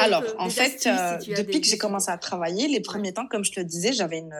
Alors, 0.00 0.24
en 0.38 0.50
fait, 0.50 0.88
depuis 1.36 1.60
que 1.60 1.66
j'ai 1.66 1.78
commencé 1.78 2.10
à 2.10 2.18
travailler, 2.18 2.66
les 2.66 2.80
premiers 2.80 3.12
temps, 3.12 3.26
comme 3.28 3.44
je 3.44 3.52
te 3.52 3.60
le 3.60 3.66
disais, 3.66 3.92
j'avais 3.92 4.18
une, 4.18 4.34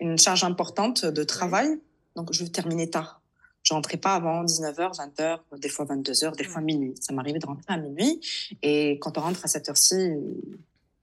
une 0.00 0.18
charge 0.18 0.44
importante 0.44 1.04
de 1.04 1.22
travail. 1.24 1.78
Donc, 2.16 2.32
je 2.32 2.44
terminais 2.44 2.88
tard. 2.88 3.22
Je 3.62 3.74
rentrais 3.74 3.96
pas 3.96 4.14
avant 4.14 4.44
19h, 4.44 4.96
20h, 4.96 5.38
des 5.58 5.68
fois 5.68 5.84
22h, 5.84 6.36
des 6.36 6.44
fois 6.44 6.60
minuit. 6.60 6.94
Ça 7.00 7.12
m'arrivait 7.12 7.38
de 7.38 7.46
rentrer 7.46 7.64
à 7.74 7.76
minuit. 7.76 8.20
Et 8.62 8.98
quand 9.00 9.18
on 9.18 9.20
rentre 9.20 9.44
à 9.44 9.48
cette 9.48 9.68
heure-ci, 9.68 10.12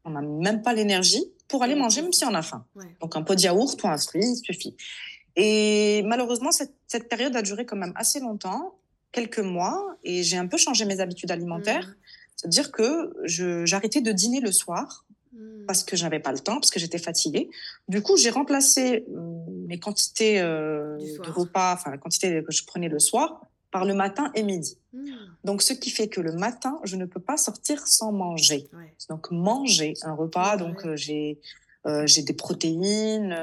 on 0.05 0.11
n'a 0.11 0.21
même 0.21 0.61
pas 0.61 0.73
l'énergie 0.73 1.25
pour 1.47 1.63
aller 1.63 1.75
manger, 1.75 2.01
même 2.01 2.13
si 2.13 2.25
on 2.25 2.33
a 2.33 2.41
faim. 2.41 2.65
Donc, 3.01 3.15
un 3.15 3.21
pot 3.21 3.35
de 3.35 3.41
yaourt 3.41 3.81
ou 3.83 3.87
un 3.87 3.97
fruit, 3.97 4.35
suffit. 4.37 4.75
Et 5.35 6.03
malheureusement, 6.05 6.51
cette, 6.51 6.73
cette, 6.87 7.09
période 7.09 7.35
a 7.35 7.41
duré 7.41 7.65
quand 7.65 7.75
même 7.75 7.93
assez 7.95 8.19
longtemps, 8.19 8.75
quelques 9.11 9.39
mois, 9.39 9.97
et 10.03 10.23
j'ai 10.23 10.37
un 10.37 10.47
peu 10.47 10.57
changé 10.57 10.85
mes 10.85 10.99
habitudes 10.99 11.31
alimentaires. 11.31 11.87
Mmh. 11.87 11.95
C'est-à-dire 12.35 12.71
que 12.71 13.13
j'arrêtais 13.65 14.01
de 14.01 14.11
dîner 14.11 14.41
le 14.41 14.51
soir. 14.51 15.05
Parce 15.67 15.83
que 15.83 15.95
j'avais 15.95 16.19
pas 16.19 16.31
le 16.31 16.39
temps, 16.39 16.55
parce 16.55 16.71
que 16.71 16.79
j'étais 16.79 16.97
fatiguée. 16.97 17.49
Du 17.87 18.01
coup, 18.01 18.17
j'ai 18.17 18.29
remplacé 18.29 19.05
hmm, 19.09 19.67
mes 19.67 19.79
quantités 19.79 20.39
euh, 20.41 20.97
de 20.97 21.29
repas, 21.29 21.73
enfin 21.73 21.91
la 21.91 21.97
quantité 21.97 22.43
que 22.43 22.51
je 22.51 22.65
prenais 22.65 22.89
le 22.89 22.99
soir, 22.99 23.41
par 23.71 23.85
le 23.85 23.93
matin 23.93 24.31
et 24.35 24.43
midi. 24.43 24.77
Hmm. 24.93 25.07
Donc, 25.43 25.61
ce 25.61 25.73
qui 25.73 25.89
fait 25.89 26.07
que 26.07 26.21
le 26.21 26.33
matin, 26.33 26.79
je 26.83 26.95
ne 26.95 27.05
peux 27.05 27.19
pas 27.19 27.37
sortir 27.37 27.85
sans 27.87 28.11
manger. 28.11 28.69
Donc, 29.09 29.31
manger 29.31 29.95
un 30.03 30.13
repas. 30.13 30.57
donc, 30.57 30.85
euh, 30.85 30.95
j'ai 30.95 31.39
euh, 31.85 32.07
j'ai 32.07 32.21
des 32.21 32.33
protéines, 32.33 33.35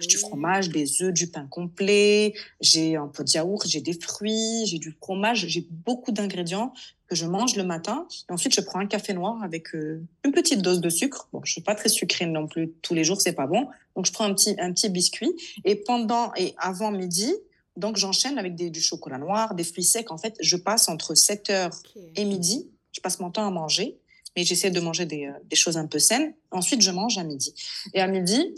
du 0.00 0.16
fromage, 0.16 0.68
des 0.68 1.02
œufs, 1.02 1.12
du 1.12 1.28
pain 1.28 1.46
complet, 1.46 2.34
j'ai 2.60 2.96
un 2.96 3.08
peu 3.08 3.24
de 3.24 3.30
yaourt, 3.30 3.66
j'ai 3.66 3.80
des 3.80 3.98
fruits, 3.98 4.66
j'ai 4.66 4.78
du 4.78 4.96
fromage, 5.00 5.46
j'ai 5.46 5.66
beaucoup 5.70 6.12
d'ingrédients 6.12 6.72
que 7.08 7.14
je 7.14 7.26
mange 7.26 7.56
le 7.56 7.64
matin. 7.64 8.06
Et 8.28 8.32
ensuite, 8.32 8.54
je 8.54 8.60
prends 8.60 8.80
un 8.80 8.86
café 8.86 9.14
noir 9.14 9.42
avec 9.42 9.74
euh, 9.74 10.02
une 10.24 10.32
petite 10.32 10.60
dose 10.60 10.80
de 10.80 10.88
sucre. 10.88 11.28
Bon, 11.32 11.40
je 11.44 11.52
suis 11.52 11.60
pas 11.60 11.74
très 11.74 11.88
sucrée 11.88 12.26
non 12.26 12.46
plus 12.46 12.72
tous 12.82 12.94
les 12.94 13.04
jours, 13.04 13.20
c'est 13.20 13.32
pas 13.32 13.46
bon. 13.46 13.68
Donc, 13.94 14.06
je 14.06 14.12
prends 14.12 14.24
un 14.24 14.34
petit, 14.34 14.56
un 14.58 14.72
petit 14.72 14.88
biscuit. 14.88 15.32
Et 15.64 15.76
pendant 15.76 16.32
et 16.36 16.54
avant 16.58 16.90
midi, 16.90 17.32
donc 17.76 17.96
j'enchaîne 17.96 18.38
avec 18.38 18.54
des, 18.56 18.70
du 18.70 18.80
chocolat 18.80 19.18
noir, 19.18 19.54
des 19.54 19.64
fruits 19.64 19.84
secs. 19.84 20.10
En 20.10 20.18
fait, 20.18 20.34
je 20.40 20.56
passe 20.56 20.88
entre 20.88 21.14
7 21.14 21.50
heures 21.50 21.82
et 22.16 22.24
midi. 22.24 22.70
Je 22.92 23.00
passe 23.00 23.20
mon 23.20 23.30
temps 23.30 23.46
à 23.46 23.50
manger, 23.50 23.98
mais 24.36 24.44
j'essaie 24.44 24.70
de 24.70 24.80
manger 24.80 25.06
des, 25.06 25.26
euh, 25.26 25.32
des, 25.44 25.56
choses 25.56 25.76
un 25.76 25.86
peu 25.86 25.98
saines. 25.98 26.34
Ensuite, 26.50 26.82
je 26.82 26.90
mange 26.90 27.18
à 27.18 27.24
midi. 27.24 27.54
Et 27.94 28.00
à 28.00 28.06
midi, 28.06 28.54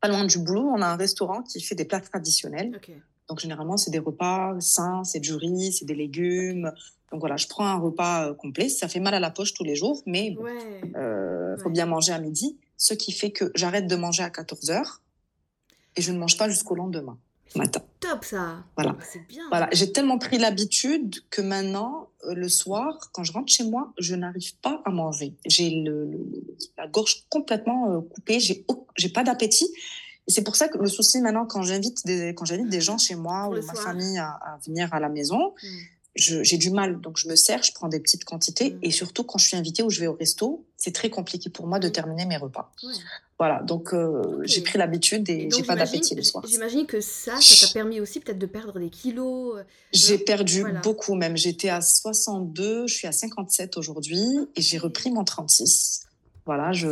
pas 0.00 0.08
loin 0.08 0.24
du 0.24 0.38
boulot, 0.38 0.70
on 0.74 0.82
a 0.82 0.86
un 0.86 0.96
restaurant 0.96 1.42
qui 1.42 1.60
fait 1.60 1.74
des 1.74 1.84
plats 1.84 2.00
traditionnels. 2.00 2.80
Donc, 3.28 3.40
généralement, 3.40 3.76
c'est 3.76 3.90
des 3.90 3.98
repas 3.98 4.56
sains, 4.60 5.04
c'est 5.04 5.20
du 5.20 5.34
riz, 5.34 5.72
c'est 5.72 5.84
des 5.84 5.94
légumes, 5.94 6.72
donc 7.10 7.20
voilà, 7.20 7.36
je 7.36 7.46
prends 7.46 7.66
un 7.66 7.78
repas 7.78 8.28
euh, 8.28 8.34
complet. 8.34 8.68
Ça 8.68 8.88
fait 8.88 9.00
mal 9.00 9.14
à 9.14 9.20
la 9.20 9.30
poche 9.30 9.54
tous 9.54 9.64
les 9.64 9.76
jours, 9.76 10.02
mais 10.06 10.26
il 10.26 10.96
euh, 10.96 11.56
faut 11.58 11.70
bien 11.70 11.86
manger 11.86 12.12
à 12.12 12.18
midi. 12.18 12.58
Ce 12.76 12.94
qui 12.94 13.12
fait 13.12 13.30
que 13.30 13.50
j'arrête 13.54 13.86
de 13.86 13.96
manger 13.96 14.22
à 14.22 14.30
14 14.30 14.70
heures 14.70 15.02
et 15.96 16.02
je 16.02 16.12
ne 16.12 16.18
mange 16.18 16.36
pas 16.36 16.48
jusqu'au 16.48 16.74
lendemain 16.74 17.18
matin. 17.56 17.82
Top 18.00 18.24
ça. 18.24 18.64
Voilà. 18.76 18.96
C'est 19.10 19.26
bien. 19.28 19.44
Voilà, 19.48 19.68
j'ai 19.72 19.92
tellement 19.92 20.18
pris 20.18 20.38
l'habitude 20.38 21.16
que 21.30 21.40
maintenant, 21.40 22.08
euh, 22.24 22.34
le 22.34 22.48
soir, 22.48 23.10
quand 23.12 23.24
je 23.24 23.32
rentre 23.32 23.52
chez 23.52 23.64
moi, 23.64 23.92
je 23.98 24.14
n'arrive 24.14 24.56
pas 24.56 24.82
à 24.84 24.90
manger. 24.90 25.34
J'ai 25.46 25.70
le, 25.70 26.10
la 26.76 26.86
gorge 26.86 27.24
complètement 27.28 28.00
coupée. 28.02 28.40
J'ai 28.40 28.64
j'ai 28.96 29.08
pas 29.08 29.24
d'appétit. 29.24 29.68
Et 30.26 30.30
c'est 30.30 30.42
pour 30.42 30.56
ça 30.56 30.68
que 30.68 30.76
le 30.78 30.88
souci 30.88 31.20
maintenant, 31.20 31.46
quand 31.46 31.62
j'invite 31.62 32.04
des, 32.04 32.34
quand 32.34 32.44
j'invite 32.44 32.68
des 32.68 32.82
gens 32.82 32.98
chez 32.98 33.14
moi 33.14 33.48
ou 33.48 33.54
ma 33.54 33.74
famille 33.74 34.18
à, 34.18 34.58
venir 34.66 34.92
à 34.92 35.00
la 35.00 35.08
maison, 35.08 35.54
mmh 35.62 35.66
j'ai 36.18 36.58
du 36.58 36.70
mal. 36.70 37.00
Donc, 37.00 37.16
je 37.16 37.28
me 37.28 37.36
sers, 37.36 37.62
je 37.62 37.72
prends 37.72 37.88
des 37.88 38.00
petites 38.00 38.24
quantités. 38.24 38.72
Mm. 38.72 38.78
Et 38.82 38.90
surtout, 38.90 39.24
quand 39.24 39.38
je 39.38 39.46
suis 39.46 39.56
invitée 39.56 39.82
ou 39.82 39.90
je 39.90 40.00
vais 40.00 40.06
au 40.06 40.14
resto, 40.14 40.66
c'est 40.76 40.92
très 40.92 41.10
compliqué 41.10 41.50
pour 41.50 41.66
moi 41.66 41.78
de 41.78 41.88
mm. 41.88 41.92
terminer 41.92 42.26
mes 42.26 42.36
repas. 42.36 42.72
Voilà, 43.38 43.62
donc 43.62 43.94
euh, 43.94 44.40
j'ai 44.42 44.62
pris 44.62 44.78
l'habitude 44.78 45.28
et, 45.30 45.48
j'ai 45.54 45.62
pas 45.62 45.76
d'appétit 45.76 46.16
le 46.16 46.22
soir. 46.22 46.44
J'imagine 46.48 46.86
que 46.86 47.00
ça, 47.00 47.36
ça 47.40 47.66
t'a 47.66 47.72
permis 47.72 48.00
aussi 48.00 48.18
peut-être 48.18 48.38
de 48.38 48.46
perdre 48.46 48.80
des 48.80 48.90
kilos. 48.90 49.58
Euh, 49.58 49.62
j'ai 49.92 50.18
perdu 50.18 50.64
beaucoup 50.82 51.14
même. 51.14 51.36
J'étais 51.36 51.68
à 51.68 51.80
62, 51.80 52.88
je 52.88 52.94
suis 52.94 53.06
à 53.06 53.12
57 53.12 53.76
aujourd'hui 53.76 54.20
et 54.56 54.60
j'ai 54.60 54.78
repris 54.78 55.12
mon 55.12 55.22
36. 55.22 56.07
Voilà, 56.48 56.72
je, 56.72 56.88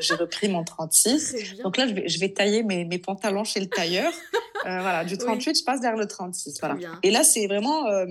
j'ai 0.00 0.14
repris 0.14 0.50
mon 0.50 0.62
36. 0.62 1.56
Donc 1.64 1.78
là, 1.78 1.86
je 1.86 1.94
vais, 1.94 2.06
je 2.06 2.20
vais 2.20 2.28
tailler 2.28 2.62
mes, 2.62 2.84
mes, 2.84 2.98
pantalons 2.98 3.44
chez 3.44 3.60
le 3.60 3.66
tailleur. 3.66 4.12
Euh, 4.64 4.80
voilà, 4.80 5.04
du 5.04 5.18
38, 5.18 5.58
je 5.58 5.64
passe 5.64 5.80
vers 5.80 5.96
le 5.96 6.06
36. 6.06 6.60
Voilà. 6.60 6.76
Et 7.02 7.10
là, 7.10 7.24
c'est 7.24 7.48
vraiment, 7.48 7.88
euh, 7.88 8.06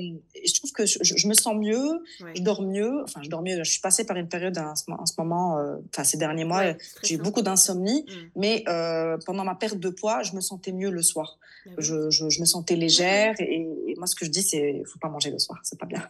je 0.46 0.54
trouve 0.56 0.74
que 0.74 0.86
je, 0.86 0.98
je, 1.02 1.28
me 1.30 1.34
sens 1.34 1.56
mieux, 1.56 2.04
je 2.36 2.42
dors 2.42 2.62
mieux. 2.62 3.04
Enfin, 3.04 3.22
je 3.24 3.30
dors 3.30 3.42
mieux. 3.42 3.64
Je 3.64 3.72
suis 3.72 3.80
passée 3.80 4.06
par 4.06 4.18
une 4.18 4.28
période 4.28 4.58
en 4.58 4.76
ce, 4.76 4.84
en 4.92 5.06
ce 5.06 5.14
moment, 5.18 5.60
euh, 5.60 5.78
enfin, 5.94 6.04
ces 6.04 6.18
derniers 6.18 6.44
mois, 6.44 6.74
j'ai 7.04 7.16
eu 7.16 7.20
beaucoup 7.20 7.42
d'insomnie. 7.42 8.06
Mm. 8.06 8.14
Mais 8.36 8.66
pendant 9.26 9.46
ma 9.46 9.56
perte 9.56 9.78
de 9.78 9.90
poids, 9.90 10.24
je 10.24 10.34
me 10.34 10.42
sentais 10.42 10.74
mieux 10.74 10.90
le 10.90 11.02
soir. 11.02 11.40
Bah 11.66 11.72
je, 11.78 12.10
je, 12.10 12.28
je, 12.28 12.42
me 12.42 12.46
sentais 12.46 12.76
légère. 12.76 13.34
Et, 13.40 13.62
et, 13.88 13.96
moi, 13.96 14.08
ce 14.08 14.16
que 14.16 14.26
je 14.26 14.32
dis, 14.32 14.44
c'est 14.44 14.84
faut 14.92 15.00
pas 15.00 15.08
manger 15.08 15.32
le 15.32 15.40
soir. 15.40 15.58
C'est 15.64 15.80
pas 15.80 15.86
bien. 15.86 16.06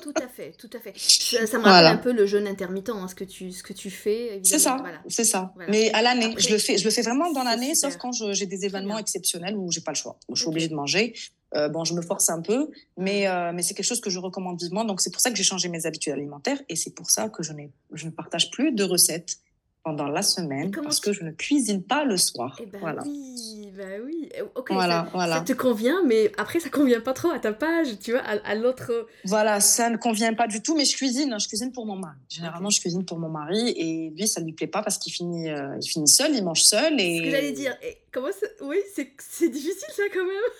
Tout 0.00 0.14
à 0.16 0.26
fait, 0.26 0.52
tout 0.52 0.70
à 0.72 0.80
fait. 0.80 0.94
Ça, 0.96 1.58
me 1.58 1.64
rappelle 1.64 1.86
un 1.86 1.96
peu 1.96 2.12
le 2.12 2.24
jeûne 2.26 2.46
intermittent, 2.46 2.88
hein, 2.88 3.06
ce, 3.08 3.14
que 3.14 3.24
tu, 3.24 3.52
ce 3.52 3.62
que 3.62 3.72
tu 3.72 3.90
fais. 3.90 4.40
C'est 4.42 4.58
ça, 4.58 4.82
c'est 5.06 5.24
ça. 5.24 5.52
Mais 5.68 5.92
à 5.92 6.02
l'année, 6.02 6.34
je, 6.38 6.50
le 6.50 6.58
fais, 6.58 6.78
je 6.78 6.84
le 6.84 6.90
fais 6.90 7.02
vraiment 7.02 7.30
dans 7.32 7.42
l'année, 7.42 7.74
sauf 7.74 7.96
quand 7.96 8.12
j'ai 8.12 8.46
des 8.46 8.64
événements 8.64 8.98
exceptionnels 8.98 9.56
où 9.56 9.70
j'ai 9.70 9.82
pas 9.82 9.92
le 9.92 9.96
choix, 9.96 10.18
où 10.28 10.36
je 10.36 10.42
suis 10.42 10.48
obligée 10.48 10.68
de 10.68 10.74
manger. 10.74 11.14
Euh, 11.54 11.68
bon, 11.68 11.84
je 11.84 11.92
me 11.92 12.00
force 12.00 12.30
un 12.30 12.40
peu, 12.40 12.70
mais, 12.96 13.28
euh, 13.28 13.52
mais 13.52 13.62
c'est 13.62 13.74
quelque 13.74 13.84
chose 13.84 14.00
que 14.00 14.08
je 14.08 14.18
recommande 14.18 14.58
vivement. 14.58 14.84
Donc, 14.86 15.02
c'est 15.02 15.10
pour 15.10 15.20
ça 15.20 15.30
que 15.30 15.36
j'ai 15.36 15.42
changé 15.42 15.68
mes 15.68 15.84
habitudes 15.84 16.14
alimentaires 16.14 16.58
et 16.70 16.76
c'est 16.76 16.94
pour 16.94 17.10
ça 17.10 17.28
que 17.28 17.42
je, 17.42 17.52
je 17.92 18.06
ne 18.06 18.10
partage 18.10 18.50
plus 18.50 18.72
de 18.72 18.84
recettes 18.84 19.36
pendant 19.84 20.08
la 20.08 20.22
semaine 20.22 20.70
parce 20.70 21.00
que 21.00 21.12
je 21.12 21.24
ne 21.24 21.30
cuisine 21.30 21.82
pas 21.82 22.04
le 22.04 22.16
soir. 22.16 22.58
Eh 22.62 22.66
ben 22.66 22.80
voilà. 22.80 23.02
Oui, 23.04 23.61
bah 23.76 23.84
oui. 24.04 24.28
Ok, 24.54 24.70
voilà, 24.70 25.04
ça, 25.04 25.10
voilà. 25.12 25.36
ça, 25.36 25.40
te 25.42 25.52
convient, 25.52 26.02
mais 26.04 26.30
après, 26.36 26.60
ça 26.60 26.68
convient 26.68 27.00
pas 27.00 27.12
trop 27.12 27.30
à 27.30 27.38
ta 27.38 27.52
page, 27.52 27.98
tu 28.00 28.12
vois, 28.12 28.20
à, 28.20 28.54
l'autre. 28.54 29.06
Voilà, 29.24 29.60
ça 29.60 29.90
ne 29.90 29.96
convient 29.96 30.34
pas 30.34 30.46
du 30.46 30.62
tout, 30.62 30.76
mais 30.76 30.84
je 30.84 30.96
cuisine. 30.96 31.32
Hein, 31.32 31.38
je 31.38 31.48
cuisine 31.48 31.72
pour 31.72 31.86
mon 31.86 31.96
mari. 31.96 32.16
Généralement, 32.28 32.70
je 32.70 32.80
cuisine 32.80 33.04
pour 33.04 33.18
mon 33.18 33.28
mari 33.28 33.70
et 33.70 34.12
lui, 34.16 34.28
ça 34.28 34.40
ne 34.40 34.46
lui 34.46 34.52
plaît 34.52 34.66
pas 34.66 34.82
parce 34.82 34.98
qu'il 34.98 35.12
finit, 35.12 35.50
euh, 35.50 35.76
il 35.80 35.88
finit 35.88 36.08
seul, 36.08 36.34
il 36.34 36.44
mange 36.44 36.62
seul. 36.62 37.00
Et... 37.00 37.18
Ce 37.18 37.22
que 37.24 37.30
j'allais 37.30 37.52
dire. 37.52 37.76
Et 37.82 37.98
comment 38.12 38.28
Oui, 38.62 38.78
c'est 38.94 39.48
difficile 39.48 39.92
ça 39.94 40.02
quand 40.12 40.24
même. 40.24 40.52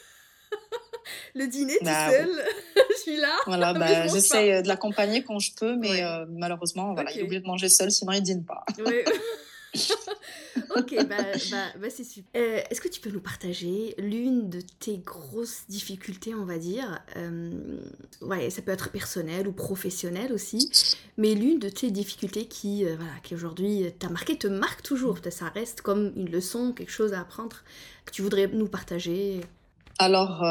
le 1.35 1.47
dîner 1.47 1.79
tout 1.79 1.85
bah, 1.85 2.11
seul, 2.11 2.31
je 2.91 3.01
suis 3.01 3.17
là. 3.17 3.37
Voilà, 3.47 3.73
bah, 3.75 4.07
j'essaie 4.09 4.55
euh, 4.55 4.63
de 4.63 4.69
l'accompagner 4.69 5.23
quand 5.23 5.39
je 5.39 5.53
peux, 5.55 5.77
mais 5.77 6.03
euh, 6.03 6.25
malheureusement, 6.31 6.95
voilà, 6.95 7.11
il 7.13 7.21
est 7.21 7.23
obligé 7.23 7.41
de 7.41 7.47
manger 7.47 7.69
seul, 7.69 7.91
sinon 7.91 8.13
il 8.13 8.23
dîne 8.23 8.45
pas. 8.45 8.65
ok, 10.77 11.07
bah, 11.09 11.17
bah, 11.51 11.67
bah 11.81 11.91
c'est 11.91 12.05
super. 12.05 12.41
Euh, 12.41 12.61
est-ce 12.71 12.81
que 12.81 12.89
tu 12.89 13.01
peux 13.01 13.11
nous 13.11 13.21
partager 13.21 13.95
l'une 13.99 14.51
de 14.51 14.61
tes 14.81 14.99
grosses 14.99 15.65
difficultés, 15.69 16.35
on 16.35 16.45
va 16.45 16.59
dire 16.59 17.01
euh, 17.17 17.79
Ouais, 18.21 18.51
ça 18.51 18.63
peut 18.63 18.71
être 18.71 18.91
personnel 18.91 19.49
ou 19.49 19.53
professionnel 19.53 20.33
aussi, 20.33 20.71
mais 21.17 21.35
l'une 21.35 21.59
de 21.59 21.69
tes 21.69 21.91
difficultés 21.91 22.47
qui, 22.47 22.85
euh, 22.85 22.97
voilà, 22.97 23.15
qui 23.23 23.35
aujourd'hui 23.35 23.87
t'a 23.99 24.09
marqué, 24.09 24.37
te 24.37 24.47
marque 24.47 24.83
toujours. 24.83 25.19
Ça 25.31 25.49
reste 25.49 25.81
comme 25.81 26.13
une 26.17 26.31
leçon, 26.31 26.73
quelque 26.73 26.93
chose 26.93 27.15
à 27.15 27.21
apprendre 27.21 27.57
que 28.05 28.13
tu 28.13 28.23
voudrais 28.23 28.49
nous 28.49 28.69
partager? 28.69 29.41
Alors, 29.99 30.43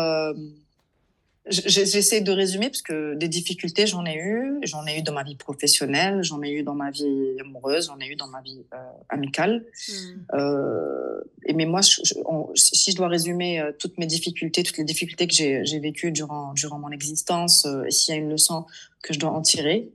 J'essaie 1.47 2.21
de 2.21 2.31
résumer 2.31 2.69
parce 2.69 2.83
que 2.83 3.15
des 3.15 3.27
difficultés, 3.27 3.87
j'en 3.87 4.05
ai 4.05 4.15
eu. 4.15 4.59
J'en 4.61 4.85
ai 4.85 4.99
eu 4.99 5.01
dans 5.01 5.13
ma 5.13 5.23
vie 5.23 5.35
professionnelle, 5.35 6.23
j'en 6.23 6.43
ai 6.43 6.51
eu 6.51 6.61
dans 6.61 6.75
ma 6.75 6.91
vie 6.91 7.35
amoureuse, 7.39 7.87
j'en 7.87 7.99
ai 7.99 8.07
eu 8.09 8.15
dans 8.15 8.27
ma 8.27 8.41
vie 8.41 8.63
euh, 8.73 8.77
amicale. 9.09 9.65
Hmm. 9.87 10.35
Euh, 10.35 11.21
et 11.43 11.53
mais 11.53 11.65
moi, 11.65 11.81
si 11.81 12.91
je 12.91 12.95
dois 12.95 13.07
résumer 13.07 13.59
euh, 13.59 13.71
toutes 13.77 13.97
mes 13.97 14.05
difficultés, 14.05 14.61
toutes 14.61 14.77
les 14.77 14.83
difficultés 14.83 15.25
que 15.25 15.33
j'ai 15.33 15.79
vécues 15.79 16.11
durant, 16.11 16.53
durant 16.53 16.77
mon 16.77 16.91
existence, 16.91 17.65
et 17.87 17.91
s'il 17.91 18.13
y 18.13 18.17
a 18.17 18.21
une 18.21 18.29
leçon 18.29 18.67
que 19.01 19.11
je 19.11 19.19
dois 19.19 19.31
en 19.31 19.41
tirer, 19.41 19.89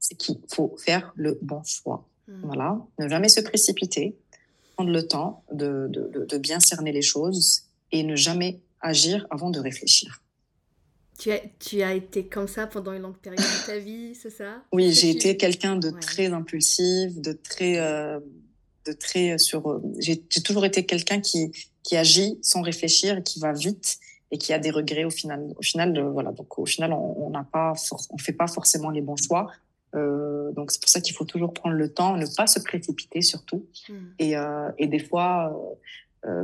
c'est 0.00 0.14
qu'il 0.14 0.38
faut 0.50 0.74
faire 0.78 1.12
le 1.16 1.38
bon 1.42 1.62
choix. 1.64 2.08
Hmm. 2.28 2.40
Voilà, 2.44 2.78
ne 2.98 3.08
jamais 3.08 3.28
se 3.28 3.42
précipiter, 3.42 4.16
prendre 4.74 4.90
le 4.90 5.06
temps 5.06 5.44
de, 5.52 5.86
de, 5.90 6.24
de 6.24 6.38
bien 6.38 6.60
cerner 6.60 6.92
les 6.92 7.02
choses 7.02 7.64
et 7.92 8.02
ne 8.02 8.16
jamais 8.16 8.60
agir 8.80 9.26
avant 9.28 9.50
de 9.50 9.60
réfléchir. 9.60 10.22
Tu 11.18 11.32
as, 11.32 11.40
tu 11.58 11.82
as 11.82 11.94
été 11.94 12.26
comme 12.26 12.46
ça 12.46 12.68
pendant 12.68 12.92
une 12.92 13.02
longue 13.02 13.16
période 13.16 13.40
de 13.40 13.66
ta 13.66 13.78
vie, 13.78 14.14
c'est 14.14 14.30
ça? 14.30 14.62
Oui, 14.72 14.92
j'ai 14.92 15.10
été 15.10 15.36
quelqu'un 15.36 15.74
de 15.74 15.90
très 15.90 16.26
impulsif, 16.26 17.20
de 17.20 17.32
très, 17.32 17.78
euh, 17.78 18.20
de 18.86 18.92
très 18.92 19.32
euh, 19.32 19.38
sur. 19.38 19.68
Euh, 19.68 19.82
j'ai 19.98 20.20
toujours 20.20 20.64
été 20.64 20.86
quelqu'un 20.86 21.20
qui, 21.20 21.50
qui 21.82 21.96
agit 21.96 22.38
sans 22.40 22.62
réfléchir, 22.62 23.24
qui 23.24 23.40
va 23.40 23.52
vite 23.52 23.98
et 24.30 24.38
qui 24.38 24.52
a 24.52 24.60
des 24.60 24.70
regrets 24.70 25.04
au 25.04 25.10
final. 25.10 25.52
Au 25.58 25.62
final, 25.62 26.00
voilà. 26.12 26.30
Donc 26.30 26.56
au 26.56 26.66
final, 26.66 26.92
on 26.92 27.30
n'a 27.30 27.42
pas, 27.42 27.72
on 28.10 28.18
fait 28.18 28.32
pas 28.32 28.46
forcément 28.46 28.90
les 28.90 29.00
bons 29.00 29.16
choix. 29.16 29.50
donc 29.94 30.70
c'est 30.70 30.80
pour 30.80 30.90
ça 30.90 31.00
qu'il 31.00 31.16
faut 31.16 31.24
toujours 31.24 31.52
prendre 31.52 31.74
le 31.74 31.92
temps, 31.92 32.16
ne 32.16 32.26
pas 32.36 32.46
se 32.46 32.60
précipiter 32.60 33.22
surtout. 33.22 33.66
Hmm. 33.88 33.94
Et, 34.20 34.34
et, 34.78 34.86
des 34.86 34.98
fois, 35.00 35.74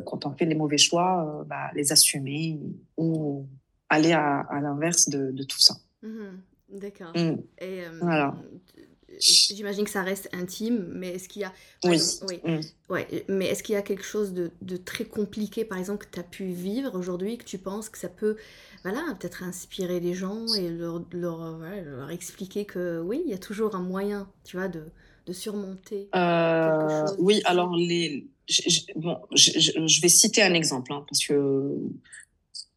quand 0.06 0.26
on 0.26 0.32
fait 0.32 0.46
les 0.46 0.56
mauvais 0.56 0.78
choix, 0.78 1.44
bah, 1.46 1.70
les 1.74 1.92
assumer 1.92 2.58
ou 2.96 3.46
aller 3.88 4.12
à, 4.12 4.40
à 4.40 4.60
l'inverse 4.60 5.08
de, 5.08 5.30
de, 5.30 5.42
tout 5.44 5.60
ça. 5.60 5.74
Mhm. 6.02 6.40
D'accord. 6.70 7.12
Mm. 7.14 7.36
Et 7.58 7.84
euh, 7.84 7.98
voilà. 8.00 8.34
J'imagine 9.20 9.84
que 9.84 9.90
ça 9.90 10.02
reste 10.02 10.28
intime, 10.32 10.88
mais 10.92 11.10
est-ce 11.10 11.28
qu'il 11.28 11.42
y 11.42 11.44
a... 11.44 11.52
Oui. 11.84 12.00
oui. 12.28 12.40
Mm. 12.44 12.60
Ouais, 12.90 13.24
mais 13.28 13.46
est-ce 13.46 13.62
qu'il 13.62 13.74
y 13.74 13.78
a 13.78 13.82
quelque 13.82 14.04
chose 14.04 14.32
de, 14.32 14.50
de, 14.62 14.76
très 14.76 15.04
compliqué, 15.04 15.64
par 15.64 15.78
exemple, 15.78 16.06
que 16.06 16.10
tu 16.12 16.20
as 16.20 16.24
pu 16.24 16.46
vivre 16.46 16.96
aujourd'hui, 16.98 17.38
que 17.38 17.44
tu 17.44 17.58
penses 17.58 17.88
que 17.88 17.98
ça 17.98 18.08
peut, 18.08 18.36
voilà, 18.82 19.02
peut-être 19.18 19.42
inspirer 19.42 20.00
les 20.00 20.14
gens 20.14 20.46
et 20.54 20.68
leur, 20.68 21.02
leur, 21.12 21.58
leur, 21.58 22.10
expliquer 22.10 22.64
que 22.64 23.00
oui, 23.00 23.22
il 23.24 23.30
y 23.30 23.34
a 23.34 23.38
toujours 23.38 23.76
un 23.76 23.82
moyen, 23.82 24.28
tu 24.44 24.56
vois, 24.56 24.68
de, 24.68 24.82
de 25.26 25.32
surmonter 25.32 26.08
euh, 26.14 27.06
Oui, 27.18 27.40
alors 27.44 27.74
les... 27.76 28.26
Je, 28.46 28.80
bon, 28.96 29.18
je, 29.34 30.00
vais 30.02 30.08
citer 30.08 30.42
un 30.42 30.52
exemple, 30.52 30.92
hein, 30.92 31.06
parce 31.08 31.24
que 31.24 31.78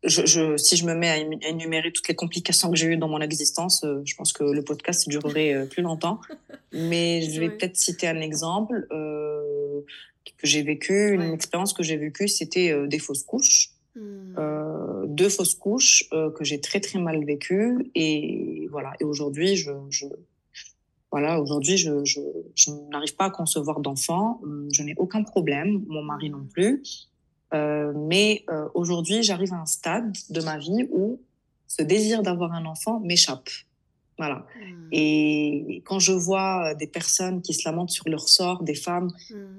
je, 0.04 0.58
si 0.58 0.78
je 0.78 0.86
me 0.86 0.94
mets 0.94 1.10
à 1.10 1.18
énumérer 1.18 1.92
toutes 1.92 2.08
les 2.08 2.16
complications 2.16 2.70
que 2.70 2.78
j'ai 2.78 2.88
eues 2.88 2.98
dans 2.98 3.08
mon 3.08 3.20
existence, 3.20 3.84
euh, 3.84 4.02
je 4.06 4.16
pense 4.16 4.32
que 4.32 4.44
le 4.44 4.62
podcast 4.62 5.08
durerait 5.10 5.54
euh, 5.54 5.66
plus 5.66 5.82
longtemps. 5.82 6.20
Mais 6.72 7.22
je 7.30 7.40
vais 7.40 7.50
peut-être 7.50 7.78
citer 7.78 8.08
un 8.08 8.22
exemple 8.22 8.88
euh, 8.92 9.82
que 10.38 10.46
j'ai 10.46 10.62
vécu, 10.62 11.14
une 11.14 11.34
expérience 11.34 11.74
que 11.74 11.84
j'ai 11.84 11.98
vécue, 11.98 12.28
c'était 12.28 12.88
des 12.88 13.00
fausses 13.00 13.24
couches. 13.24 13.72
Hmm. 13.96 15.08
deux 15.08 15.30
fausses 15.30 15.56
couches 15.56 16.08
que 16.12 16.44
j'ai 16.44 16.62
très 16.62 16.80
très 16.80 17.00
mal 17.00 17.26
vécues. 17.26 17.90
Et 17.96 18.68
voilà. 18.70 18.94
Et 19.00 19.04
aujourd'hui 19.04 19.56
je, 19.56 19.72
je, 19.90 20.06
voilà 21.12 21.42
aujourd'hui 21.42 21.78
je, 21.78 22.06
je, 22.06 22.20
je 22.54 22.70
n'arrive 22.92 23.16
pas 23.16 23.26
à 23.26 23.30
concevoir 23.32 23.80
d'enfant. 23.80 24.40
Je 24.72 24.84
n'ai 24.84 24.94
aucun 24.98 25.24
problème. 25.24 25.84
Mon 25.88 26.04
mari 26.04 26.30
non 26.30 26.46
plus 26.54 26.84
euh, 27.54 27.94
mais 27.96 28.44
euh, 28.50 28.68
aujourd'hui, 28.74 29.24
j'arrive 29.24 29.54
à 29.54 29.58
un 29.58 29.66
stade 29.66 30.16
de 30.30 30.42
ma 30.42 30.58
vie 30.58 30.88
où 30.92 31.22
ce 31.68 31.82
désir 31.82 32.22
d'avoir 32.22 32.54
un 32.54 32.66
enfant 32.66 33.00
m'échappe. 33.00 33.50
Voilà. 34.18 34.46
Hmm. 34.60 34.90
Et 34.92 35.82
quand 35.86 36.00
je 36.00 36.12
vois 36.12 36.74
des 36.74 36.88
personnes 36.88 37.42
qui 37.42 37.54
se 37.54 37.68
lamentent 37.68 37.92
sur 37.92 38.10
leur 38.10 38.28
sort, 38.28 38.64
des 38.64 38.74
femmes 38.74 39.12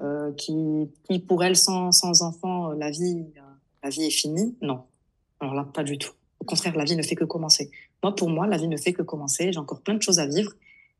euh, 0.02 0.32
qui, 0.32 0.88
qui, 1.08 1.18
pour 1.20 1.44
elles, 1.44 1.56
sans, 1.56 1.92
sans 1.92 2.22
enfant, 2.22 2.72
la 2.72 2.90
vie, 2.90 3.24
la 3.82 3.88
vie 3.88 4.04
est 4.04 4.10
finie, 4.10 4.56
non. 4.60 4.82
Alors 5.40 5.54
là, 5.54 5.64
pas 5.64 5.84
du 5.84 5.96
tout. 5.96 6.12
Au 6.40 6.44
contraire, 6.44 6.76
la 6.76 6.84
vie 6.84 6.96
ne 6.96 7.02
fait 7.02 7.14
que 7.14 7.24
commencer. 7.24 7.70
Moi, 8.02 8.14
pour 8.14 8.30
moi, 8.30 8.46
la 8.46 8.56
vie 8.56 8.68
ne 8.68 8.76
fait 8.76 8.92
que 8.92 9.02
commencer. 9.02 9.52
J'ai 9.52 9.58
encore 9.58 9.80
plein 9.80 9.94
de 9.94 10.02
choses 10.02 10.18
à 10.18 10.26
vivre. 10.26 10.52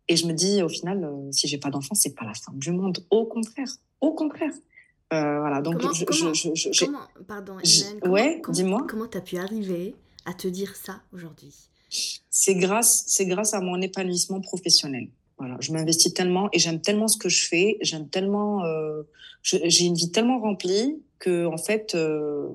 Et 0.06 0.16
je 0.16 0.26
me 0.26 0.32
dis, 0.32 0.62
au 0.62 0.68
final, 0.68 1.10
si 1.32 1.48
j'ai 1.48 1.58
pas 1.58 1.70
d'enfant, 1.70 1.94
c'est 1.94 2.14
pas 2.14 2.24
la 2.24 2.34
fin 2.34 2.52
du 2.54 2.70
monde. 2.70 3.04
Au 3.10 3.26
contraire. 3.26 3.68
Au 4.00 4.12
contraire. 4.12 4.52
Euh, 5.12 5.40
voilà, 5.40 5.62
donc 5.62 5.80
comment, 5.80 5.92
je, 5.92 6.04
comment, 6.04 6.34
je, 6.34 6.50
je, 6.54 6.84
comment, 6.84 6.98
pardon, 7.26 7.56
Hélène, 7.60 8.12
ouais, 8.12 8.42
dis-moi. 8.50 8.86
Comment 8.88 9.06
tu 9.06 9.16
as 9.16 9.22
pu 9.22 9.38
arriver 9.38 9.94
à 10.26 10.34
te 10.34 10.48
dire 10.48 10.76
ça 10.76 11.00
aujourd'hui? 11.14 11.54
C'est 12.30 12.54
grâce, 12.54 13.04
c'est 13.06 13.24
grâce 13.24 13.54
à 13.54 13.60
mon 13.60 13.80
épanouissement 13.80 14.40
professionnel. 14.40 15.08
Voilà, 15.38 15.56
je 15.60 15.72
m'investis 15.72 16.12
tellement 16.12 16.48
et 16.52 16.58
j'aime 16.58 16.80
tellement 16.80 17.08
ce 17.08 17.16
que 17.16 17.30
je 17.30 17.46
fais. 17.46 17.78
J'aime 17.80 18.08
tellement, 18.08 18.64
euh, 18.64 19.02
j'ai 19.42 19.84
une 19.84 19.94
vie 19.94 20.10
tellement 20.10 20.40
remplie 20.40 21.00
que 21.18 21.46
en 21.46 21.56
fait, 21.56 21.94
euh, 21.94 22.48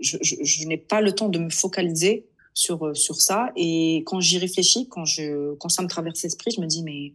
je, 0.00 0.66
n'ai 0.66 0.78
pas 0.78 1.00
le 1.00 1.12
temps 1.12 1.28
de 1.28 1.38
me 1.38 1.50
focaliser 1.50 2.26
sur 2.54 2.96
sur 2.96 3.20
ça. 3.20 3.52
Et 3.54 4.02
quand 4.06 4.20
j'y 4.20 4.38
réfléchis, 4.38 4.88
quand 4.88 5.04
je, 5.04 5.54
quand 5.56 5.68
ça 5.68 5.82
me 5.82 5.88
traverse 5.88 6.22
l'esprit, 6.22 6.50
je 6.50 6.60
me 6.60 6.66
dis 6.66 6.82
mais 6.82 7.12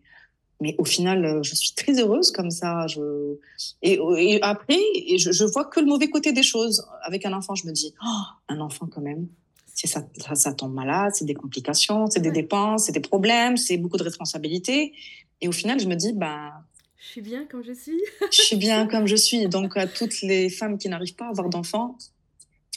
mais 0.61 0.75
au 0.77 0.85
final, 0.85 1.25
euh, 1.25 1.43
je 1.43 1.53
suis 1.53 1.73
très 1.73 1.99
heureuse 1.99 2.31
comme 2.31 2.51
ça. 2.51 2.87
Je... 2.87 3.35
Et, 3.81 3.99
et 4.17 4.41
après, 4.41 4.79
et 4.95 5.17
je, 5.17 5.31
je, 5.31 5.43
vois 5.43 5.65
que 5.65 5.79
le 5.79 5.85
mauvais 5.85 6.09
côté 6.09 6.31
des 6.31 6.43
choses. 6.43 6.85
Avec 7.03 7.25
un 7.25 7.33
enfant, 7.33 7.55
je 7.55 7.67
me 7.67 7.73
dis, 7.73 7.93
oh, 8.03 8.21
un 8.47 8.59
enfant 8.61 8.87
quand 8.87 9.01
même, 9.01 9.27
ça, 9.75 10.01
ça, 10.33 10.53
tombe 10.53 10.73
malade, 10.73 11.11
c'est 11.13 11.25
des 11.25 11.33
complications, 11.33 12.07
c'est 12.09 12.21
des 12.21 12.31
dépenses, 12.31 12.85
c'est 12.85 12.93
des 12.93 13.01
problèmes, 13.01 13.57
c'est 13.57 13.77
beaucoup 13.77 13.97
de 13.97 14.03
responsabilités. 14.03 14.93
Et 15.41 15.47
au 15.47 15.51
final, 15.51 15.79
je 15.79 15.87
me 15.87 15.95
dis, 15.95 16.13
ben... 16.13 16.51
Je 16.97 17.07
suis 17.07 17.21
bien 17.21 17.45
comme 17.45 17.63
je 17.63 17.73
suis. 17.73 18.01
je 18.31 18.41
suis 18.41 18.55
bien 18.55 18.87
comme 18.87 19.05
je 19.05 19.15
suis. 19.15 19.47
Donc, 19.47 19.75
à 19.77 19.87
toutes 19.87 20.21
les 20.21 20.49
femmes 20.49 20.77
qui 20.77 20.87
n'arrivent 20.87 21.15
pas 21.15 21.25
à 21.25 21.29
avoir 21.29 21.49
d'enfants, 21.49 21.97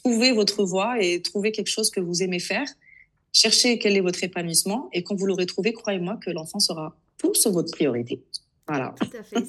trouvez 0.03 0.33
votre 0.33 0.65
voie 0.65 1.01
et 1.01 1.23
trouvez 1.23 1.53
quelque 1.53 1.71
chose 1.71 1.91
que 1.91 2.01
vous 2.01 2.23
aimez 2.23 2.41
faire. 2.41 2.67
Cherchez 3.33 3.79
quel 3.79 3.97
est 3.97 4.01
votre 4.01 4.23
épanouissement. 4.25 4.89
Et 4.93 5.03
quand 5.03 5.15
vous 5.15 5.27
l'aurez 5.27 5.47
trouvé, 5.47 5.73
croyez-moi 5.73 6.19
que 6.21 6.31
l'enfant 6.31 6.59
sera 6.59 6.97
tout 7.19 7.35
sur 7.35 7.53
votre 7.53 7.73
priorité. 7.73 8.23
Voilà. 8.69 8.95
Tout 9.01 9.17
à 9.19 9.23
fait. 9.23 9.47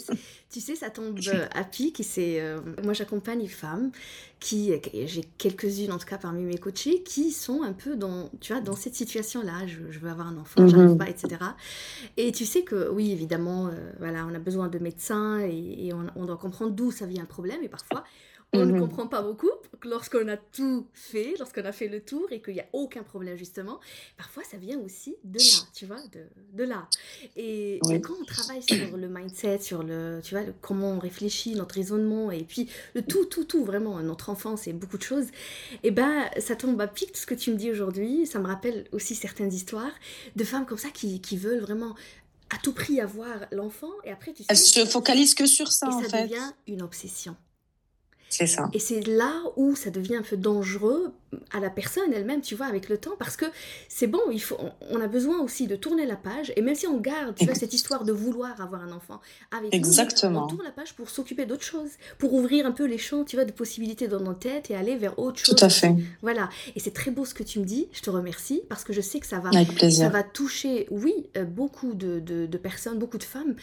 tu 0.50 0.62
sais, 0.62 0.76
ça 0.76 0.90
tombe 0.90 1.20
euh, 1.28 1.46
à 1.54 1.66
pic. 1.66 2.02
C'est, 2.04 2.40
euh, 2.40 2.62
moi, 2.84 2.94
j'accompagne 2.94 3.40
les 3.40 3.48
femmes 3.50 3.92
qui, 4.40 4.72
j'ai 5.06 5.24
quelques-unes 5.38 5.92
en 5.92 5.98
tout 5.98 6.08
cas 6.08 6.18
parmi 6.18 6.44
mes 6.44 6.58
coachés, 6.58 7.04
qui 7.04 7.32
sont 7.32 7.62
un 7.62 7.74
peu 7.74 7.98
dans, 7.98 8.30
tu 8.40 8.54
vois, 8.54 8.62
dans 8.62 8.78
cette 8.78 8.96
situation-là. 8.96 9.68
Je, 9.68 10.00
veux 10.00 10.10
avoir 10.10 10.28
un 10.28 10.38
enfant, 10.38 10.64
mm 10.64 10.70
j'arrive 10.70 10.96
pas, 10.96 11.10
etc. 11.10 11.36
Et 12.16 12.32
tu 12.32 12.46
sais 12.46 12.64
que, 12.64 12.90
oui, 12.90 13.12
évidemment, 13.12 13.68
euh, 13.68 13.92
voilà, 14.00 14.26
on 14.26 14.34
a 14.34 14.40
besoin 14.40 14.70
de 14.70 14.80
médecins 14.80 15.40
et, 15.40 15.92
on, 15.94 16.06
on, 16.16 16.26
doit 16.26 16.38
comprendre 16.38 16.72
d'où 16.72 16.90
ça 16.92 17.06
vient 17.06 17.22
le 17.22 17.28
problème. 17.28 17.62
Et 17.62 17.70
parfois, 17.70 18.06
on 18.54 18.66
ne 18.66 18.72
mhm. 18.74 18.80
comprend 18.80 19.08
pas 19.08 19.22
beaucoup 19.22 19.52
lorsqu'on 19.84 20.28
a 20.28 20.38
tout 20.38 20.88
fait, 20.94 21.36
lorsqu'on 21.38 21.66
a 21.66 21.72
fait 21.72 21.88
le 21.88 22.02
tour 22.02 22.28
et 22.32 22.42
qu'il 22.42 22.56
n'y 22.56 22.60
a 22.60 22.66
aucun 22.74 23.04
problème 23.04 23.38
justement. 23.38 23.80
Parfois, 24.18 24.44
ça 24.44 24.58
vient 24.58 24.80
aussi 24.80 25.16
de 25.24 25.38
là, 25.38 25.68
tu 25.74 25.86
vois, 25.86 26.02
de, 26.12 26.26
de 26.54 26.64
là. 26.64 26.88
Et 27.36 27.80
quand 28.04 28.16
on 28.20 28.26
travaille 28.26 28.64
sur 28.64 28.98
le 28.98 29.08
mindset, 29.08 29.60
sur 29.60 29.84
le, 29.84 30.20
tu 30.24 30.36
vois, 30.36 30.44
comment 30.62 30.92
on 30.92 31.00
réfléchit, 31.00 31.54
notre 31.56 31.76
raisonnement 31.76 32.32
et 32.32 32.44
puis 32.44 32.70
le 32.96 33.04
tout, 33.04 33.26
tout, 33.26 33.44
tout, 33.44 33.64
vraiment, 33.64 34.00
notre 34.02 34.30
enfance 34.30 34.68
et 34.68 34.74
beaucoup 34.74 34.98
de 34.98 35.04
choses, 35.04 35.28
et 35.84 35.90
eh 35.90 35.92
ben 35.92 36.26
ça 36.40 36.56
tombe 36.56 36.80
à 36.82 36.88
pic 36.88 37.16
ce 37.16 37.26
que 37.26 37.36
tu 37.36 37.52
me 37.52 37.56
dis 37.56 37.70
aujourd'hui. 37.70 38.26
Ça 38.26 38.40
me 38.40 38.48
rappelle 38.48 38.88
aussi 38.92 39.16
certaines 39.16 39.54
histoires 39.54 39.94
de 40.36 40.44
femmes 40.44 40.66
comme 40.66 40.78
ça 40.78 40.90
qui, 40.90 41.22
qui 41.22 41.38
veulent 41.38 41.62
vraiment 41.62 41.96
à 42.50 42.58
tout 42.58 42.74
prix 42.74 43.00
avoir 43.00 43.46
l'enfant 43.52 43.92
et 44.04 44.12
après 44.12 44.34
tu 44.34 44.44
sais, 44.44 44.48
elles 44.50 44.58
se 44.58 44.86
focalisent 44.86 45.36
que 45.36 45.46
sur 45.46 45.72
ça 45.72 45.88
et 45.88 45.94
en 45.94 46.02
ça 46.02 46.10
fait. 46.10 46.24
devient 46.24 46.52
une 46.68 46.82
obsession. 46.82 47.36
C'est 48.30 48.48
ça. 48.48 48.70
Et 48.74 48.80
c'est 48.80 49.02
là 49.02 49.42
où 49.56 49.76
ça 49.76 49.90
devient 49.90 50.16
un 50.16 50.22
peu 50.22 50.38
dangereux 50.38 51.12
à 51.52 51.60
la 51.60 51.70
personne 51.70 52.14
elle-même, 52.14 52.42
tu 52.42 52.56
vois, 52.56 52.66
avec 52.66 52.90
le 52.90 52.98
temps, 52.98 53.16
parce 53.18 53.36
que 53.36 53.46
c'est 53.88 54.08
bon, 54.08 54.22
il 54.32 54.42
faut, 54.42 54.58
on 54.90 55.02
a 55.02 55.08
besoin 55.08 55.40
aussi 55.40 55.68
de 55.68 55.76
tourner 55.76 56.06
la 56.06 56.16
page, 56.16 56.52
et 56.56 56.62
même 56.62 56.76
si 56.76 56.88
on 56.88 56.98
garde, 57.00 57.36
tu 57.36 57.46
vois, 57.46 57.56
cette 57.56 57.74
histoire 57.74 58.04
de 58.04 58.12
vouloir 58.12 58.62
avoir 58.62 58.84
un 58.84 58.92
enfant 58.92 59.20
avec 59.52 59.74
Exactement. 59.74 60.46
on 60.46 60.48
tourne 60.48 60.64
la 60.64 60.72
page 60.72 60.94
pour 60.94 61.10
s'occuper 61.10 61.46
d'autre 61.46 61.64
chose, 61.64 61.90
pour 62.18 62.34
ouvrir 62.34 62.66
un 62.66 62.72
peu 62.72 62.86
les 62.86 62.98
champs, 62.98 63.24
tu 63.24 63.36
vois, 63.36 63.46
de 63.46 63.52
possibilités 63.52 64.08
dans 64.08 64.20
nos 64.20 64.34
têtes 64.34 64.72
et 64.72 64.76
aller 64.76 64.96
vers 64.96 65.20
autre 65.20 65.40
chose. 65.40 65.56
Tout 65.56 65.66
à 65.66 65.70
fait. 65.70 65.96
Voilà. 66.22 66.50
Et 66.76 66.80
c'est 66.80 66.94
très 66.94 67.12
beau 67.12 67.26
ce 67.26 67.34
que 67.34 67.44
tu 67.44 67.60
me 67.60 67.66
dis, 67.66 67.88
je 67.92 68.02
te 68.02 68.10
remercie, 68.10 68.62
parce 68.70 68.84
que 68.84 68.94
je 68.94 69.02
sais 69.02 69.20
que 69.20 69.28
ça 69.28 69.40
va, 69.40 69.52
ça 69.90 70.10
va 70.10 70.24
toucher, 70.24 70.88
oui, 70.92 71.28
euh, 71.38 71.46
beaucoup 71.46 71.94
de, 71.94 72.20
de, 72.20 72.46
de, 72.46 72.58
personnes, 72.58 72.98
beaucoup 72.98 73.18
de 73.18 73.24
femmes. 73.24 73.56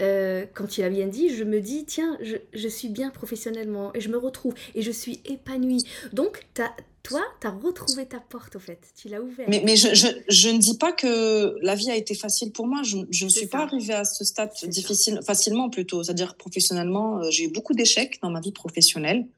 Euh, 0.00 0.44
comme 0.54 0.68
tu 0.68 0.80
l'as 0.80 0.90
bien 0.90 1.06
dit, 1.06 1.34
je 1.34 1.44
me 1.44 1.60
dis, 1.60 1.84
tiens, 1.84 2.16
je, 2.20 2.36
je 2.52 2.68
suis 2.68 2.88
bien 2.88 3.10
professionnellement, 3.10 3.92
et 3.94 4.00
je 4.00 4.08
me 4.08 4.16
retrouve, 4.16 4.54
et 4.74 4.82
je 4.82 4.90
suis 4.90 5.20
épanouie. 5.24 5.84
Donc, 6.12 6.46
tu 6.54 6.62
as 6.62 6.74
toi, 7.04 7.22
tu 7.38 7.46
as 7.46 7.50
retrouvé 7.50 8.06
ta 8.06 8.18
porte, 8.18 8.56
au 8.56 8.58
fait. 8.58 8.80
Tu 8.96 9.08
l'as 9.08 9.20
ouverte. 9.20 9.48
Mais, 9.48 9.62
mais 9.64 9.76
je, 9.76 9.94
je, 9.94 10.06
je, 10.26 10.48
ne 10.48 10.58
dis 10.58 10.78
pas 10.78 10.90
que 10.90 11.54
la 11.60 11.74
vie 11.74 11.90
a 11.90 11.96
été 11.96 12.14
facile 12.14 12.50
pour 12.50 12.66
moi. 12.66 12.82
Je 12.82 12.96
ne 12.96 13.28
suis 13.28 13.42
ça. 13.42 13.46
pas 13.46 13.58
arrivée 13.64 13.92
à 13.92 14.04
ce 14.06 14.24
stade 14.24 14.50
difficile, 14.68 15.20
facilement 15.24 15.68
plutôt. 15.68 16.02
C'est-à-dire 16.02 16.34
professionnellement, 16.34 17.18
euh, 17.18 17.30
j'ai 17.30 17.44
eu 17.44 17.48
beaucoup 17.48 17.74
d'échecs 17.74 18.18
dans 18.22 18.30
ma 18.30 18.40
vie 18.40 18.52
professionnelle. 18.52 19.28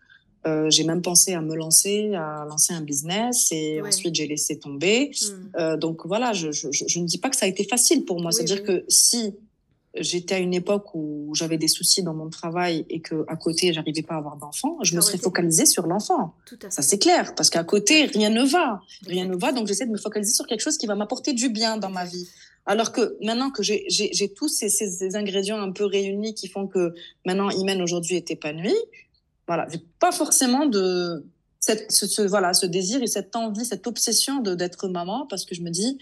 Euh, 0.47 0.71
j'ai 0.71 0.85
même 0.85 1.03
pensé 1.03 1.35
à 1.35 1.41
me 1.41 1.57
lancer, 1.57 2.15
à 2.15 2.47
lancer 2.49 2.73
un 2.73 2.83
business 2.83 3.51
et 3.51 3.83
ouais. 3.83 3.89
ensuite 3.89 4.15
j'ai 4.15 4.29
laissé 4.29 4.61
tomber. 4.61 5.11
Mmh. 5.11 5.59
Euh, 5.59 5.77
donc 5.77 6.07
voilà, 6.07 6.33
je, 6.33 6.53
je, 6.53 6.69
je, 6.71 7.01
ne 7.01 7.05
dis 7.05 7.19
pas 7.19 7.31
que 7.31 7.37
ça 7.37 7.47
a 7.47 7.49
été 7.49 7.65
facile 7.65 8.05
pour 8.05 8.21
moi. 8.21 8.31
Oui, 8.31 8.35
C'est-à-dire 8.37 8.63
oui. 8.69 8.81
que 8.81 8.85
si 8.89 9.35
j'étais 9.99 10.37
à 10.37 10.39
une 10.39 10.55
époque 10.55 10.95
où 10.95 11.33
j'avais 11.35 11.59
des 11.59 11.69
soucis 11.69 12.03
dans 12.03 12.15
mon 12.15 12.29
travail 12.29 12.85
et 12.89 13.01
que 13.01 13.25
à 13.29 13.37
côté 13.37 13.73
j'arrivais 13.73 14.03
pas 14.03 14.15
à 14.15 14.19
avoir 14.19 14.37
d'enfant, 14.37 14.79
je 14.83 14.97
me 14.97 15.01
serais 15.01 15.19
focalisée 15.19 15.67
sur 15.67 15.87
l'enfant. 15.87 16.35
Ça 16.71 16.83
c'est 16.83 16.99
clair 16.99 17.35
parce 17.35 17.51
qu'à 17.51 17.65
côté 17.65 18.05
rien 18.05 18.31
ne 18.31 18.45
va, 18.45 18.81
rien 19.07 19.27
ne 19.27 19.37
va 19.37 19.53
donc 19.53 19.67
j'essaie 19.67 19.87
de 19.87 19.93
me 19.93 19.99
focaliser 19.99 20.33
sur 20.33 20.47
quelque 20.47 20.61
chose 20.61 20.79
qui 20.79 20.87
va 20.87 20.95
m'apporter 20.95 21.33
du 21.33 21.49
bien 21.49 21.77
dans 21.77 21.91
ma 21.91 22.05
vie. 22.05 22.29
Alors 22.67 22.91
que 22.91 23.17
maintenant 23.23 23.51
que 23.51 23.63
j'ai 23.63 24.35
tous 24.37 24.49
ces, 24.49 24.69
ces, 24.69 24.91
ces, 24.91 25.15
ingrédients 25.15 25.61
un 25.61 25.71
peu 25.71 25.85
réunis 25.85 26.35
qui 26.35 26.49
font 26.49 26.67
que 26.67 26.95
maintenant 27.25 27.49
Imen 27.51 27.81
aujourd'hui 27.81 28.17
est 28.17 28.31
épanouie, 28.31 28.75
voilà, 29.47 29.69
j'ai 29.71 29.81
pas 30.01 30.11
forcément 30.11 30.67
de 30.67 31.25
cette, 31.61 31.91
ce, 31.93 32.07
ce, 32.07 32.23
voilà 32.23 32.53
ce 32.53 32.67
désir 32.67 33.03
et 33.03 33.07
cette 33.07 33.37
envie, 33.37 33.65
cette 33.65 33.87
obsession 33.87 34.41
d'être 34.41 34.89
maman 34.89 35.27
parce 35.29 35.45
que 35.45 35.55
je 35.55 35.63
me 35.63 35.71
dis 35.71 35.99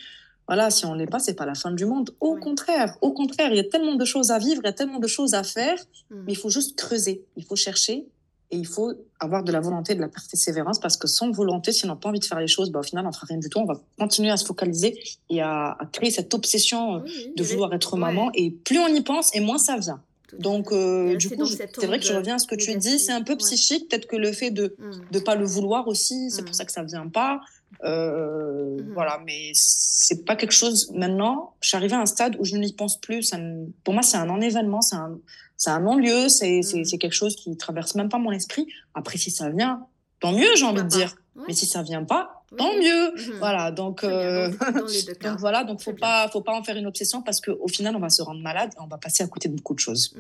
voilà, 0.47 0.71
si 0.71 0.85
on 0.85 0.95
l'est 0.95 1.07
pas, 1.07 1.19
c'est 1.19 1.35
pas 1.35 1.47
la 1.47 1.55
fin 1.55 1.71
du 1.71 1.87
monde. 1.87 2.15
Au 2.21 2.35
oui. 2.35 2.41
contraire, 2.41 2.97
au 3.01 3.13
contraire, 3.13 3.51
il 3.51 3.57
y 3.57 3.61
a 3.61 3.65
tellement 3.65 3.95
de 3.95 4.05
choses 4.05 4.31
à 4.31 4.39
vivre, 4.39 4.61
il 4.63 4.67
y 4.67 4.71
a 4.71 4.73
tellement 4.73 4.99
de 4.99 5.07
choses 5.07 5.35
à 5.35 5.43
faire, 5.43 5.79
mmh. 6.11 6.17
mais 6.27 6.33
il 6.33 6.37
faut 6.37 6.51
juste 6.51 6.77
creuser, 6.77 7.25
il 7.37 7.45
faut 7.45 7.57
chercher 7.57 8.07
et 8.51 8.57
il 8.57 8.67
faut 8.67 8.93
avoir 9.21 9.43
de 9.43 9.51
la 9.51 9.61
volonté, 9.61 9.95
de 9.95 10.01
la 10.01 10.09
persévérance, 10.09 10.79
parce 10.79 10.97
que 10.99 11.09
sans 11.09 11.31
volonté, 11.31 11.73
si 11.73 11.87
on 11.87 11.89
n'a 11.89 11.97
pas 11.97 12.11
envie 12.11 12.21
de 12.21 12.25
faire 12.25 12.41
les 12.41 12.47
choses, 12.47 12.71
bah, 12.71 12.81
au 12.81 12.83
final, 12.83 13.07
on 13.07 13.13
fera 13.13 13.27
rien 13.27 13.39
du 13.39 13.49
tout. 13.49 13.59
On 13.59 13.65
va 13.65 13.81
continuer 13.99 14.31
à 14.31 14.37
se 14.37 14.45
focaliser 14.45 14.99
et 15.31 15.41
à, 15.41 15.77
à 15.81 15.87
créer 15.87 16.11
cette 16.11 16.33
obsession 16.35 17.03
oui, 17.03 17.33
de 17.35 17.43
vouloir 17.43 17.73
être 17.73 17.97
maman. 17.97 18.31
Et 18.35 18.51
plus 18.51 18.79
on 18.79 18.89
y 18.89 19.01
pense, 19.01 19.35
et 19.35 19.41
moins 19.41 19.59
ça 19.59 19.79
vient. 19.79 20.03
Donc, 20.39 20.73
euh, 20.73 21.17
du 21.17 21.31
coup, 21.31 21.47
c'est 21.47 21.87
vrai 21.87 21.99
que 21.99 22.05
je 22.05 22.13
reviens 22.13 22.37
à 22.37 22.39
ce 22.39 22.47
que 22.47 22.55
tu 22.55 22.75
dis. 22.77 22.99
C'est 22.99 23.13
un 23.13 23.23
peu 23.23 23.37
psychique. 23.37 23.89
Peut-être 23.89 24.07
que 24.07 24.17
le 24.17 24.33
fait 24.33 24.51
de 24.51 24.77
ne 25.13 25.19
mmh. 25.19 25.25
pas 25.25 25.37
le 25.37 25.45
vouloir 25.45 25.89
aussi, 25.89 26.31
c'est 26.31 26.45
pour 26.45 26.55
ça 26.55 26.65
que 26.65 26.73
ça 26.73 26.83
ne 26.83 26.89
vient 26.89 27.09
pas. 27.09 27.41
Euh, 27.83 28.77
mmh. 28.77 28.93
Voilà, 28.95 29.21
mais 29.25 29.51
c'est 29.55 30.25
pas 30.25 30.37
quelque 30.37 30.53
chose. 30.53 30.91
Maintenant, 30.95 31.55
je 31.61 31.69
suis 31.69 31.77
arrivée 31.77 31.95
à 31.95 32.01
un 32.01 32.07
stade 32.07 32.37
où 32.39 32.45
je 32.45 32.57
n'y 32.57 32.73
pense 32.73 33.01
plus. 33.01 33.23
Ça 33.23 33.39
me... 33.39 33.67
Pour 33.85 33.95
moi, 33.95 34.03
c'est 34.03 34.17
un 34.17 34.27
non-événement, 34.27 34.83
c'est 34.83 34.97
un, 34.97 35.19
un 35.67 35.81
non-lieu, 35.81 36.29
c'est 36.29 36.61
mmh. 36.61 36.99
quelque 36.99 37.13
chose 37.13 37.37
qui 37.37 37.57
traverse 37.57 37.95
même 37.95 38.09
pas 38.09 38.19
mon 38.19 38.33
esprit. 38.33 38.67
Après, 38.95 39.19
si 39.19 39.31
ça 39.31 39.51
vient, 39.51 39.87
tant 40.21 40.33
mieux, 40.33 40.55
j'ai 40.57 40.65
envie 40.65 40.83
de 40.83 40.89
dire. 40.89 41.17
Ouais. 41.37 41.45
Mais 41.49 41.55
si 41.55 41.67
ça 41.67 41.83
vient 41.83 42.05
pas, 42.05 42.45
oui. 42.53 42.59
tant 42.59 42.75
mieux. 42.75 43.11
Mmh. 43.11 43.39
Voilà, 43.39 43.71
donc, 43.71 44.05
euh... 44.05 44.51
donc 45.23 45.39
voilà, 45.39 45.65
donc 45.65 45.83
faut 45.83 45.95
pas, 45.95 46.29
faut 46.29 46.43
pas 46.43 46.53
en 46.53 46.63
faire 46.63 46.77
une 46.77 46.87
obsession 46.87 47.23
parce 47.23 47.41
qu'au 47.41 47.69
final, 47.69 47.97
on 47.97 48.01
va 48.01 48.11
se 48.11 48.23
rendre 48.23 48.41
malade 48.41 48.71
et 48.77 48.81
on 48.81 48.87
va 48.87 48.99
passer 48.99 49.25
à 49.25 49.27
côté 49.27 49.49
de 49.49 49.57
beaucoup 49.57 49.75
de 49.75 49.81
choses. 49.81 50.15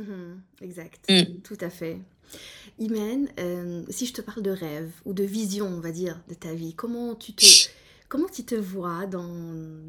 Exact, 0.61 1.01
tout 1.45 1.59
à 1.61 1.71
fait. 1.71 1.99
Imen, 2.79 3.29
euh, 3.39 3.83
si 3.89 4.07
je 4.07 4.13
te 4.13 4.21
parle 4.21 4.43
de 4.43 4.51
rêve 4.51 4.91
ou 5.05 5.13
de 5.13 5.25
vision, 5.25 5.67
on 5.67 5.81
va 5.81 5.93
dire, 5.93 6.21
de 6.29 6.35
ta 6.35 6.53
vie, 6.55 6.75
comment 6.75 7.15
tu 7.15 7.33
te, 7.33 7.45
comment 8.09 8.29
tu 8.29 8.45
te 8.45 8.55
vois 8.55 9.07
dans, 9.07 9.29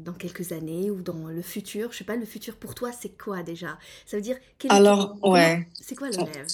dans 0.04 0.12
quelques 0.12 0.52
années 0.52 0.90
ou 0.90 1.02
dans 1.02 1.26
le 1.26 1.42
futur? 1.42 1.92
Je 1.92 1.98
sais 1.98 2.04
pas, 2.04 2.16
le 2.16 2.26
futur 2.26 2.56
pour 2.56 2.74
toi, 2.74 2.92
c'est 2.92 3.16
quoi 3.16 3.42
déjà? 3.42 3.78
Ça 4.06 4.16
veut 4.16 4.22
dire 4.22 4.36
quel 4.58 4.70
Alors, 4.72 5.16
est, 5.24 5.28
ouais. 5.28 5.68
C'est 5.80 5.96
quoi 5.96 6.10
le 6.10 6.22
rêve? 6.22 6.46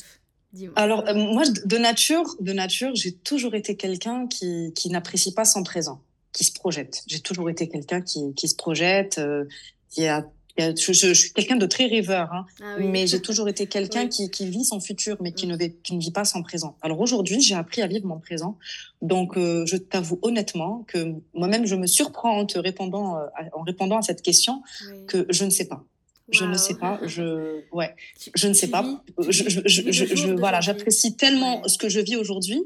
Alors 0.77 1.09
euh, 1.09 1.15
moi 1.15 1.45
de 1.47 1.79
nature, 1.79 2.37
de 2.41 2.53
nature, 2.53 2.91
j'ai 2.95 3.13
toujours 3.13 3.55
été 3.55 3.75
quelqu'un 3.75 4.27
qui, 4.27 4.73
qui 4.75 4.91
n'apprécie 4.91 5.33
pas 5.33 5.47
son 5.47 5.63
présent, 5.63 6.03
qui 6.33 6.45
se 6.45 6.53
projette. 6.53 7.03
J'ai 7.07 7.21
toujours 7.21 7.49
été 7.49 7.69
quelqu'un 7.71 8.03
qui, 8.03 8.35
qui 8.35 8.49
se 8.49 8.55
projette, 8.55 9.17
euh, 9.17 9.47
qui 9.89 10.07
a 10.07 10.27
je, 10.59 10.93
je, 10.93 10.93
je 10.93 11.13
suis 11.13 11.33
quelqu'un 11.33 11.57
de 11.57 11.67
très 11.67 11.87
rêveur, 11.87 12.33
hein, 12.33 12.47
ah 12.63 12.77
oui. 12.79 12.87
mais 12.89 13.07
j'ai 13.07 13.21
toujours 13.23 13.49
été 13.49 13.67
quelqu'un 13.67 14.03
oui. 14.03 14.09
qui, 14.09 14.31
qui, 14.31 14.49
vit 14.49 14.65
son 14.65 14.81
futur, 14.81 15.17
mais 15.21 15.33
qui, 15.33 15.47
mm. 15.47 15.57
ne, 15.57 15.67
qui 15.67 15.95
ne 15.97 16.01
vit 16.01 16.11
pas 16.11 16.25
son 16.25 16.43
présent. 16.43 16.77
Alors 16.83 17.01
aujourd'hui, 17.01 17.41
j'ai 17.41 17.55
appris 17.55 17.83
à 17.83 17.87
vivre 17.87 18.07
mon 18.07 18.19
présent. 18.19 18.59
Donc, 19.01 19.37
euh, 19.37 19.65
je 19.67 19.77
t'avoue 19.77 20.19
honnêtement 20.23 20.85
que 20.87 21.15
moi-même, 21.35 21.67
je 21.67 21.75
me 21.75 21.87
surprends 21.87 22.39
en 22.39 22.47
te 22.47 22.59
répondant, 22.59 23.17
euh, 23.17 23.27
en 23.55 23.63
répondant 23.63 23.99
à 23.99 24.03
cette 24.03 24.23
question 24.23 24.63
oui. 24.91 25.07
que 25.07 25.27
je 25.31 25.45
ne 25.45 25.51
sais 25.51 25.67
pas. 25.67 25.85
Je 26.31 26.45
ne 26.45 26.57
sais 26.57 26.75
pas, 26.75 26.99
je, 27.05 27.61
ouais, 27.73 27.95
tu, 28.19 28.31
je 28.35 28.49
ne 28.49 28.55
sais 28.55 28.69
pas. 28.69 28.83
Vis, 29.19 29.29
je, 29.29 30.31
voilà, 30.39 30.61
j'apprécie 30.61 31.17
tellement 31.17 31.61
ouais. 31.61 31.69
ce 31.69 31.77
que 31.77 31.89
je 31.89 32.01
vis 32.01 32.17
aujourd'hui 32.17 32.63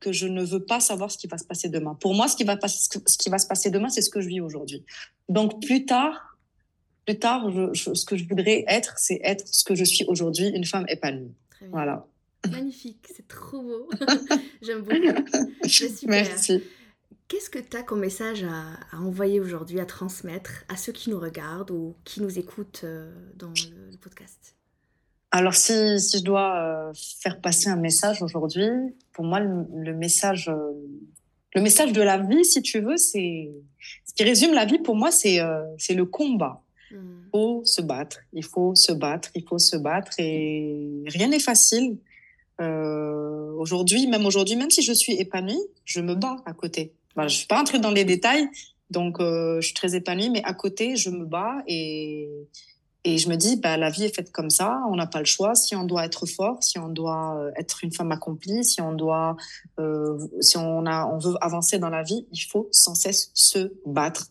que 0.00 0.12
je 0.12 0.26
ne 0.26 0.44
veux 0.44 0.64
pas 0.64 0.80
savoir 0.80 1.10
ce 1.10 1.18
qui 1.18 1.26
va 1.26 1.38
se 1.38 1.44
passer 1.44 1.68
demain. 1.68 1.96
Pour 2.00 2.14
moi, 2.14 2.28
ce 2.28 2.36
qui 2.36 2.44
va, 2.44 2.56
passer, 2.56 2.88
ce 3.06 3.18
qui 3.18 3.30
va 3.30 3.38
se 3.38 3.46
passer 3.46 3.70
demain, 3.70 3.88
c'est 3.88 4.02
ce 4.02 4.10
que 4.10 4.20
je 4.20 4.28
vis 4.28 4.40
aujourd'hui. 4.40 4.84
Donc, 5.28 5.60
plus 5.60 5.86
tard, 5.86 6.27
plus 7.08 7.18
tard, 7.18 7.50
je, 7.50 7.72
je, 7.72 7.94
ce 7.94 8.04
que 8.04 8.18
je 8.18 8.28
voudrais 8.28 8.66
être, 8.68 8.98
c'est 8.98 9.18
être 9.24 9.48
ce 9.48 9.64
que 9.64 9.74
je 9.74 9.82
suis 9.82 10.04
aujourd'hui, 10.08 10.48
une 10.48 10.66
femme 10.66 10.84
épanouie. 10.88 11.32
Voilà. 11.70 12.06
Magnifique, 12.50 13.08
c'est 13.16 13.26
trop 13.26 13.62
beau. 13.62 13.88
J'aime 14.62 14.82
beaucoup. 14.82 16.06
Merci. 16.06 16.62
Qu'est-ce 17.26 17.48
que 17.48 17.58
tu 17.58 17.78
as 17.78 17.82
comme 17.82 18.00
message 18.00 18.44
à, 18.44 18.74
à 18.94 19.00
envoyer 19.00 19.40
aujourd'hui, 19.40 19.80
à 19.80 19.86
transmettre 19.86 20.64
à 20.68 20.76
ceux 20.76 20.92
qui 20.92 21.08
nous 21.08 21.18
regardent 21.18 21.70
ou 21.70 21.96
qui 22.04 22.20
nous 22.20 22.38
écoutent 22.38 22.82
euh, 22.84 23.10
dans 23.36 23.48
le, 23.48 23.90
le 23.92 23.96
podcast? 23.96 24.54
Alors, 25.30 25.54
si, 25.54 25.98
si 25.98 26.18
je 26.18 26.24
dois 26.24 26.56
euh, 26.56 26.92
faire 27.22 27.40
passer 27.40 27.70
un 27.70 27.76
message 27.76 28.22
aujourd'hui, 28.22 28.68
pour 29.12 29.24
moi, 29.24 29.40
le, 29.40 29.64
le 29.74 29.94
message, 29.94 30.50
euh, 30.50 30.72
le 31.54 31.62
message 31.62 31.92
de 31.94 32.02
la 32.02 32.18
vie, 32.18 32.44
si 32.44 32.60
tu 32.60 32.80
veux, 32.80 32.98
c'est 32.98 33.50
ce 34.04 34.12
qui 34.12 34.24
résume 34.24 34.52
la 34.52 34.66
vie 34.66 34.78
pour 34.78 34.94
moi, 34.94 35.10
c'est 35.10 35.40
c'est 35.78 35.94
le 35.94 36.04
combat. 36.04 36.62
Il 36.90 36.96
mm. 36.96 37.28
faut 37.32 37.64
se 37.64 37.82
battre, 37.82 38.18
il 38.32 38.44
faut 38.44 38.74
se 38.74 38.92
battre, 38.92 39.30
il 39.34 39.44
faut 39.44 39.58
se 39.58 39.76
battre 39.76 40.12
et 40.18 41.02
rien 41.06 41.28
n'est 41.28 41.40
facile. 41.40 41.96
Euh, 42.60 43.52
aujourd'hui, 43.52 44.06
même 44.06 44.26
aujourd'hui, 44.26 44.56
même 44.56 44.70
si 44.70 44.82
je 44.82 44.92
suis 44.92 45.12
épanouie, 45.14 45.60
je 45.84 46.00
me 46.00 46.14
bats 46.14 46.36
à 46.44 46.52
côté. 46.52 46.92
Voilà, 47.14 47.28
je 47.28 47.34
ne 47.34 47.38
suis 47.38 47.46
pas 47.46 47.60
entrée 47.60 47.78
dans 47.78 47.90
les 47.90 48.04
détails, 48.04 48.48
donc 48.90 49.20
euh, 49.20 49.60
je 49.60 49.66
suis 49.66 49.74
très 49.74 49.94
épanouie, 49.94 50.30
mais 50.30 50.42
à 50.44 50.54
côté, 50.54 50.96
je 50.96 51.10
me 51.10 51.24
bats 51.24 51.62
et, 51.66 52.28
et 53.04 53.16
je 53.18 53.28
me 53.28 53.36
dis, 53.36 53.56
bah, 53.56 53.76
la 53.76 53.90
vie 53.90 54.04
est 54.04 54.14
faite 54.14 54.32
comme 54.32 54.50
ça, 54.50 54.80
on 54.90 54.96
n'a 54.96 55.06
pas 55.06 55.20
le 55.20 55.24
choix. 55.24 55.54
Si 55.54 55.76
on 55.76 55.84
doit 55.84 56.04
être 56.04 56.26
fort, 56.26 56.62
si 56.62 56.78
on 56.78 56.88
doit 56.88 57.36
euh, 57.38 57.50
être 57.56 57.84
une 57.84 57.92
femme 57.92 58.10
accomplie, 58.10 58.64
si 58.64 58.80
on 58.80 58.92
doit, 58.92 59.36
euh, 59.78 60.18
si 60.40 60.56
on 60.56 60.84
a, 60.84 61.06
on 61.06 61.18
veut 61.18 61.34
avancer 61.40 61.78
dans 61.78 61.90
la 61.90 62.02
vie, 62.02 62.26
il 62.32 62.40
faut 62.40 62.68
sans 62.72 62.96
cesse 62.96 63.30
se 63.34 63.72
battre. 63.86 64.26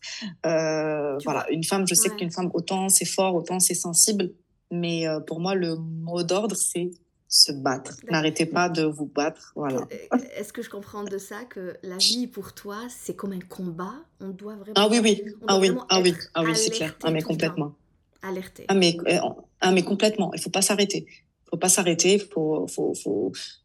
Euh, 0.46 1.18
voilà, 1.24 1.50
une 1.50 1.64
femme, 1.64 1.88
je 1.88 1.96
sais 1.96 2.10
ouais. 2.10 2.18
qu'une 2.18 2.32
femme 2.32 2.52
autant 2.54 2.90
c'est 2.90 3.06
fort, 3.06 3.36
autant 3.36 3.60
c'est 3.60 3.74
sensible, 3.74 4.34
mais 4.70 5.08
euh, 5.08 5.22
pour 5.22 5.40
moi 5.40 5.56
le 5.56 5.78
mot 5.78 6.22
d'ordre 6.24 6.56
c'est 6.56 6.92
se 7.30 7.52
battre. 7.54 7.96
N'arrêtez 8.10 8.46
pas 8.46 8.70
de 8.70 8.84
vous 8.84 9.06
battre. 9.06 9.54
Voilà. 9.56 9.88
Est-ce 10.38 10.54
que 10.54 10.62
je 10.62 10.70
comprends 10.70 11.04
de 11.04 11.18
ça 11.18 11.44
que 11.44 11.76
la 11.84 11.98
vie 11.98 12.28
pour 12.28 12.54
toi 12.54 12.80
c'est 12.90 13.16
comme 13.16 13.32
un 13.32 13.40
combat? 13.40 13.96
On 14.20 14.30
doit 14.30 14.56
vraiment. 14.56 14.76
Ah 14.76 14.88
oui 14.90 15.00
oui 15.02 15.24
ah 15.48 15.58
oui 15.58 15.72
ah 15.90 16.02
oui 16.02 16.14
ah 16.34 16.44
oui 16.44 16.56
c'est 16.56 16.72
clair 16.72 16.96
ah 17.04 17.12
mais 17.12 17.22
complètement 17.22 17.74
alerter. 18.22 18.66
Ah 18.68 18.76
mais, 18.76 18.98
euh, 19.08 19.20
ah 19.62 19.72
mais 19.72 19.84
complètement, 19.84 20.34
il 20.34 20.42
faut 20.42 20.50
pas 20.50 20.62
s'arrêter. 20.62 21.06
Il 21.08 21.50
faut 21.52 21.58
pas 21.58 21.70
s'arrêter, 21.70 22.20
faut, 22.20 22.68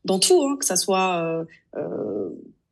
dans 0.04 0.18
tout, 0.18 0.42
hein, 0.42 0.56
que 0.58 0.64
ça 0.64 0.76
soit 0.76 1.16
euh, 1.24 1.44
euh, 1.76 2.28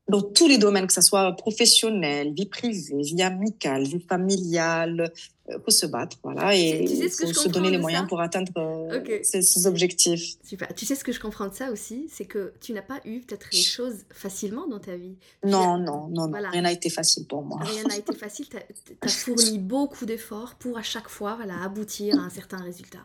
dans 0.08 0.22
tous 0.22 0.48
les 0.48 0.58
domaines, 0.58 0.86
que 0.86 0.92
ça 0.92 1.02
soit 1.02 1.32
professionnel, 1.32 2.32
vie 2.34 2.46
privée, 2.46 3.02
vie 3.02 3.22
amicale, 3.22 3.84
vie 3.84 4.00
familiale, 4.00 5.12
il 5.14 5.39
faut 5.64 5.70
se 5.70 5.86
battre, 5.86 6.16
voilà, 6.22 6.54
et 6.54 6.86
faut 7.08 7.32
se 7.32 7.48
donner 7.48 7.70
les 7.70 7.78
moyens 7.78 8.06
pour 8.08 8.20
atteindre 8.20 8.52
euh, 8.56 8.98
okay. 9.00 9.22
ces, 9.24 9.42
ces, 9.42 9.66
objectifs. 9.66 10.36
Super. 10.44 10.74
Tu 10.74 10.86
sais 10.86 10.94
ce 10.94 11.04
que 11.04 11.12
je 11.12 11.20
comprends 11.20 11.48
de 11.48 11.54
ça 11.54 11.70
aussi, 11.70 12.08
c'est 12.10 12.24
que 12.24 12.52
tu 12.60 12.72
n'as 12.72 12.82
pas 12.82 13.00
eu 13.04 13.20
peut-être 13.20 13.48
les 13.52 13.62
choses 13.62 13.98
facilement 14.10 14.66
dans 14.66 14.78
ta 14.78 14.96
vie. 14.96 15.16
Non, 15.44 15.78
non, 15.78 16.08
non, 16.08 16.28
voilà. 16.28 16.50
rien 16.50 16.62
n'a 16.62 16.72
été 16.72 16.90
facile 16.90 17.26
pour 17.26 17.42
moi. 17.42 17.60
Rien 17.62 17.84
n'a 17.84 17.96
été 17.96 18.14
facile. 18.14 18.48
Tu 18.48 18.56
as, 18.56 18.62
as, 19.02 19.08
fourni 19.24 19.58
beaucoup 19.58 20.06
d'efforts 20.06 20.54
pour 20.56 20.78
à 20.78 20.82
chaque 20.82 21.08
fois, 21.08 21.36
voilà, 21.36 21.62
aboutir 21.62 22.18
à 22.18 22.22
un 22.22 22.30
certain 22.30 22.58
résultat. 22.58 23.04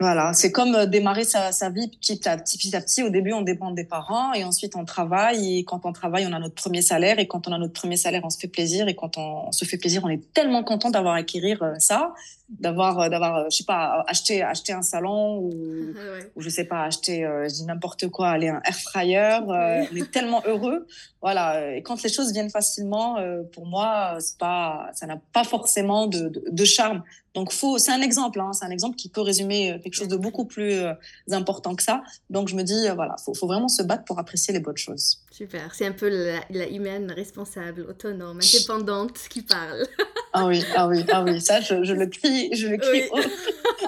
Voilà, 0.00 0.32
c'est 0.32 0.50
comme 0.50 0.74
euh, 0.74 0.86
démarrer 0.86 1.24
sa, 1.24 1.52
sa, 1.52 1.68
vie 1.68 1.88
petit 1.88 2.26
à 2.26 2.38
petit, 2.38 2.56
petit 2.56 2.74
à 2.74 2.80
petit. 2.80 3.02
Au 3.02 3.10
début, 3.10 3.34
on 3.34 3.42
dépend 3.42 3.70
des 3.70 3.84
parents 3.84 4.32
et 4.32 4.44
ensuite 4.44 4.74
on 4.74 4.86
travaille. 4.86 5.58
Et 5.58 5.64
quand 5.64 5.84
on 5.84 5.92
travaille, 5.92 6.26
on 6.26 6.32
a 6.32 6.38
notre 6.38 6.54
premier 6.54 6.80
salaire. 6.80 7.18
Et 7.18 7.28
quand 7.28 7.46
on 7.46 7.52
a 7.52 7.58
notre 7.58 7.74
premier 7.74 7.98
salaire, 7.98 8.22
on 8.24 8.30
se 8.30 8.38
fait 8.38 8.48
plaisir. 8.48 8.88
Et 8.88 8.94
quand 8.94 9.18
on, 9.18 9.48
on 9.48 9.52
se 9.52 9.66
fait 9.66 9.76
plaisir, 9.76 10.02
on 10.02 10.08
est 10.08 10.32
tellement 10.32 10.64
content 10.64 10.88
d'avoir 10.88 11.12
acquérir 11.16 11.62
euh, 11.62 11.74
ça, 11.76 12.14
d'avoir, 12.48 12.98
euh, 12.98 13.08
d'avoir, 13.10 13.50
je 13.50 13.56
sais 13.58 13.64
pas, 13.64 14.02
acheté, 14.08 14.42
acheter 14.42 14.72
un 14.72 14.80
salon 14.80 15.36
ou, 15.40 15.50
ouais. 15.94 16.32
ou 16.34 16.40
je 16.40 16.48
sais 16.48 16.64
pas, 16.64 16.84
acheter, 16.84 17.20
je 17.20 17.52
dis 17.52 17.64
n'importe 17.66 18.08
quoi, 18.08 18.30
aller 18.30 18.48
un 18.48 18.62
air 18.64 18.76
fryer. 18.76 19.40
On 19.46 19.96
est 19.96 20.10
tellement 20.10 20.42
heureux. 20.46 20.86
Voilà. 21.22 21.76
Et 21.76 21.82
quand 21.82 22.02
les 22.02 22.08
choses 22.08 22.32
viennent 22.32 22.50
facilement, 22.50 23.18
pour 23.52 23.66
moi, 23.66 24.16
c'est 24.20 24.38
pas, 24.38 24.90
ça 24.94 25.06
n'a 25.06 25.20
pas 25.32 25.44
forcément 25.44 26.06
de, 26.06 26.28
de, 26.28 26.44
de 26.50 26.64
charme. 26.64 27.02
Donc, 27.34 27.52
faut, 27.52 27.78
c'est 27.78 27.92
un 27.92 28.00
exemple, 28.00 28.40
hein, 28.40 28.52
c'est 28.52 28.64
un 28.64 28.70
exemple 28.70 28.96
qui 28.96 29.08
peut 29.08 29.20
résumer 29.20 29.78
quelque 29.82 29.94
chose 29.94 30.08
de 30.08 30.16
beaucoup 30.16 30.46
plus 30.46 30.72
euh, 30.72 30.92
important 31.30 31.76
que 31.76 31.82
ça. 31.82 32.02
Donc, 32.28 32.48
je 32.48 32.56
me 32.56 32.62
dis, 32.62 32.88
euh, 32.88 32.94
voilà, 32.94 33.16
faut, 33.24 33.34
faut 33.34 33.46
vraiment 33.46 33.68
se 33.68 33.82
battre 33.82 34.04
pour 34.04 34.18
apprécier 34.18 34.52
les 34.52 34.60
bonnes 34.60 34.76
choses. 34.76 35.20
Super, 35.30 35.72
c'est 35.76 35.86
un 35.86 35.92
peu 35.92 36.08
la, 36.08 36.40
la, 36.50 36.68
humaine 36.68 37.12
responsable, 37.12 37.82
autonome, 37.82 38.40
indépendante 38.42 39.16
qui 39.30 39.42
parle. 39.42 39.86
ah 40.32 40.46
oui, 40.46 40.64
ah 40.74 40.88
oui, 40.88 41.04
ah 41.08 41.22
oui, 41.22 41.40
ça, 41.40 41.60
je, 41.60 41.84
je 41.84 41.92
le 41.92 42.06
crie, 42.08 42.54
je 42.54 42.66
le 42.66 42.76
crie 42.78 43.08
oui. 43.12 43.22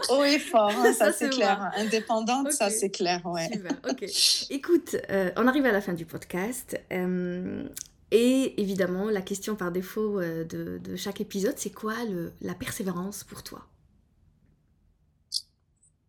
haut, 0.08 0.14
haut, 0.14 0.24
et 0.24 0.38
fort, 0.38 0.70
hein, 0.70 0.92
ça, 0.92 1.06
ça 1.06 1.12
c'est 1.12 1.30
clair. 1.30 1.58
Moi. 1.58 1.70
Indépendante, 1.84 2.46
okay. 2.46 2.56
ça 2.56 2.70
c'est 2.70 2.90
clair, 2.90 3.20
ouais. 3.26 3.48
Super, 3.52 3.72
ok. 3.90 4.04
Écoute, 4.50 4.96
euh, 5.10 5.32
on 5.36 5.48
arrive 5.48 5.66
à 5.66 5.72
la 5.72 5.80
fin 5.80 5.94
du 5.94 6.06
podcast. 6.06 6.80
Euh, 6.92 7.68
et 8.12 8.60
évidemment, 8.60 9.10
la 9.10 9.22
question 9.22 9.56
par 9.56 9.72
défaut 9.72 10.20
euh, 10.20 10.44
de, 10.44 10.78
de 10.78 10.94
chaque 10.96 11.20
épisode, 11.20 11.54
c'est 11.56 11.70
quoi 11.70 12.04
le, 12.04 12.32
la 12.40 12.54
persévérance 12.54 13.24
pour 13.24 13.42
toi? 13.42 13.66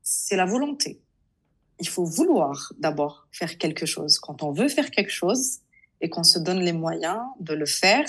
C'est 0.04 0.36
la 0.36 0.46
volonté. 0.46 1.02
Il 1.84 1.90
faut 1.90 2.06
vouloir 2.06 2.72
d'abord 2.80 3.28
faire 3.34 3.58
quelque 3.58 3.86
chose. 3.86 4.18
Quand 4.18 4.42
on 4.42 4.52
veut 4.54 4.70
faire 4.70 4.90
quelque 4.90 5.12
chose 5.12 5.60
et 6.00 6.08
qu'on 6.10 6.24
se 6.24 6.40
donne 6.40 6.62
les 6.62 6.72
moyens 6.72 7.20
de 7.42 7.54
le 7.54 7.66
faire, 7.66 8.08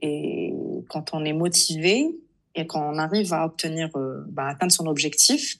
et 0.00 0.54
quand 0.88 1.12
on 1.12 1.22
est 1.26 1.34
motivé 1.34 2.08
et 2.54 2.66
qu'on 2.66 2.96
arrive 2.96 3.34
à 3.34 3.44
obtenir, 3.44 3.90
euh, 3.96 4.24
bah, 4.28 4.46
atteindre 4.48 4.72
son 4.72 4.86
objectif, 4.86 5.58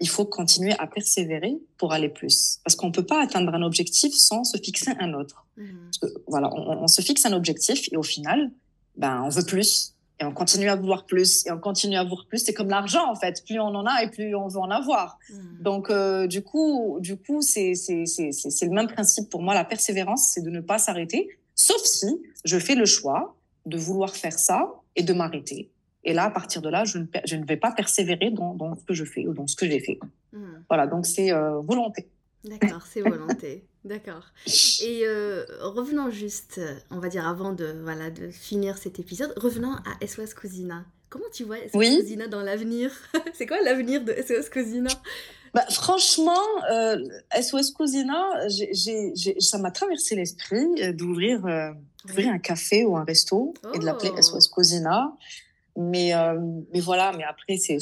il 0.00 0.08
faut 0.08 0.24
continuer 0.24 0.72
à 0.78 0.86
persévérer 0.86 1.58
pour 1.76 1.92
aller 1.92 2.08
plus. 2.08 2.60
Parce 2.64 2.76
qu'on 2.76 2.86
ne 2.86 2.92
peut 2.92 3.04
pas 3.04 3.22
atteindre 3.22 3.52
un 3.52 3.60
objectif 3.60 4.14
sans 4.14 4.44
se 4.44 4.56
fixer 4.56 4.92
un 5.00 5.12
autre. 5.12 5.44
Mmh. 5.58 5.64
Que, 6.00 6.06
voilà, 6.28 6.48
on, 6.54 6.84
on, 6.84 6.88
se 6.88 7.02
fixe 7.02 7.26
un 7.26 7.34
objectif 7.34 7.88
et 7.92 7.98
au 7.98 8.02
final, 8.02 8.50
ben, 8.96 9.22
on 9.22 9.28
veut 9.28 9.44
plus. 9.44 9.94
Et 10.20 10.24
on 10.24 10.32
continue 10.32 10.68
à 10.68 10.76
vouloir 10.76 11.06
plus. 11.06 11.46
Et 11.46 11.50
on 11.50 11.58
continue 11.58 11.96
à 11.96 12.02
vouloir 12.02 12.26
plus. 12.26 12.38
C'est 12.38 12.52
comme 12.52 12.68
l'argent, 12.68 13.10
en 13.10 13.14
fait. 13.14 13.42
Plus 13.46 13.58
on 13.58 13.74
en 13.74 13.86
a 13.86 14.02
et 14.02 14.10
plus 14.10 14.34
on 14.34 14.48
veut 14.48 14.60
en 14.60 14.70
avoir. 14.70 15.18
Mmh. 15.30 15.62
Donc, 15.62 15.90
euh, 15.90 16.26
du 16.26 16.42
coup, 16.42 16.98
du 17.00 17.16
coup 17.16 17.40
c'est 17.40 17.72
le 17.88 18.74
même 18.74 18.88
principe 18.88 19.30
pour 19.30 19.42
moi. 19.42 19.54
La 19.54 19.64
persévérance, 19.64 20.30
c'est 20.34 20.42
de 20.42 20.50
ne 20.50 20.60
pas 20.60 20.78
s'arrêter. 20.78 21.28
Sauf 21.54 21.82
si 21.82 22.22
je 22.44 22.58
fais 22.58 22.74
le 22.74 22.84
choix 22.84 23.34
de 23.66 23.78
vouloir 23.78 24.14
faire 24.14 24.38
ça 24.38 24.74
et 24.96 25.02
de 25.02 25.12
m'arrêter. 25.12 25.70
Et 26.04 26.12
là, 26.12 26.24
à 26.24 26.30
partir 26.30 26.62
de 26.62 26.68
là, 26.68 26.84
je 26.84 26.98
ne, 26.98 27.04
je 27.26 27.36
ne 27.36 27.44
vais 27.44 27.58
pas 27.58 27.72
persévérer 27.72 28.30
dans, 28.30 28.54
dans, 28.54 28.74
ce 28.74 28.84
que 28.84 28.94
je 28.94 29.04
fais 29.04 29.26
ou 29.26 29.34
dans 29.34 29.46
ce 29.46 29.56
que 29.56 29.66
j'ai 29.66 29.80
fait. 29.80 29.98
Mmh. 30.32 30.38
Voilà, 30.68 30.86
donc 30.86 31.06
c'est 31.06 31.32
euh, 31.32 31.60
volonté. 31.60 32.08
D'accord, 32.44 32.86
c'est 32.86 33.02
volonté. 33.02 33.64
D'accord. 33.84 34.24
Et 34.82 35.02
euh, 35.04 35.44
revenons 35.60 36.10
juste, 36.10 36.60
on 36.90 36.98
va 36.98 37.08
dire 37.08 37.26
avant 37.26 37.52
de, 37.52 37.74
voilà, 37.82 38.10
de 38.10 38.30
finir 38.30 38.76
cet 38.76 38.98
épisode, 38.98 39.32
revenons 39.36 39.72
à 39.72 40.06
SOS 40.06 40.34
Cousina. 40.34 40.84
Comment 41.08 41.24
tu 41.32 41.44
vois 41.44 41.56
SOS 41.56 41.74
oui. 41.74 41.98
Cousina 41.98 42.28
dans 42.28 42.42
l'avenir? 42.42 42.92
C'est 43.34 43.46
quoi 43.46 43.60
l'avenir 43.62 44.04
de 44.04 44.12
SOS 44.12 44.50
Cousina 44.50 44.90
bah, 45.52 45.64
franchement, 45.68 46.44
euh, 46.70 46.96
SOS 47.40 47.72
Cousina, 47.72 48.48
j 48.48 48.68
ai, 48.70 49.12
j 49.16 49.30
ai, 49.30 49.40
ça 49.40 49.58
m'a 49.58 49.72
traversé 49.72 50.14
l'esprit 50.14 50.94
d'ouvrir 50.94 51.44
euh, 51.44 51.72
oui. 52.16 52.28
un 52.28 52.38
café 52.38 52.84
ou 52.84 52.96
un 52.96 53.02
resto 53.02 53.54
oh. 53.64 53.68
et 53.74 53.80
de 53.80 53.84
l'appeler 53.84 54.10
SOS 54.22 54.46
Cousina. 54.46 55.12
Mais, 55.76 56.14
euh, 56.14 56.38
mais 56.72 56.80
voilà, 56.80 57.12
mais 57.16 57.24
après, 57.24 57.56
c'est 57.56 57.78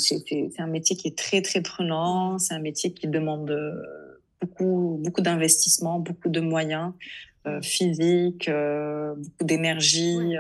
un 0.59 0.67
métier 0.67 0.97
qui 0.97 1.09
est 1.09 1.19
très, 1.19 1.43
très 1.43 1.61
prenant. 1.61 2.39
C'est 2.39 2.55
un 2.55 2.61
métier 2.61 2.93
qui 2.93 3.07
demande 3.07 3.55
beaucoup, 4.41 5.01
beaucoup 5.03 5.21
d'investissement, 5.21 5.99
beaucoup 5.99 6.29
de 6.29 6.41
moyens 6.41 6.93
euh, 7.47 7.61
physiques, 7.63 8.49
euh, 8.49 9.15
beaucoup 9.17 9.45
d'énergie. 9.45 10.19
Ouais. 10.19 10.39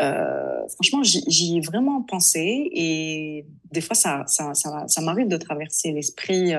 Euh, 0.00 0.68
franchement, 0.68 1.02
j'y 1.02 1.58
ai 1.58 1.60
vraiment 1.60 2.02
pensé 2.02 2.70
et 2.72 3.46
des 3.72 3.80
fois, 3.80 3.94
ça, 3.94 4.24
ça, 4.26 4.54
ça, 4.54 4.84
ça 4.88 5.00
m'arrive 5.00 5.28
de 5.28 5.36
traverser 5.36 5.92
l'esprit. 5.92 6.52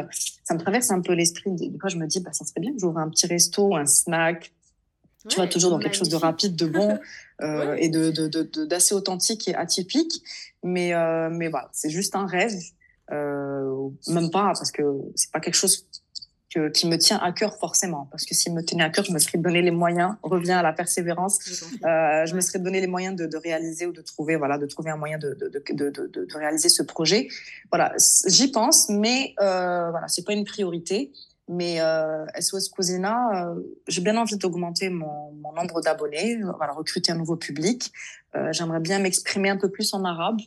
Ça 0.43 0.53
me 0.53 0.59
traverse 0.59 0.91
un 0.91 1.01
peu 1.01 1.13
l'esprit. 1.13 1.51
Des 1.51 1.79
fois, 1.79 1.89
je 1.89 1.97
me 1.97 2.07
dis, 2.07 2.19
bah, 2.19 2.33
ça 2.33 2.45
serait 2.45 2.61
bien 2.61 2.73
que 2.73 2.79
j'ouvre 2.79 2.99
un 2.99 3.09
petit 3.09 3.27
resto, 3.27 3.75
un 3.75 3.85
snack, 3.85 4.51
tu 5.29 5.35
vois, 5.35 5.47
toujours 5.47 5.71
dans 5.71 5.79
quelque 5.79 5.95
chose 5.95 6.09
de 6.09 6.15
rapide, 6.15 6.55
de 6.55 6.65
bon 6.65 6.99
euh, 7.41 7.71
ouais. 7.71 7.85
et 7.85 7.89
de, 7.89 8.11
de, 8.11 8.27
de, 8.27 8.65
d'assez 8.65 8.95
authentique 8.95 9.47
et 9.47 9.55
atypique. 9.55 10.23
Mais, 10.63 10.93
euh, 10.93 11.29
mais 11.31 11.47
voilà, 11.49 11.69
c'est 11.73 11.89
juste 11.89 12.15
un 12.15 12.25
rêve. 12.25 12.53
Euh, 13.11 13.89
même 14.07 14.31
pas, 14.31 14.53
parce 14.53 14.71
que 14.71 14.83
c'est 15.15 15.31
pas 15.31 15.41
quelque 15.41 15.55
chose 15.55 15.85
que, 16.53 16.69
qui 16.69 16.87
me 16.87 16.97
tient 16.97 17.17
à 17.17 17.31
cœur 17.31 17.57
forcément. 17.57 18.07
Parce 18.11 18.25
que 18.25 18.35
s'il 18.35 18.53
me 18.53 18.61
tenait 18.61 18.83
à 18.83 18.89
cœur, 18.89 19.05
je 19.05 19.11
me 19.11 19.19
serais 19.19 19.37
donné 19.37 19.61
les 19.61 19.71
moyens, 19.71 20.15
revient 20.21 20.51
à 20.51 20.61
la 20.61 20.73
persévérance, 20.73 21.39
euh, 21.85 22.25
je 22.25 22.35
me 22.35 22.41
serais 22.41 22.59
donné 22.59 22.81
les 22.81 22.87
moyens 22.87 23.15
de, 23.15 23.25
de, 23.25 23.37
réaliser 23.37 23.85
ou 23.85 23.91
de 23.91 24.01
trouver, 24.01 24.35
voilà, 24.35 24.57
de 24.57 24.65
trouver 24.65 24.91
un 24.91 24.97
moyen 24.97 25.17
de, 25.17 25.33
de, 25.39 25.47
de, 25.49 25.89
de, 25.89 26.07
de 26.07 26.37
réaliser 26.37 26.69
ce 26.69 26.83
projet. 26.83 27.27
Voilà, 27.71 27.93
j'y 28.27 28.51
pense, 28.51 28.89
mais 28.89 29.33
euh, 29.41 29.89
voilà, 29.91 30.07
c'est 30.07 30.25
pas 30.25 30.33
une 30.33 30.45
priorité. 30.45 31.11
Mais 31.47 31.81
euh, 31.81 32.25
SOS 32.39 32.69
Cousina, 32.69 33.47
euh, 33.49 33.59
j'ai 33.87 34.01
bien 34.01 34.15
envie 34.15 34.37
d'augmenter 34.37 34.89
mon, 34.89 35.33
mon, 35.33 35.51
nombre 35.51 35.81
d'abonnés, 35.81 36.39
voilà, 36.57 36.71
recruter 36.71 37.11
un 37.11 37.15
nouveau 37.15 37.35
public. 37.35 37.91
Euh, 38.35 38.53
J'aimerais 38.53 38.79
bien 38.79 38.99
m'exprimer 38.99 39.49
un 39.49 39.57
peu 39.57 39.69
plus 39.69 39.93
en 39.93 40.05
arabe 40.05 40.39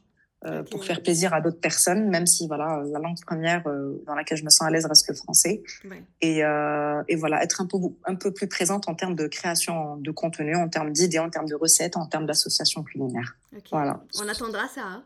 euh, 0.47 0.61
okay. 0.61 0.71
pour 0.71 0.85
faire 0.85 1.03
plaisir 1.03 1.33
à 1.33 1.41
d'autres 1.41 1.61
personnes, 1.61 2.11
même 2.11 2.27
si 2.27 2.47
voilà, 2.47 2.83
la 2.93 2.99
langue 2.99 3.19
première 3.25 3.67
euh, 3.67 4.03
dans 4.07 4.15
laquelle 4.15 4.39
je 4.39 4.45
me 4.45 4.51
sens 4.51 4.67
à 4.67 4.71
l'aise 4.71 4.87
reste 4.87 5.09
le 5.09 5.15
français. 5.15 5.63
Ouais. 5.85 6.03
Et, 6.21 6.45
euh, 6.45 7.03
et, 7.09 7.17
voilà, 7.17 7.43
être 7.43 7.61
un 7.61 7.67
peu, 7.67 7.79
un 8.05 8.15
peu 8.15 8.33
plus 8.33 8.47
présente 8.47 8.89
en 8.89 8.95
termes 8.95 9.15
de 9.15 9.27
création 9.27 9.97
de 9.97 10.11
contenu, 10.11 10.55
en 10.55 10.69
termes 10.69 10.93
d'idées, 10.93 11.19
en 11.19 11.31
termes 11.31 11.49
de 11.49 11.55
recettes, 11.55 11.97
en 11.97 12.07
termes 12.07 12.27
d'associations 12.27 12.83
culinaires. 12.83 13.37
Okay. 13.53 13.69
Voilà. 13.73 14.03
On 14.21 14.29
attendra 14.29 14.69
ça. 14.69 14.83
Hein 14.83 15.05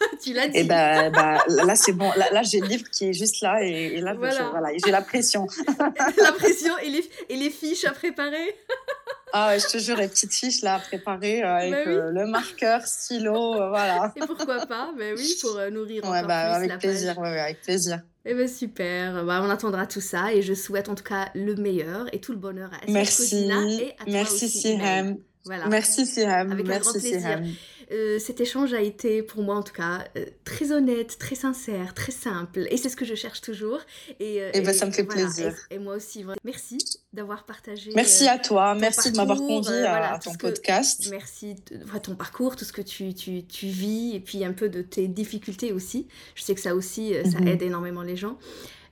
tu 0.22 0.32
l'as 0.32 0.48
dit. 0.48 0.58
Et 0.58 0.64
ben, 0.64 1.10
bah, 1.12 1.44
là, 1.48 1.74
c'est 1.76 1.92
bon. 1.92 2.10
Là, 2.16 2.30
là 2.32 2.42
j'ai 2.42 2.60
le 2.60 2.66
livre 2.66 2.88
qui 2.90 3.08
est 3.08 3.12
juste 3.12 3.42
là 3.42 3.62
et, 3.62 3.96
et 3.96 4.00
là, 4.00 4.14
voilà. 4.14 4.50
voilà 4.50 4.68
j'ai 4.82 4.90
la 4.90 5.02
pression. 5.02 5.46
la 5.78 6.32
pression 6.32 6.76
et 6.78 6.88
les, 6.88 7.10
et 7.28 7.36
les 7.36 7.50
fiches 7.50 7.84
à 7.84 7.92
préparer. 7.92 8.56
ah, 9.32 9.56
je 9.58 9.66
te 9.66 9.78
jure, 9.78 9.96
les 9.96 10.08
petites 10.08 10.32
fiches 10.32 10.62
là 10.62 10.74
à 10.74 10.78
préparer 10.78 11.42
euh, 11.42 11.54
avec 11.56 11.70
bah 11.72 11.78
oui. 11.86 11.92
euh, 11.92 12.10
le 12.10 12.26
marqueur, 12.26 12.82
stylo, 12.86 13.54
euh, 13.54 13.68
voilà. 13.68 14.12
Et 14.16 14.20
pourquoi 14.20 14.66
pas 14.66 14.92
Ben 14.98 15.14
oui, 15.16 15.36
pour 15.40 15.58
nourrir 15.70 16.04
ouais, 16.04 16.18
encore 16.18 16.26
bah, 16.28 16.44
plus 16.44 16.54
avec 16.56 16.68
la 16.70 16.78
plaisir, 16.78 17.14
page. 17.14 17.22
ouais, 17.24 17.30
ouais, 17.30 17.40
avec 17.40 17.60
plaisir. 17.62 18.00
Eh 18.26 18.34
ben 18.34 18.46
super, 18.48 19.24
bah, 19.24 19.40
on 19.42 19.48
attendra 19.48 19.86
tout 19.86 20.02
ça 20.02 20.32
et 20.34 20.42
je 20.42 20.52
souhaite 20.52 20.88
en 20.88 20.94
tout 20.94 21.04
cas 21.04 21.30
le 21.34 21.54
meilleur 21.54 22.06
et 22.12 22.20
tout 22.20 22.32
le 22.32 22.38
bonheur 22.38 22.70
à 22.72 22.90
Merci, 22.90 23.48
et 23.48 23.52
à 23.52 24.04
toi 24.04 24.04
Merci 24.06 24.44
aussi, 24.44 24.58
Sirem. 24.60 25.16
Voilà. 25.44 25.66
Merci 25.68 26.06
Sirem. 26.06 26.52
Avec 26.52 26.66
Merci 26.66 26.88
un 26.88 26.92
grand 26.92 27.00
plaisir. 27.00 27.20
Sirem. 27.20 27.54
Euh, 27.92 28.18
cet 28.18 28.40
échange 28.40 28.72
a 28.72 28.80
été 28.80 29.22
pour 29.22 29.42
moi 29.42 29.56
en 29.56 29.62
tout 29.62 29.72
cas 29.72 30.04
euh, 30.16 30.24
très 30.44 30.70
honnête, 30.70 31.18
très 31.18 31.34
sincère, 31.34 31.92
très 31.94 32.12
simple 32.12 32.66
et 32.70 32.76
c'est 32.76 32.88
ce 32.88 32.96
que 32.96 33.04
je 33.04 33.14
cherche 33.14 33.40
toujours. 33.40 33.80
Et, 34.20 34.40
euh, 34.42 34.50
et, 34.54 34.60
ben, 34.60 34.72
ça 34.72 34.86
me 34.86 34.92
fait 34.92 35.02
voilà, 35.02 35.22
plaisir. 35.22 35.54
Et, 35.70 35.74
et, 35.74 35.78
moi 35.78 35.96
aussi, 35.96 36.24
merci 36.44 36.78
d'avoir 37.12 37.44
partagé. 37.44 37.90
Merci 37.94 38.28
à 38.28 38.38
toi, 38.38 38.74
merci 38.74 39.10
parcours, 39.10 39.12
de 39.12 39.16
m'avoir 39.16 39.38
convié 39.38 39.86
à, 39.86 39.90
voilà, 39.90 40.14
à, 40.14 40.18
ton 40.18 40.34
podcast. 40.34 41.08
Merci 41.10 41.56
de 41.70 41.98
ton 41.98 42.14
parcours, 42.14 42.54
tout 42.54 42.64
ce 42.64 42.72
que 42.72 42.82
tu, 42.82 43.12
tu, 43.14 43.44
tu, 43.44 43.66
vis 43.66 44.14
et 44.14 44.20
puis 44.20 44.44
un 44.44 44.52
peu 44.52 44.68
de 44.68 44.82
tes 44.82 45.08
difficultés 45.08 45.72
aussi. 45.72 46.06
Je 46.34 46.42
sais 46.42 46.54
que 46.54 46.60
ça 46.60 46.74
aussi, 46.74 47.14
ça 47.24 47.38
mm 47.38 47.44
-hmm. 47.44 47.48
aide 47.48 47.62
énormément 47.62 48.02
les 48.02 48.16
gens. 48.16 48.38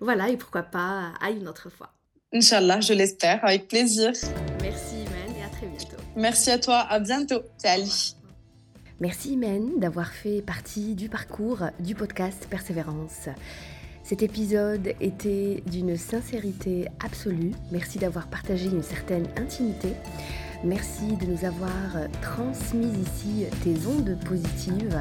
Voilà, 0.00 0.28
et 0.28 0.36
pourquoi 0.36 0.62
pas 0.62 1.12
à 1.20 1.30
une 1.30 1.48
autre 1.48 1.70
fois. 1.70 1.90
Inch'Allah, 2.32 2.80
je 2.80 2.92
l'espère, 2.92 3.44
avec 3.44 3.68
plaisir. 3.68 4.12
Merci, 4.60 4.96
Imen, 4.96 5.36
et 5.38 5.44
à 5.44 5.48
très 5.48 5.66
bientôt. 5.66 6.02
Merci 6.16 6.50
à 6.50 6.58
toi, 6.58 6.78
à 6.78 6.98
bientôt. 7.00 7.42
Salut. 7.56 8.17
Merci 9.00 9.34
Imen 9.34 9.78
d'avoir 9.78 10.08
fait 10.08 10.42
partie 10.42 10.96
du 10.96 11.08
parcours 11.08 11.62
du 11.78 11.94
podcast 11.94 12.48
Persévérance. 12.50 13.28
Cet 14.02 14.24
épisode 14.24 14.92
était 15.00 15.62
d'une 15.70 15.96
sincérité 15.96 16.88
absolue. 16.98 17.52
Merci 17.70 18.00
d'avoir 18.00 18.26
partagé 18.26 18.66
une 18.66 18.82
certaine 18.82 19.28
intimité. 19.36 19.90
Merci 20.64 21.16
de 21.16 21.26
nous 21.26 21.44
avoir 21.44 22.08
transmis 22.22 22.90
ici 22.90 23.44
tes 23.62 23.86
ondes 23.86 24.18
positives. 24.26 25.00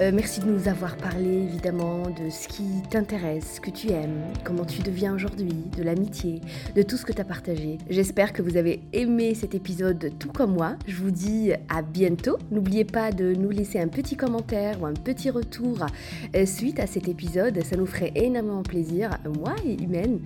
Euh, 0.00 0.10
merci 0.12 0.40
de 0.40 0.46
nous 0.46 0.66
avoir 0.66 0.96
parlé 0.96 1.44
évidemment 1.44 2.02
de 2.10 2.28
ce 2.28 2.48
qui 2.48 2.64
t'intéresse, 2.90 3.54
ce 3.54 3.60
que 3.60 3.70
tu 3.70 3.92
aimes, 3.92 4.24
comment 4.42 4.64
tu 4.64 4.82
deviens 4.82 5.14
aujourd'hui, 5.14 5.54
de 5.76 5.84
l'amitié, 5.84 6.40
de 6.74 6.82
tout 6.82 6.96
ce 6.96 7.04
que 7.04 7.12
tu 7.12 7.20
as 7.20 7.24
partagé. 7.24 7.78
J'espère 7.88 8.32
que 8.32 8.42
vous 8.42 8.56
avez 8.56 8.82
aimé 8.92 9.36
cet 9.36 9.54
épisode 9.54 10.10
tout 10.18 10.32
comme 10.32 10.54
moi. 10.54 10.74
Je 10.88 10.96
vous 10.96 11.12
dis 11.12 11.52
à 11.68 11.82
bientôt. 11.82 12.38
N'oubliez 12.50 12.84
pas 12.84 13.12
de 13.12 13.34
nous 13.34 13.50
laisser 13.50 13.78
un 13.78 13.86
petit 13.86 14.16
commentaire 14.16 14.82
ou 14.82 14.86
un 14.86 14.94
petit 14.94 15.30
retour 15.30 15.86
euh, 16.34 16.44
suite 16.44 16.80
à 16.80 16.88
cet 16.88 17.06
épisode. 17.06 17.62
Ça 17.62 17.76
nous 17.76 17.86
ferait 17.86 18.10
énormément 18.16 18.64
plaisir, 18.64 19.10
moi 19.38 19.54
et 19.64 19.80
Humaine. 19.80 20.18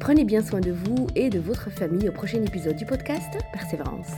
Prenez 0.00 0.24
bien 0.24 0.42
soin 0.42 0.58
de 0.58 0.72
vous 0.72 1.06
et 1.14 1.30
de 1.30 1.38
votre 1.38 1.70
famille 1.70 2.08
au 2.08 2.12
prochain 2.12 2.42
épisode 2.42 2.74
du 2.74 2.84
podcast 2.84 3.38
Persévérance. 3.52 4.10